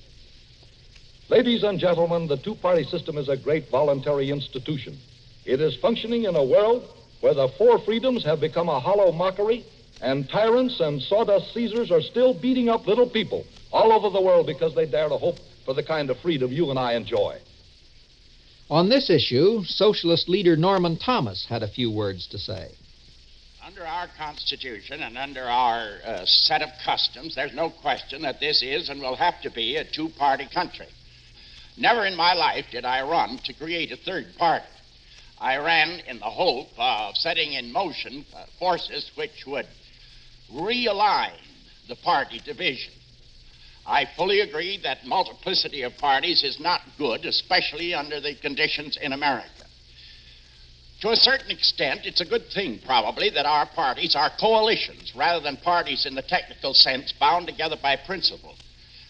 Ladies 1.28 1.64
and 1.64 1.80
gentlemen, 1.80 2.28
the 2.28 2.36
two 2.36 2.54
party 2.54 2.84
system 2.84 3.18
is 3.18 3.28
a 3.28 3.36
great 3.36 3.68
voluntary 3.68 4.30
institution. 4.30 4.96
It 5.44 5.60
is 5.60 5.76
functioning 5.78 6.26
in 6.26 6.36
a 6.36 6.44
world 6.44 6.88
where 7.22 7.34
the 7.34 7.48
four 7.58 7.80
freedoms 7.80 8.24
have 8.24 8.38
become 8.40 8.68
a 8.68 8.78
hollow 8.78 9.10
mockery, 9.10 9.64
and 10.00 10.28
tyrants 10.30 10.78
and 10.78 11.02
sawdust 11.02 11.52
Caesars 11.54 11.90
are 11.90 12.02
still 12.02 12.32
beating 12.32 12.68
up 12.68 12.86
little 12.86 13.10
people 13.10 13.44
all 13.72 13.90
over 13.90 14.10
the 14.10 14.22
world 14.22 14.46
because 14.46 14.76
they 14.76 14.86
dare 14.86 15.08
to 15.08 15.16
hope 15.16 15.38
for 15.64 15.74
the 15.74 15.82
kind 15.82 16.08
of 16.08 16.20
freedom 16.20 16.52
you 16.52 16.70
and 16.70 16.78
I 16.78 16.94
enjoy. 16.94 17.40
On 18.70 18.88
this 18.88 19.10
issue, 19.10 19.64
socialist 19.64 20.28
leader 20.28 20.54
Norman 20.56 20.96
Thomas 20.96 21.46
had 21.48 21.64
a 21.64 21.68
few 21.68 21.90
words 21.90 22.28
to 22.28 22.38
say. 22.38 22.70
Under 23.76 23.88
our 23.88 24.08
Constitution 24.16 25.02
and 25.02 25.18
under 25.18 25.42
our 25.42 25.98
uh, 26.02 26.24
set 26.24 26.62
of 26.62 26.70
customs, 26.82 27.34
there's 27.34 27.52
no 27.52 27.68
question 27.68 28.22
that 28.22 28.40
this 28.40 28.62
is 28.62 28.88
and 28.88 29.02
will 29.02 29.16
have 29.16 29.42
to 29.42 29.50
be 29.50 29.76
a 29.76 29.84
two 29.84 30.08
party 30.18 30.48
country. 30.48 30.86
Never 31.76 32.06
in 32.06 32.16
my 32.16 32.32
life 32.32 32.64
did 32.72 32.86
I 32.86 33.02
run 33.02 33.38
to 33.44 33.52
create 33.52 33.92
a 33.92 33.98
third 33.98 34.28
party. 34.38 34.64
I 35.38 35.58
ran 35.58 36.00
in 36.08 36.20
the 36.20 36.24
hope 36.24 36.68
of 36.78 37.16
setting 37.16 37.52
in 37.52 37.70
motion 37.70 38.24
uh, 38.34 38.46
forces 38.58 39.10
which 39.14 39.44
would 39.46 39.66
realign 40.50 41.36
the 41.86 41.96
party 41.96 42.40
division. 42.42 42.94
I 43.86 44.06
fully 44.16 44.40
agree 44.40 44.80
that 44.84 45.04
multiplicity 45.04 45.82
of 45.82 45.98
parties 45.98 46.42
is 46.42 46.58
not 46.58 46.80
good, 46.96 47.26
especially 47.26 47.92
under 47.92 48.22
the 48.22 48.36
conditions 48.36 48.96
in 49.02 49.12
America. 49.12 49.50
To 51.02 51.10
a 51.10 51.16
certain 51.16 51.50
extent, 51.50 52.00
it's 52.04 52.22
a 52.22 52.24
good 52.24 52.48
thing, 52.54 52.80
probably, 52.84 53.28
that 53.30 53.44
our 53.44 53.66
parties 53.66 54.16
are 54.16 54.30
coalitions 54.40 55.12
rather 55.14 55.42
than 55.42 55.58
parties 55.58 56.06
in 56.06 56.14
the 56.14 56.22
technical 56.22 56.72
sense 56.72 57.12
bound 57.12 57.46
together 57.46 57.76
by 57.80 57.96
principle. 57.96 58.54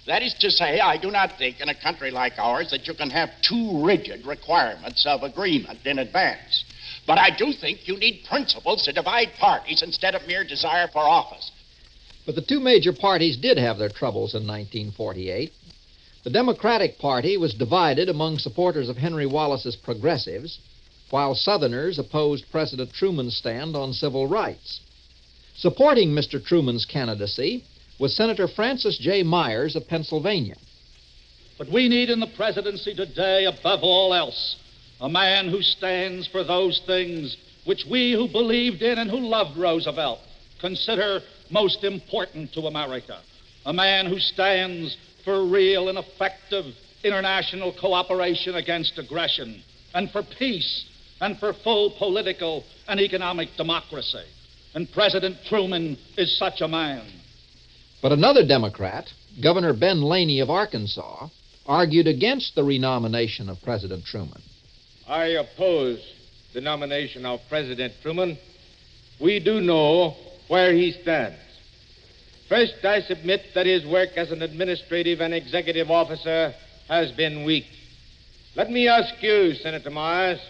That 0.06 0.22
is 0.22 0.34
to 0.40 0.50
say, 0.50 0.80
I 0.80 0.96
do 0.96 1.10
not 1.10 1.38
think 1.38 1.60
in 1.60 1.68
a 1.68 1.80
country 1.80 2.10
like 2.10 2.38
ours 2.38 2.70
that 2.70 2.86
you 2.86 2.94
can 2.94 3.10
have 3.10 3.30
too 3.40 3.84
rigid 3.84 4.26
requirements 4.26 5.04
of 5.06 5.22
agreement 5.22 5.84
in 5.84 5.98
advance. 5.98 6.64
But 7.06 7.18
I 7.18 7.30
do 7.36 7.52
think 7.52 7.86
you 7.86 7.96
need 7.96 8.24
principles 8.28 8.82
to 8.84 8.92
divide 8.92 9.34
parties 9.38 9.82
instead 9.82 10.14
of 10.14 10.26
mere 10.26 10.44
desire 10.44 10.88
for 10.88 11.00
office. 11.00 11.50
But 12.24 12.34
the 12.34 12.42
two 12.42 12.58
major 12.58 12.92
parties 12.92 13.36
did 13.36 13.58
have 13.58 13.78
their 13.78 13.88
troubles 13.88 14.34
in 14.34 14.46
1948. 14.46 15.52
The 16.24 16.30
Democratic 16.30 16.98
Party 16.98 17.36
was 17.36 17.54
divided 17.54 18.08
among 18.08 18.38
supporters 18.38 18.88
of 18.88 18.96
Henry 18.96 19.26
Wallace's 19.26 19.76
progressives, 19.76 20.58
while 21.10 21.34
Southerners 21.34 21.98
opposed 21.98 22.44
President 22.50 22.92
Truman's 22.92 23.36
stand 23.36 23.76
on 23.76 23.92
civil 23.92 24.26
rights. 24.26 24.80
Supporting 25.56 26.10
Mr. 26.10 26.44
Truman's 26.44 26.84
candidacy 26.84 27.64
was 27.98 28.14
Senator 28.14 28.48
Francis 28.48 28.98
J. 28.98 29.22
Myers 29.22 29.76
of 29.76 29.86
Pennsylvania. 29.86 30.56
But 31.58 31.72
we 31.72 31.88
need 31.88 32.10
in 32.10 32.20
the 32.20 32.32
presidency 32.36 32.94
today, 32.94 33.46
above 33.46 33.80
all 33.82 34.12
else, 34.12 34.56
a 35.00 35.08
man 35.08 35.48
who 35.48 35.62
stands 35.62 36.26
for 36.28 36.44
those 36.44 36.82
things 36.86 37.36
which 37.64 37.84
we 37.90 38.12
who 38.12 38.28
believed 38.28 38.82
in 38.82 38.98
and 38.98 39.10
who 39.10 39.18
loved 39.18 39.56
Roosevelt 39.56 40.18
consider 40.60 41.20
most 41.50 41.84
important 41.84 42.52
to 42.52 42.62
America. 42.62 43.20
A 43.64 43.72
man 43.72 44.06
who 44.06 44.18
stands 44.18 44.96
for 45.24 45.46
real 45.46 45.88
and 45.88 45.98
effective 45.98 46.66
international 47.02 47.74
cooperation 47.80 48.56
against 48.56 48.98
aggression 48.98 49.62
and 49.94 50.10
for 50.10 50.22
peace 50.38 50.84
and 51.20 51.38
for 51.38 51.52
full 51.52 51.94
political 51.98 52.64
and 52.88 53.00
economic 53.00 53.48
democracy. 53.56 54.24
And 54.74 54.90
President 54.92 55.36
Truman 55.48 55.96
is 56.16 56.36
such 56.38 56.60
a 56.60 56.68
man. 56.68 57.06
But 58.02 58.12
another 58.12 58.46
Democrat, 58.46 59.06
Governor 59.42 59.72
Ben 59.72 60.02
Laney 60.02 60.40
of 60.40 60.50
Arkansas, 60.50 61.28
argued 61.66 62.06
against 62.06 62.54
the 62.54 62.62
renomination 62.62 63.48
of 63.48 63.56
President 63.62 64.04
Truman. 64.04 64.42
I 65.08 65.26
oppose 65.28 66.00
the 66.52 66.60
nomination 66.60 67.24
of 67.24 67.40
President 67.48 67.94
Truman. 68.02 68.38
We 69.20 69.40
do 69.40 69.60
know 69.60 70.14
where 70.48 70.72
he 70.72 70.92
stands. 70.92 71.38
First, 72.48 72.84
I 72.84 73.00
submit 73.00 73.40
that 73.54 73.66
his 73.66 73.84
work 73.84 74.10
as 74.16 74.30
an 74.30 74.42
administrative 74.42 75.20
and 75.20 75.34
executive 75.34 75.90
officer 75.90 76.54
has 76.88 77.10
been 77.12 77.44
weak. 77.44 77.66
Let 78.54 78.70
me 78.70 78.88
ask 78.88 79.20
you, 79.20 79.54
Senator 79.54 79.90
Myers, 79.90 80.40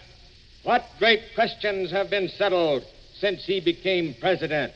what 0.63 0.85
great 0.99 1.21
questions 1.35 1.91
have 1.91 2.09
been 2.09 2.29
settled 2.29 2.83
since 3.19 3.45
he 3.45 3.59
became 3.59 4.15
president? 4.19 4.73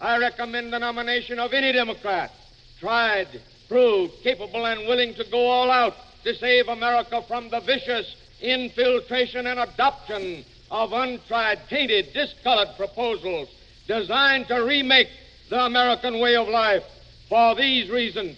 I 0.00 0.18
recommend 0.18 0.72
the 0.72 0.78
nomination 0.78 1.38
of 1.38 1.52
any 1.52 1.72
Democrat, 1.72 2.30
tried, 2.78 3.28
proved, 3.68 4.14
capable, 4.22 4.64
and 4.66 4.88
willing 4.88 5.14
to 5.14 5.24
go 5.30 5.46
all 5.50 5.70
out 5.70 5.94
to 6.24 6.34
save 6.34 6.68
America 6.68 7.22
from 7.26 7.50
the 7.50 7.60
vicious 7.60 8.16
infiltration 8.40 9.46
and 9.46 9.58
adoption 9.58 10.44
of 10.70 10.92
untried, 10.92 11.60
tainted, 11.68 12.12
discolored 12.12 12.76
proposals 12.76 13.48
designed 13.86 14.46
to 14.48 14.56
remake 14.56 15.08
the 15.48 15.64
American 15.64 16.20
way 16.20 16.36
of 16.36 16.48
life. 16.48 16.84
For 17.28 17.54
these 17.54 17.90
reasons, 17.90 18.36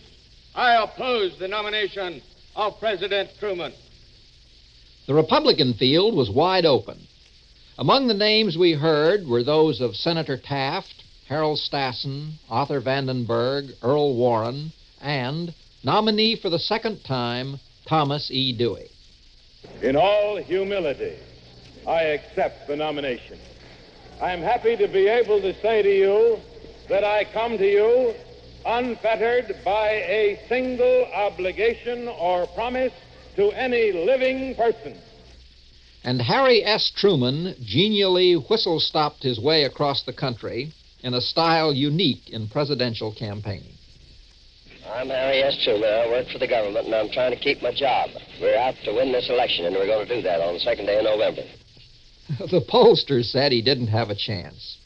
I 0.55 0.83
oppose 0.83 1.39
the 1.39 1.49
nomination 1.49 2.23
of 2.57 2.79
President 2.81 3.31
Truman. 3.39 3.73
The 5.11 5.17
Republican 5.17 5.75
field 5.75 6.15
was 6.15 6.31
wide 6.31 6.65
open. 6.65 7.09
Among 7.77 8.07
the 8.07 8.15
names 8.15 8.57
we 8.57 8.75
heard 8.75 9.27
were 9.27 9.43
those 9.43 9.81
of 9.81 9.97
Senator 9.97 10.37
Taft, 10.37 11.03
Harold 11.29 11.59
Stassen, 11.59 12.35
Arthur 12.49 12.81
Vandenberg, 12.81 13.73
Earl 13.83 14.15
Warren, 14.15 14.71
and, 15.01 15.53
nominee 15.83 16.37
for 16.37 16.49
the 16.49 16.61
second 16.61 17.03
time, 17.03 17.59
Thomas 17.89 18.31
E. 18.31 18.57
Dewey. 18.57 18.89
In 19.83 19.97
all 19.97 20.37
humility, 20.37 21.17
I 21.89 22.03
accept 22.03 22.69
the 22.69 22.77
nomination. 22.77 23.41
I 24.23 24.31
am 24.31 24.43
happy 24.43 24.77
to 24.77 24.87
be 24.87 25.09
able 25.09 25.41
to 25.41 25.61
say 25.61 25.83
to 25.83 25.93
you 25.93 26.39
that 26.89 27.03
I 27.03 27.25
come 27.33 27.59
to 27.59 27.67
you 27.69 28.15
unfettered 28.65 29.57
by 29.65 29.89
a 29.89 30.39
single 30.49 31.07
obligation 31.13 32.07
or 32.07 32.47
promise 32.55 32.93
to 33.37 33.51
any 33.53 33.93
living 33.93 34.55
person. 34.55 34.99
And 36.03 36.21
Harry 36.21 36.65
S. 36.65 36.91
Truman 36.97 37.55
genially 37.63 38.35
whistle 38.35 38.81
stopped 38.81 39.23
his 39.23 39.39
way 39.39 39.65
across 39.65 40.03
the 40.03 40.13
country 40.13 40.73
in 41.03 41.15
a 41.15 41.21
style 41.21 41.73
unique 41.73 42.31
in 42.31 42.49
presidential 42.49 43.15
campaigning. 43.15 43.73
I'm 44.89 45.09
Harry 45.09 45.43
S. 45.43 45.61
Truman. 45.63 45.85
I 45.85 46.09
work 46.09 46.29
for 46.29 46.39
the 46.39 46.49
government, 46.49 46.87
and 46.87 46.95
I'm 46.95 47.11
trying 47.11 47.33
to 47.33 47.39
keep 47.39 47.63
my 47.63 47.73
job. 47.73 48.11
We're 48.41 48.57
out 48.57 48.75
to 48.85 48.95
win 48.95 49.13
this 49.13 49.29
election, 49.29 49.67
and 49.67 49.77
we're 49.77 49.87
going 49.87 50.07
to 50.07 50.17
do 50.17 50.23
that 50.23 50.41
on 50.41 50.55
the 50.55 50.61
second 50.61 50.87
day 50.87 50.99
of 50.99 51.05
November. 51.05 51.43
the 52.51 52.65
pollsters 52.69 53.31
said 53.31 53.53
he 53.53 53.63
didn't 53.63 53.89
have 53.89 54.11
a 54.11 54.15
chance. 54.15 54.79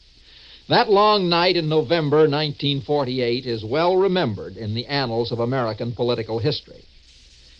That 0.67 0.89
long 0.89 1.29
night 1.29 1.57
in 1.57 1.69
November 1.69 2.27
1948 2.27 3.45
is 3.45 3.63
well 3.63 3.97
remembered 3.97 4.57
in 4.57 4.73
the 4.73 4.87
annals 4.87 5.31
of 5.31 5.39
American 5.39 5.93
political 5.93 6.39
history. 6.39 6.85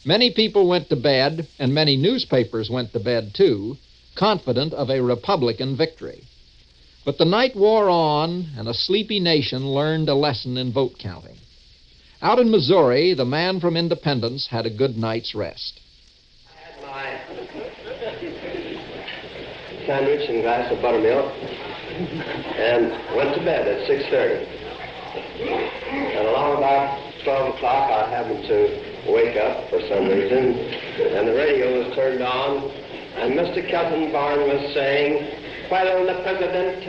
Many 0.08 0.30
people 0.30 0.68
went 0.68 0.90
to 0.90 0.96
bed, 0.96 1.48
and 1.58 1.74
many 1.74 1.98
newspapers 1.98 2.70
went 2.70 2.94
to 2.94 3.00
bed 3.00 3.34
too, 3.34 3.78
confident 4.16 4.72
of 4.72 4.92
a 4.92 5.02
Republican 5.02 5.76
victory. 5.76 6.22
But 7.04 7.18
the 7.18 7.26
night 7.26 7.56
wore 7.56 7.90
on, 7.90 8.50
and 8.56 8.68
a 8.68 8.74
sleepy 8.76 9.20
nation 9.20 9.68
learned 9.68 10.08
a 10.08 10.14
lesson 10.14 10.58
in 10.58 10.72
vote 10.72 11.00
counting. 11.00 11.38
Out 12.22 12.38
in 12.38 12.52
Missouri, 12.52 13.16
the 13.16 13.26
man 13.26 13.60
from 13.60 13.76
Independence 13.76 14.48
had 14.52 14.68
a 14.68 14.70
good 14.70 14.96
night's 14.96 15.34
rest. 15.34 15.80
I 16.54 16.60
had 16.60 16.82
my 16.84 17.20
sandwich 19.88 20.30
and 20.30 20.44
glass 20.44 20.72
of 20.72 20.82
buttermilk, 20.84 21.32
and 22.58 22.92
went 23.16 23.34
to 23.36 23.44
bed 23.44 23.68
at 23.68 23.90
6.30. 23.90 24.46
And 26.18 26.28
along 26.28 26.58
about 26.58 27.24
12 27.24 27.56
o'clock, 27.56 27.90
I 27.90 28.10
happened 28.10 28.44
to 28.48 28.95
wake 29.08 29.38
up 29.38 29.70
for 29.70 29.80
some 29.88 30.08
reason, 30.10 30.58
and 31.16 31.28
the 31.28 31.36
radio 31.36 31.84
was 31.84 31.96
turned 31.96 32.22
on, 32.22 32.72
and 33.22 33.34
Mr. 33.34 33.62
Kaltenborn 33.70 34.48
was 34.50 34.74
saying, 34.74 35.70
while 35.70 36.06
the 36.06 36.22
president 36.24 36.84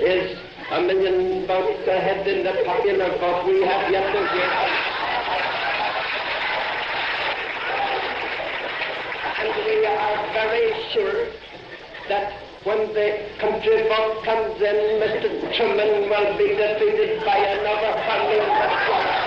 is 0.00 0.38
a 0.72 0.80
million 0.82 1.46
votes 1.46 1.86
ahead 1.88 2.26
in 2.26 2.44
the 2.44 2.62
popular 2.64 3.10
vote, 3.18 3.46
we 3.46 3.62
have 3.66 3.90
yet 3.90 4.06
to 4.12 4.20
get. 4.22 4.50
And 9.40 9.50
we 9.66 9.86
are 9.86 10.32
very 10.32 10.70
sure 10.92 11.26
that 12.08 12.38
when 12.62 12.92
the 12.92 13.26
country 13.40 13.88
vote 13.88 14.22
comes 14.24 14.60
in, 14.60 14.78
Mr. 15.00 15.56
Truman 15.56 16.10
will 16.10 16.38
be 16.38 16.48
defeated 16.54 17.24
by 17.24 17.38
another 17.38 17.90
overwhelming 17.90 18.46
majority. 18.46 19.19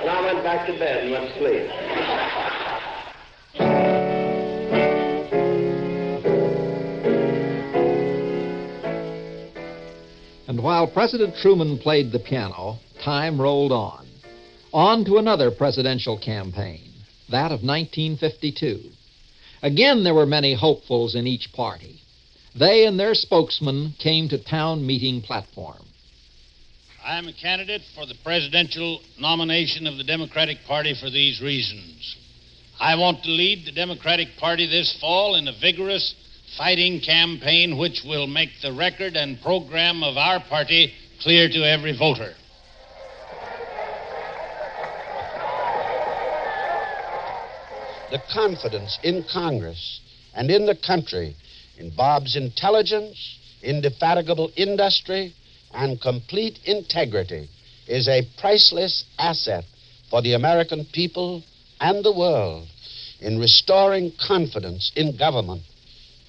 And 0.00 0.10
I 0.10 0.32
went 0.32 0.44
back 0.44 0.66
to 0.66 0.78
bed 0.78 1.04
and 1.04 1.12
went 1.12 1.32
to 1.32 1.38
sleep. 1.38 1.68
And 10.48 10.62
while 10.62 10.86
President 10.86 11.36
Truman 11.36 11.78
played 11.78 12.10
the 12.10 12.18
piano, 12.18 12.78
time 13.04 13.40
rolled 13.40 13.72
on. 13.72 14.06
On 14.72 15.04
to 15.04 15.18
another 15.18 15.50
presidential 15.50 16.18
campaign, 16.18 16.92
that 17.30 17.52
of 17.52 17.62
1952. 17.62 18.80
Again, 19.62 20.04
there 20.04 20.14
were 20.14 20.26
many 20.26 20.54
hopefuls 20.54 21.14
in 21.14 21.26
each 21.26 21.52
party. 21.52 22.00
They 22.54 22.86
and 22.86 22.98
their 22.98 23.14
spokesman 23.14 23.94
came 23.98 24.28
to 24.28 24.38
town 24.38 24.86
meeting 24.86 25.22
platform. 25.22 25.84
I 27.08 27.16
am 27.16 27.26
a 27.26 27.32
candidate 27.32 27.80
for 27.94 28.04
the 28.04 28.16
presidential 28.22 29.00
nomination 29.18 29.86
of 29.86 29.96
the 29.96 30.04
Democratic 30.04 30.58
Party 30.66 30.92
for 30.92 31.08
these 31.08 31.40
reasons. 31.40 32.16
I 32.78 32.96
want 32.96 33.22
to 33.22 33.30
lead 33.30 33.64
the 33.64 33.72
Democratic 33.72 34.28
Party 34.38 34.66
this 34.66 34.94
fall 35.00 35.34
in 35.36 35.48
a 35.48 35.58
vigorous, 35.58 36.14
fighting 36.58 37.00
campaign 37.00 37.78
which 37.78 38.02
will 38.04 38.26
make 38.26 38.50
the 38.60 38.74
record 38.74 39.16
and 39.16 39.40
program 39.40 40.02
of 40.02 40.18
our 40.18 40.38
party 40.50 40.92
clear 41.22 41.48
to 41.48 41.64
every 41.64 41.96
voter. 41.96 42.34
The 48.10 48.20
confidence 48.34 48.98
in 49.02 49.24
Congress 49.32 50.00
and 50.34 50.50
in 50.50 50.66
the 50.66 50.76
country 50.76 51.36
in 51.78 51.88
Bob's 51.88 52.36
intelligence, 52.36 53.38
indefatigable 53.62 54.52
industry, 54.56 55.32
and 55.78 56.00
complete 56.00 56.58
integrity 56.64 57.48
is 57.86 58.08
a 58.08 58.26
priceless 58.40 59.04
asset 59.16 59.64
for 60.10 60.20
the 60.22 60.34
American 60.34 60.84
people 60.92 61.44
and 61.80 62.04
the 62.04 62.12
world 62.12 62.66
in 63.20 63.38
restoring 63.38 64.12
confidence 64.26 64.90
in 64.96 65.16
government, 65.16 65.62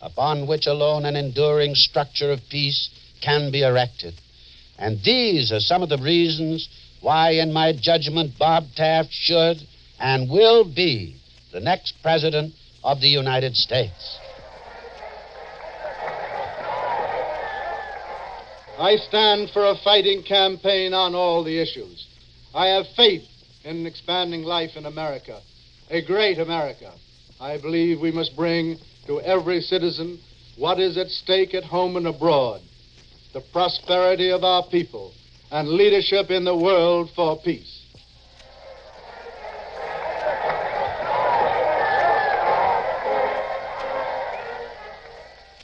upon 0.03 0.45
which 0.47 0.67
alone 0.67 1.03
an 1.03 1.15
enduring 1.15 1.73
structure 1.73 2.31
of 2.31 2.39
peace 2.51 2.91
can 3.23 3.51
be 3.51 3.63
erected. 3.63 4.13
And 4.77 5.01
these 5.03 5.51
are 5.51 5.59
some 5.59 5.81
of 5.81 5.89
the 5.89 5.97
reasons 5.97 6.69
why, 7.01 7.31
in 7.31 7.51
my 7.51 7.73
judgment, 7.73 8.37
Bob 8.37 8.65
Taft 8.75 9.09
should 9.11 9.57
and 9.99 10.29
will 10.29 10.63
be 10.63 11.15
the 11.51 11.59
next 11.59 11.95
President 12.03 12.53
of 12.83 13.01
the 13.01 13.09
United 13.09 13.55
States. 13.55 14.19
I 18.79 18.95
stand 18.95 19.49
for 19.49 19.65
a 19.65 19.75
fighting 19.83 20.23
campaign 20.23 20.93
on 20.93 21.13
all 21.13 21.43
the 21.43 21.59
issues. 21.59 22.07
I 22.55 22.67
have 22.67 22.87
faith 22.95 23.27
in 23.65 23.85
expanding 23.85 24.43
life 24.43 24.77
in 24.77 24.85
America, 24.85 25.41
a 25.89 26.01
great 26.01 26.39
America. 26.39 26.93
I 27.41 27.57
believe 27.57 27.99
we 27.99 28.11
must 28.11 28.37
bring 28.37 28.77
to 29.05 29.19
every 29.19 29.59
citizen 29.59 30.17
what 30.57 30.79
is 30.79 30.97
at 30.97 31.09
stake 31.09 31.53
at 31.53 31.65
home 31.65 31.97
and 31.97 32.07
abroad 32.07 32.61
the 33.33 33.41
prosperity 33.51 34.31
of 34.31 34.45
our 34.45 34.63
people 34.69 35.11
and 35.51 35.67
leadership 35.67 36.31
in 36.31 36.45
the 36.45 36.55
world 36.55 37.09
for 37.17 37.37
peace. 37.41 37.83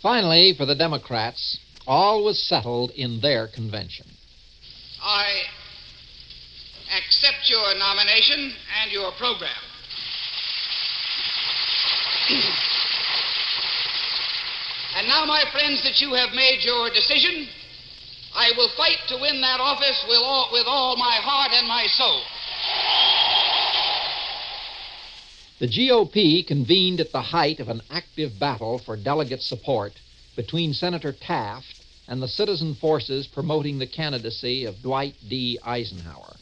Finally, 0.02 0.54
for 0.58 0.66
the 0.66 0.76
Democrats, 0.76 1.60
all 1.88 2.24
was 2.24 2.42
settled 2.42 2.92
in 2.92 3.20
their 3.22 3.48
convention. 3.48 4.06
I 5.02 5.44
accept 6.98 7.50
your 7.50 7.76
nomination 7.78 8.54
and 8.82 8.92
your 8.92 9.12
program. 9.14 9.52
and 14.98 15.08
now, 15.08 15.26
my 15.26 15.44
friends, 15.52 15.84
that 15.84 16.02
you 16.02 16.14
have 16.14 16.32
made 16.34 16.64
your 16.64 16.90
decision, 16.90 17.48
I 18.34 18.52
will 18.58 18.70
fight 18.76 18.98
to 19.10 19.18
win 19.22 19.42
that 19.42 19.60
office 19.60 20.04
with 20.08 20.20
all, 20.22 20.50
with 20.52 20.66
all 20.66 20.98
my 20.98 21.20
heart 21.22 21.52
and 21.54 21.68
my 21.68 21.86
soul. 21.88 22.22
The 25.60 25.68
GOP 25.68 26.46
convened 26.46 27.00
at 27.00 27.14
the 27.14 27.22
height 27.22 27.60
of 27.62 27.70
an 27.70 27.82
active 27.90 28.38
battle 28.40 28.78
for 28.78 28.98
delegate 28.98 29.42
support 29.42 29.94
between 30.36 30.74
Senator 30.74 31.14
Taft 31.14 31.82
and 32.08 32.22
the 32.22 32.28
citizen 32.28 32.76
forces 32.76 33.28
promoting 33.28 33.80
the 33.80 33.88
candidacy 33.88 34.66
of 34.66 34.82
Dwight 34.82 35.16
D. 35.28 35.60
Eisenhower. 35.66 36.36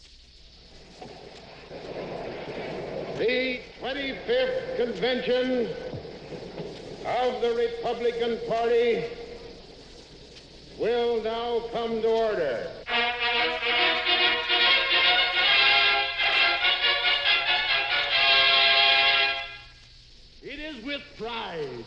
The 3.17 3.59
25th 3.81 4.77
Convention 4.77 5.69
of 7.05 7.41
the 7.41 7.53
Republican 7.55 8.39
Party 8.47 9.05
will 10.79 11.21
now 11.23 11.61
come 11.71 12.01
to 12.01 12.07
order. 12.07 12.67
It 20.41 20.59
is 20.59 20.85
with 20.85 21.01
pride 21.17 21.85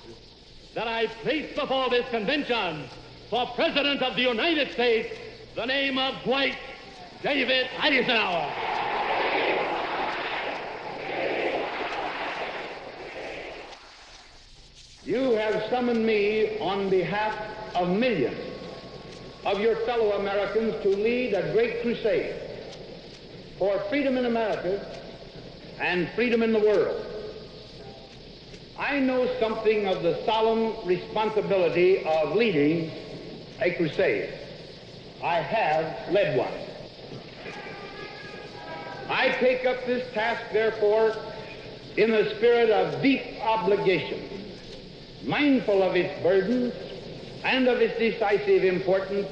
that 0.77 0.87
I 0.87 1.07
place 1.23 1.57
before 1.57 1.89
this 1.89 2.07
convention 2.11 2.85
for 3.31 3.47
President 3.55 4.03
of 4.03 4.15
the 4.15 4.21
United 4.21 4.71
States 4.73 5.09
the 5.55 5.65
name 5.65 5.97
of 5.97 6.23
Dwight 6.23 6.55
David 7.23 7.67
Eisenhower. 7.81 8.53
You 15.03 15.31
have 15.31 15.71
summoned 15.71 16.05
me 16.05 16.59
on 16.59 16.91
behalf 16.91 17.35
of 17.75 17.89
millions 17.89 18.37
of 19.47 19.59
your 19.59 19.77
fellow 19.87 20.13
Americans 20.21 20.75
to 20.83 20.91
lead 20.91 21.33
a 21.33 21.55
great 21.55 21.81
crusade 21.81 22.35
for 23.59 23.79
freedom 23.89 24.19
in 24.19 24.27
America 24.27 25.01
and 25.81 26.11
freedom 26.11 26.43
in 26.43 26.53
the 26.53 26.61
world. 26.61 27.06
I 28.79 28.99
know 28.99 29.27
something 29.41 29.87
of 29.87 30.03
the 30.03 30.23
solemn 30.25 30.87
responsibility 30.87 32.05
of 32.05 32.37
leading 32.37 32.91
a 33.61 33.71
crusade. 33.73 34.35
I 35.23 35.41
have 35.41 36.13
led 36.13 36.37
one. 36.37 36.53
I 39.09 39.29
take 39.41 39.65
up 39.65 39.87
this 39.87 40.13
task, 40.13 40.43
therefore, 40.53 41.17
in 41.97 42.11
the 42.11 42.35
spirit 42.37 42.69
of 42.69 43.03
deep 43.03 43.23
obligation, 43.41 44.21
mindful 45.25 45.83
of 45.83 45.97
its 45.97 46.23
burdens 46.23 46.75
and 47.45 47.69
of 47.69 47.81
its 47.81 47.99
decisive 47.99 48.63
importance. 48.63 49.29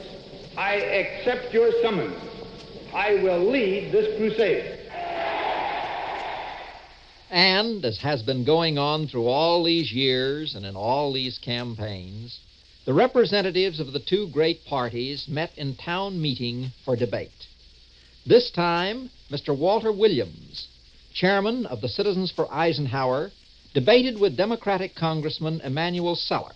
I 0.57 0.77
accept 0.77 1.53
your 1.53 1.71
summons. 1.83 2.17
I 2.95 3.17
will 3.17 3.41
lead 3.41 3.93
this 3.93 4.17
crusade. 4.17 4.74
And, 7.35 7.85
as 7.85 7.99
has 7.99 8.23
been 8.23 8.45
going 8.45 8.79
on 8.79 9.09
through 9.09 9.27
all 9.27 9.65
these 9.65 9.91
years 9.91 10.55
and 10.55 10.65
in 10.65 10.77
all 10.77 11.13
these 11.13 11.37
campaigns, 11.37 12.39
the 12.85 12.95
representatives 12.95 13.81
of 13.81 13.93
the 13.93 13.99
two 13.99 14.29
great 14.29 14.65
parties 14.65 15.27
met 15.27 15.51
in 15.57 15.75
town 15.75 16.23
meeting 16.23 16.71
for 16.85 16.95
debate. 16.95 17.33
This 18.25 18.53
time, 18.53 19.11
Mr. 19.33 19.49
Walter 19.49 19.91
Williams, 19.91 20.69
chairman 21.13 21.67
of 21.67 21.81
the 21.81 21.89
Citizens 21.89 22.31
for 22.31 22.47
Eisenhower, 22.55 23.33
debated 23.75 24.21
with 24.21 24.37
Democratic 24.37 24.95
Congressman 24.95 25.61
Emanuel 25.63 26.15
Celler. 26.15 26.55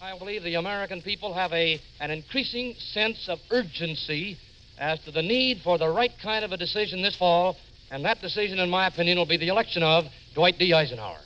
I 0.00 0.18
believe 0.18 0.44
the 0.44 0.54
American 0.54 1.02
people 1.02 1.34
have 1.34 1.52
a, 1.52 1.78
an 2.00 2.10
increasing 2.10 2.74
sense 2.78 3.28
of 3.28 3.38
urgency 3.50 4.38
as 4.78 4.98
to 5.00 5.10
the 5.10 5.20
need 5.20 5.58
for 5.62 5.76
the 5.76 5.90
right 5.90 6.12
kind 6.22 6.42
of 6.42 6.52
a 6.52 6.56
decision 6.56 7.02
this 7.02 7.16
fall, 7.16 7.58
and 7.92 8.04
that 8.06 8.20
decision, 8.22 8.58
in 8.58 8.70
my 8.70 8.86
opinion, 8.86 9.18
will 9.18 9.26
be 9.26 9.36
the 9.36 9.48
election 9.48 9.82
of 9.82 10.06
Dwight 10.34 10.58
D. 10.58 10.72
Eisenhower. 10.72 11.20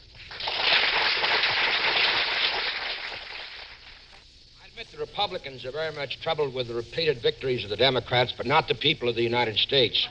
I 4.64 4.68
admit 4.68 4.88
the 4.90 4.98
Republicans 4.98 5.64
are 5.64 5.70
very 5.70 5.94
much 5.94 6.20
troubled 6.20 6.52
with 6.52 6.66
the 6.66 6.74
repeated 6.74 7.22
victories 7.22 7.62
of 7.62 7.70
the 7.70 7.76
Democrats, 7.76 8.34
but 8.36 8.46
not 8.46 8.66
the 8.66 8.74
people 8.74 9.08
of 9.08 9.14
the 9.14 9.22
United 9.22 9.56
States. 9.58 10.08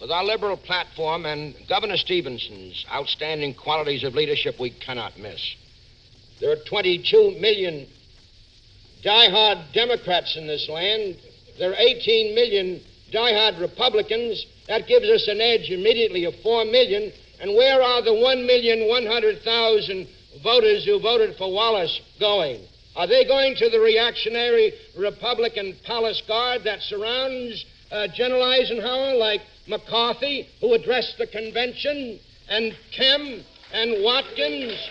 With 0.00 0.12
our 0.12 0.22
liberal 0.22 0.56
platform 0.56 1.26
and 1.26 1.56
Governor 1.68 1.96
Stevenson's 1.96 2.86
outstanding 2.92 3.54
qualities 3.54 4.04
of 4.04 4.14
leadership, 4.14 4.60
we 4.60 4.70
cannot 4.70 5.18
miss. 5.18 5.56
There 6.40 6.52
are 6.52 6.64
22 6.68 7.36
million 7.40 7.88
die-hard 9.02 9.58
Democrats 9.74 10.36
in 10.36 10.46
this 10.46 10.68
land. 10.68 11.16
There 11.58 11.72
are 11.72 11.76
18 11.76 12.36
million 12.36 12.80
die-hard 13.10 13.58
Republicans. 13.58 14.46
That 14.68 14.86
gives 14.86 15.08
us 15.08 15.26
an 15.28 15.40
edge 15.40 15.70
immediately 15.70 16.24
of 16.24 16.34
4 16.42 16.66
million. 16.66 17.10
And 17.40 17.54
where 17.54 17.82
are 17.82 18.02
the 18.02 18.10
1,100,000 18.10 20.08
voters 20.42 20.84
who 20.84 21.00
voted 21.00 21.36
for 21.36 21.50
Wallace 21.52 22.00
going? 22.20 22.60
Are 22.94 23.06
they 23.06 23.24
going 23.24 23.54
to 23.56 23.70
the 23.70 23.80
reactionary 23.80 24.72
Republican 24.96 25.76
palace 25.84 26.22
guard 26.26 26.64
that 26.64 26.82
surrounds 26.82 27.64
uh, 27.90 28.08
General 28.14 28.42
Eisenhower, 28.42 29.14
like 29.14 29.40
McCarthy, 29.66 30.48
who 30.60 30.74
addressed 30.74 31.16
the 31.16 31.26
convention, 31.26 32.18
and 32.48 32.76
Kem 32.94 33.44
and 33.72 34.02
Watkins 34.02 34.88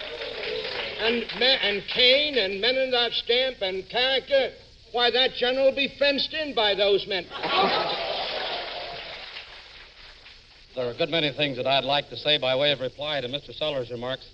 and, 0.99 1.23
and 1.41 1.83
Cain 1.93 2.37
and 2.37 2.61
men 2.61 2.77
of 2.77 2.91
that 2.91 3.11
stamp 3.11 3.57
and 3.61 3.87
character? 3.89 4.51
Why, 4.93 5.11
that 5.11 5.33
general 5.33 5.65
will 5.65 5.75
be 5.75 5.93
fenced 5.99 6.33
in 6.33 6.55
by 6.55 6.73
those 6.75 7.05
men. 7.07 7.25
There 10.77 10.85
are 10.87 10.91
a 10.91 10.95
good 10.95 11.09
many 11.09 11.31
things 11.31 11.57
that 11.57 11.65
I'd 11.65 11.85
like 11.85 12.07
to 12.09 12.15
say 12.15 12.37
by 12.37 12.55
way 12.55 12.71
of 12.71 12.81
reply 12.81 13.19
to 13.19 13.27
Mr. 13.27 13.51
Celler's 13.51 13.89
remarks. 13.89 14.29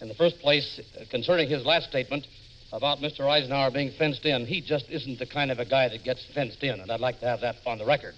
In 0.00 0.08
the 0.08 0.14
first 0.14 0.38
place, 0.38 0.80
concerning 1.10 1.50
his 1.50 1.66
last 1.66 1.90
statement 1.90 2.26
about 2.72 3.00
Mr. 3.00 3.28
Eisenhower 3.28 3.70
being 3.70 3.92
fenced 3.98 4.24
in, 4.24 4.46
he 4.46 4.62
just 4.62 4.86
isn't 4.88 5.18
the 5.18 5.26
kind 5.26 5.50
of 5.50 5.58
a 5.58 5.66
guy 5.66 5.90
that 5.90 6.02
gets 6.02 6.24
fenced 6.34 6.62
in, 6.62 6.80
and 6.80 6.90
I'd 6.90 7.00
like 7.00 7.20
to 7.20 7.26
have 7.26 7.42
that 7.42 7.56
on 7.66 7.76
the 7.76 7.84
record. 7.84 8.14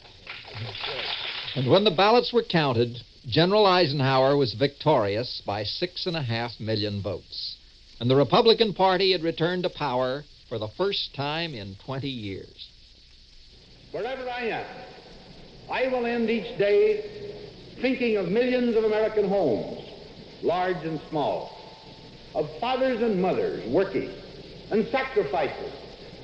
And 1.56 1.68
when 1.68 1.82
the 1.82 1.90
ballots 1.90 2.32
were 2.32 2.44
counted, 2.48 2.96
General 3.26 3.66
Eisenhower 3.66 4.36
was 4.36 4.54
victorious 4.54 5.42
by 5.44 5.64
six 5.64 6.06
and 6.06 6.14
a 6.14 6.22
half 6.22 6.52
million 6.60 7.02
votes. 7.02 7.56
And 7.98 8.08
the 8.08 8.14
Republican 8.14 8.72
Party 8.72 9.10
had 9.10 9.24
returned 9.24 9.64
to 9.64 9.68
power 9.68 10.22
for 10.48 10.60
the 10.60 10.68
first 10.76 11.12
time 11.16 11.54
in 11.54 11.74
20 11.84 12.06
years. 12.06 12.68
Wherever 13.90 14.30
I 14.30 14.42
am, 14.42 14.66
I 15.68 15.88
will 15.88 16.06
end 16.06 16.30
each 16.30 16.56
day 16.56 17.24
thinking 17.80 18.16
of 18.16 18.28
millions 18.28 18.76
of 18.76 18.84
American 18.84 19.28
homes, 19.28 19.80
large 20.42 20.84
and 20.84 21.00
small, 21.10 21.50
of 22.34 22.48
fathers 22.60 23.00
and 23.00 23.20
mothers 23.20 23.66
working 23.68 24.10
and 24.70 24.86
sacrificing 24.90 25.72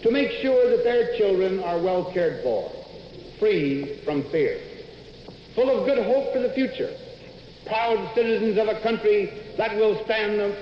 to 0.02 0.10
make 0.10 0.30
sure 0.42 0.70
that 0.76 0.84
their 0.84 1.16
children 1.16 1.60
are 1.60 1.78
well 1.78 2.10
cared 2.12 2.42
for, 2.42 2.70
free 3.38 4.00
from 4.04 4.28
fear, 4.30 4.60
full 5.54 5.70
of 5.70 5.86
good 5.86 6.04
hope 6.04 6.32
for 6.32 6.40
the 6.40 6.52
future, 6.54 6.96
proud 7.66 8.12
citizens 8.14 8.58
of 8.58 8.68
a 8.68 8.80
country 8.80 9.52
that 9.56 9.76
will 9.76 10.02
stand 10.04 10.54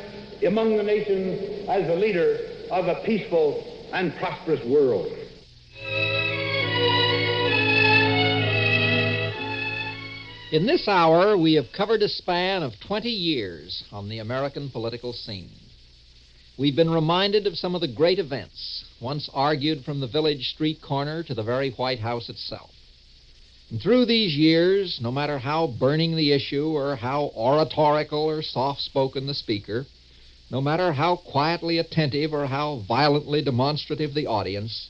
among 0.47 0.77
the 0.77 0.83
nations 0.83 1.69
as 1.69 1.87
the 1.87 1.95
leader 1.95 2.39
of 2.71 2.87
a 2.87 2.97
peaceful 3.05 3.89
and 3.93 4.15
prosperous 4.17 4.63
world. 4.67 5.18
In 10.51 10.65
this 10.65 10.89
hour, 10.89 11.37
we 11.37 11.55
have 11.55 11.73
covered 11.77 12.01
a 12.01 12.09
span 12.09 12.63
of 12.63 12.73
20 12.87 13.11
years 13.11 13.85
on 13.93 14.09
the 14.09 14.21
American 14.21 14.71
political 14.71 15.13
scene. 15.13 15.51
We've 16.57 16.75
been 16.75 16.89
reminded 16.89 17.47
of 17.47 17.59
some 17.59 17.75
of 17.75 17.83
the 17.83 17.95
great 17.95 18.19
events 18.19 18.87
once 18.99 19.29
argued 19.35 19.85
from 19.85 20.01
the 20.01 20.07
village 20.07 20.49
street 20.49 20.81
corner 20.81 21.23
to 21.25 21.35
the 21.35 21.43
very 21.43 21.73
White 21.73 21.99
House 21.99 22.31
itself. 22.31 22.71
And 23.69 23.79
through 23.79 24.07
these 24.07 24.35
years, 24.35 24.99
no 25.03 25.13
matter 25.13 25.39
how 25.39 25.67
burning 25.67 26.17
the 26.17 26.33
issue 26.33 26.69
or 26.69 26.97
how 26.97 27.31
oratorical 27.37 28.23
or 28.23 28.41
soft 28.41 28.81
spoken 28.81 29.27
the 29.27 29.35
speaker, 29.35 29.85
no 30.51 30.63
matter 30.63 30.95
how 30.95 31.17
quietly 31.17 31.77
attentive 31.77 32.33
or 32.33 32.47
how 32.47 32.83
violently 32.89 33.43
demonstrative 33.43 34.15
the 34.15 34.27
audience, 34.27 34.89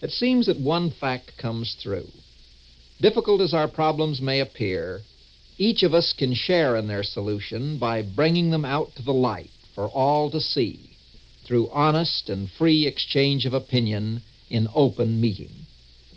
it 0.00 0.12
seems 0.12 0.46
that 0.46 0.60
one 0.60 0.92
fact 0.92 1.32
comes 1.36 1.76
through. 1.82 2.06
Difficult 3.04 3.42
as 3.42 3.52
our 3.52 3.68
problems 3.68 4.22
may 4.22 4.40
appear, 4.40 5.02
each 5.58 5.82
of 5.82 5.92
us 5.92 6.14
can 6.14 6.32
share 6.32 6.74
in 6.74 6.86
their 6.86 7.02
solution 7.02 7.76
by 7.76 8.00
bringing 8.00 8.48
them 8.48 8.64
out 8.64 8.96
to 8.96 9.02
the 9.02 9.12
light 9.12 9.50
for 9.74 9.88
all 9.88 10.30
to 10.30 10.40
see 10.40 10.96
through 11.46 11.68
honest 11.68 12.30
and 12.30 12.48
free 12.48 12.86
exchange 12.86 13.44
of 13.44 13.52
opinion 13.52 14.22
in 14.48 14.68
open 14.74 15.20
meeting. 15.20 15.50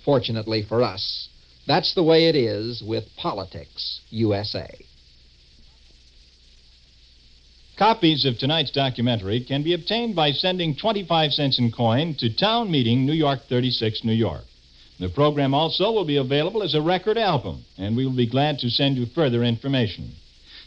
Fortunately 0.05 0.63
for 0.63 0.81
us, 0.81 1.27
that's 1.67 1.93
the 1.93 2.03
way 2.03 2.29
it 2.29 2.37
is 2.37 2.81
with 2.81 3.03
Politics 3.17 3.99
USA. 4.09 4.69
Copies 7.77 8.23
of 8.23 8.37
tonight's 8.37 8.71
documentary 8.71 9.43
can 9.43 9.61
be 9.61 9.73
obtained 9.73 10.15
by 10.15 10.31
sending 10.31 10.73
25 10.73 11.33
cents 11.33 11.59
in 11.59 11.69
coin 11.69 12.15
to 12.15 12.33
Town 12.33 12.71
Meeting, 12.71 13.05
New 13.05 13.11
York 13.11 13.41
36, 13.49 14.05
New 14.05 14.13
York. 14.13 14.45
The 14.99 15.09
program 15.09 15.53
also 15.53 15.91
will 15.91 16.05
be 16.05 16.17
available 16.17 16.63
as 16.63 16.73
a 16.73 16.81
record 16.81 17.17
album, 17.17 17.65
and 17.77 17.95
we 17.95 18.05
will 18.05 18.15
be 18.15 18.25
glad 18.25 18.57
to 18.59 18.69
send 18.69 18.97
you 18.97 19.05
further 19.05 19.43
information. 19.43 20.13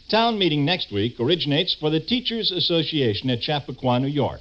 Town 0.09 0.39
meeting 0.39 0.63
next 0.63 0.91
week 0.91 1.19
originates 1.19 1.73
for 1.73 1.89
the 1.89 1.99
Teachers 1.99 2.51
Association 2.51 3.29
at 3.29 3.41
Chappaqua, 3.41 3.99
New 3.99 4.07
York. 4.07 4.39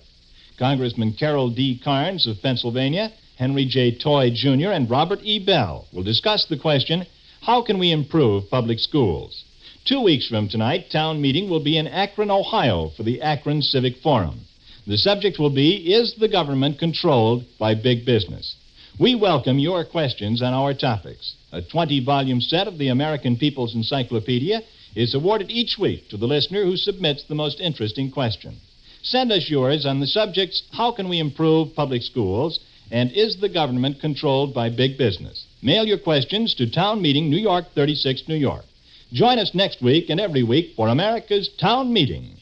Congressman 0.59 1.15
Carroll 1.15 1.51
D. 1.51 1.81
Kearns 1.83 2.27
of 2.27 2.41
Pennsylvania, 2.41 3.13
Henry 3.37 3.65
J. 3.65 3.97
Toy 3.97 4.31
Jr., 4.31 4.71
and 4.71 4.89
Robert 4.91 5.21
E. 5.23 5.39
Bell 5.39 5.87
will 5.93 6.03
discuss 6.03 6.45
the 6.45 6.59
question 6.59 7.07
how 7.43 7.63
can 7.63 7.79
we 7.79 7.91
improve 7.91 8.51
public 8.51 8.79
schools? 8.79 9.45
Two 9.87 10.03
weeks 10.03 10.29
from 10.29 10.49
tonight, 10.49 10.91
town 10.91 11.21
meeting 11.21 11.49
will 11.49 11.65
be 11.65 11.79
in 11.79 11.89
Akron, 11.89 12.31
Ohio 12.31 12.91
for 12.97 13.03
the 13.03 13.23
Akron 13.23 13.63
Civic 13.63 13.97
Forum. 13.97 14.41
The 14.87 14.99
subject 14.99 15.39
will 15.39 15.51
be 15.51 15.93
Is 15.95 16.15
the 16.15 16.29
government 16.29 16.79
controlled 16.79 17.45
by 17.59 17.75
big 17.75 18.05
business? 18.05 18.57
We 19.01 19.15
welcome 19.15 19.59
your 19.59 19.87
questions 19.87 20.43
on 20.43 20.53
our 20.53 20.75
topics. 20.75 21.35
A 21.53 21.63
20 21.63 22.05
volume 22.05 22.43
set 22.43 22.69
of 22.69 22.77
the 22.77 22.89
American 22.89 23.35
People's 23.35 23.75
Encyclopedia 23.75 24.61
is 24.95 25.15
awarded 25.15 25.51
each 25.51 25.79
week 25.81 26.11
to 26.11 26.19
the 26.19 26.27
listener 26.27 26.65
who 26.65 26.77
submits 26.77 27.25
the 27.25 27.35
most 27.35 27.61
interesting 27.61 28.11
question. 28.11 28.59
Send 29.03 29.33
us 29.33 29.49
yours 29.49 29.87
on 29.87 30.01
the 30.01 30.07
subjects 30.07 30.65
How 30.73 30.93
can 30.93 31.09
we 31.09 31.19
improve 31.19 31.75
public 31.75 32.03
schools? 32.03 32.61
and 32.91 33.11
Is 33.13 33.39
the 33.41 33.49
government 33.49 34.03
controlled 34.03 34.53
by 34.53 34.69
big 34.69 34.99
business? 34.99 35.47
Mail 35.63 35.87
your 35.87 35.97
questions 35.99 36.55
to 36.57 36.71
Town 36.71 37.01
Meeting, 37.01 37.31
New 37.31 37.39
York 37.39 37.69
36, 37.75 38.25
New 38.29 38.37
York. 38.37 38.67
Join 39.15 39.39
us 39.39 39.55
next 39.55 39.81
week 39.81 40.11
and 40.11 40.21
every 40.21 40.43
week 40.43 40.75
for 40.77 40.89
America's 40.89 41.49
Town 41.59 41.91
Meeting. 41.91 42.37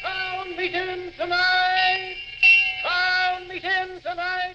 Town 0.00 0.56
meeting 0.56 1.10
tonight! 1.18 2.14
Town 2.84 3.48
meeting 3.48 4.00
tonight 4.00 4.54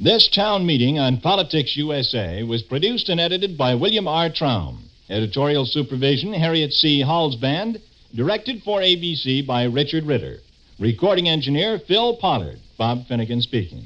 This 0.00 0.26
town 0.26 0.66
meeting 0.66 0.98
on 0.98 1.18
Politics 1.18 1.76
USA 1.76 2.42
was 2.42 2.62
produced 2.62 3.08
and 3.08 3.20
edited 3.20 3.56
by 3.56 3.76
William 3.76 4.08
R. 4.08 4.28
Traum. 4.28 4.90
Editorial 5.08 5.66
supervision, 5.66 6.32
Harriet 6.32 6.72
C. 6.72 7.00
Halsband. 7.00 7.80
Directed 8.12 8.64
for 8.64 8.80
ABC 8.80 9.46
by 9.46 9.62
Richard 9.62 10.04
Ritter. 10.04 10.38
Recording 10.80 11.28
engineer, 11.28 11.78
Phil 11.78 12.16
Pollard. 12.16 12.58
Bob 12.76 13.06
Finnegan 13.06 13.40
speaking. 13.40 13.84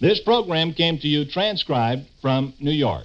This 0.00 0.20
program 0.20 0.72
came 0.72 0.96
to 0.98 1.06
you 1.06 1.26
transcribed 1.26 2.06
from 2.22 2.54
New 2.58 2.72
York. 2.72 3.04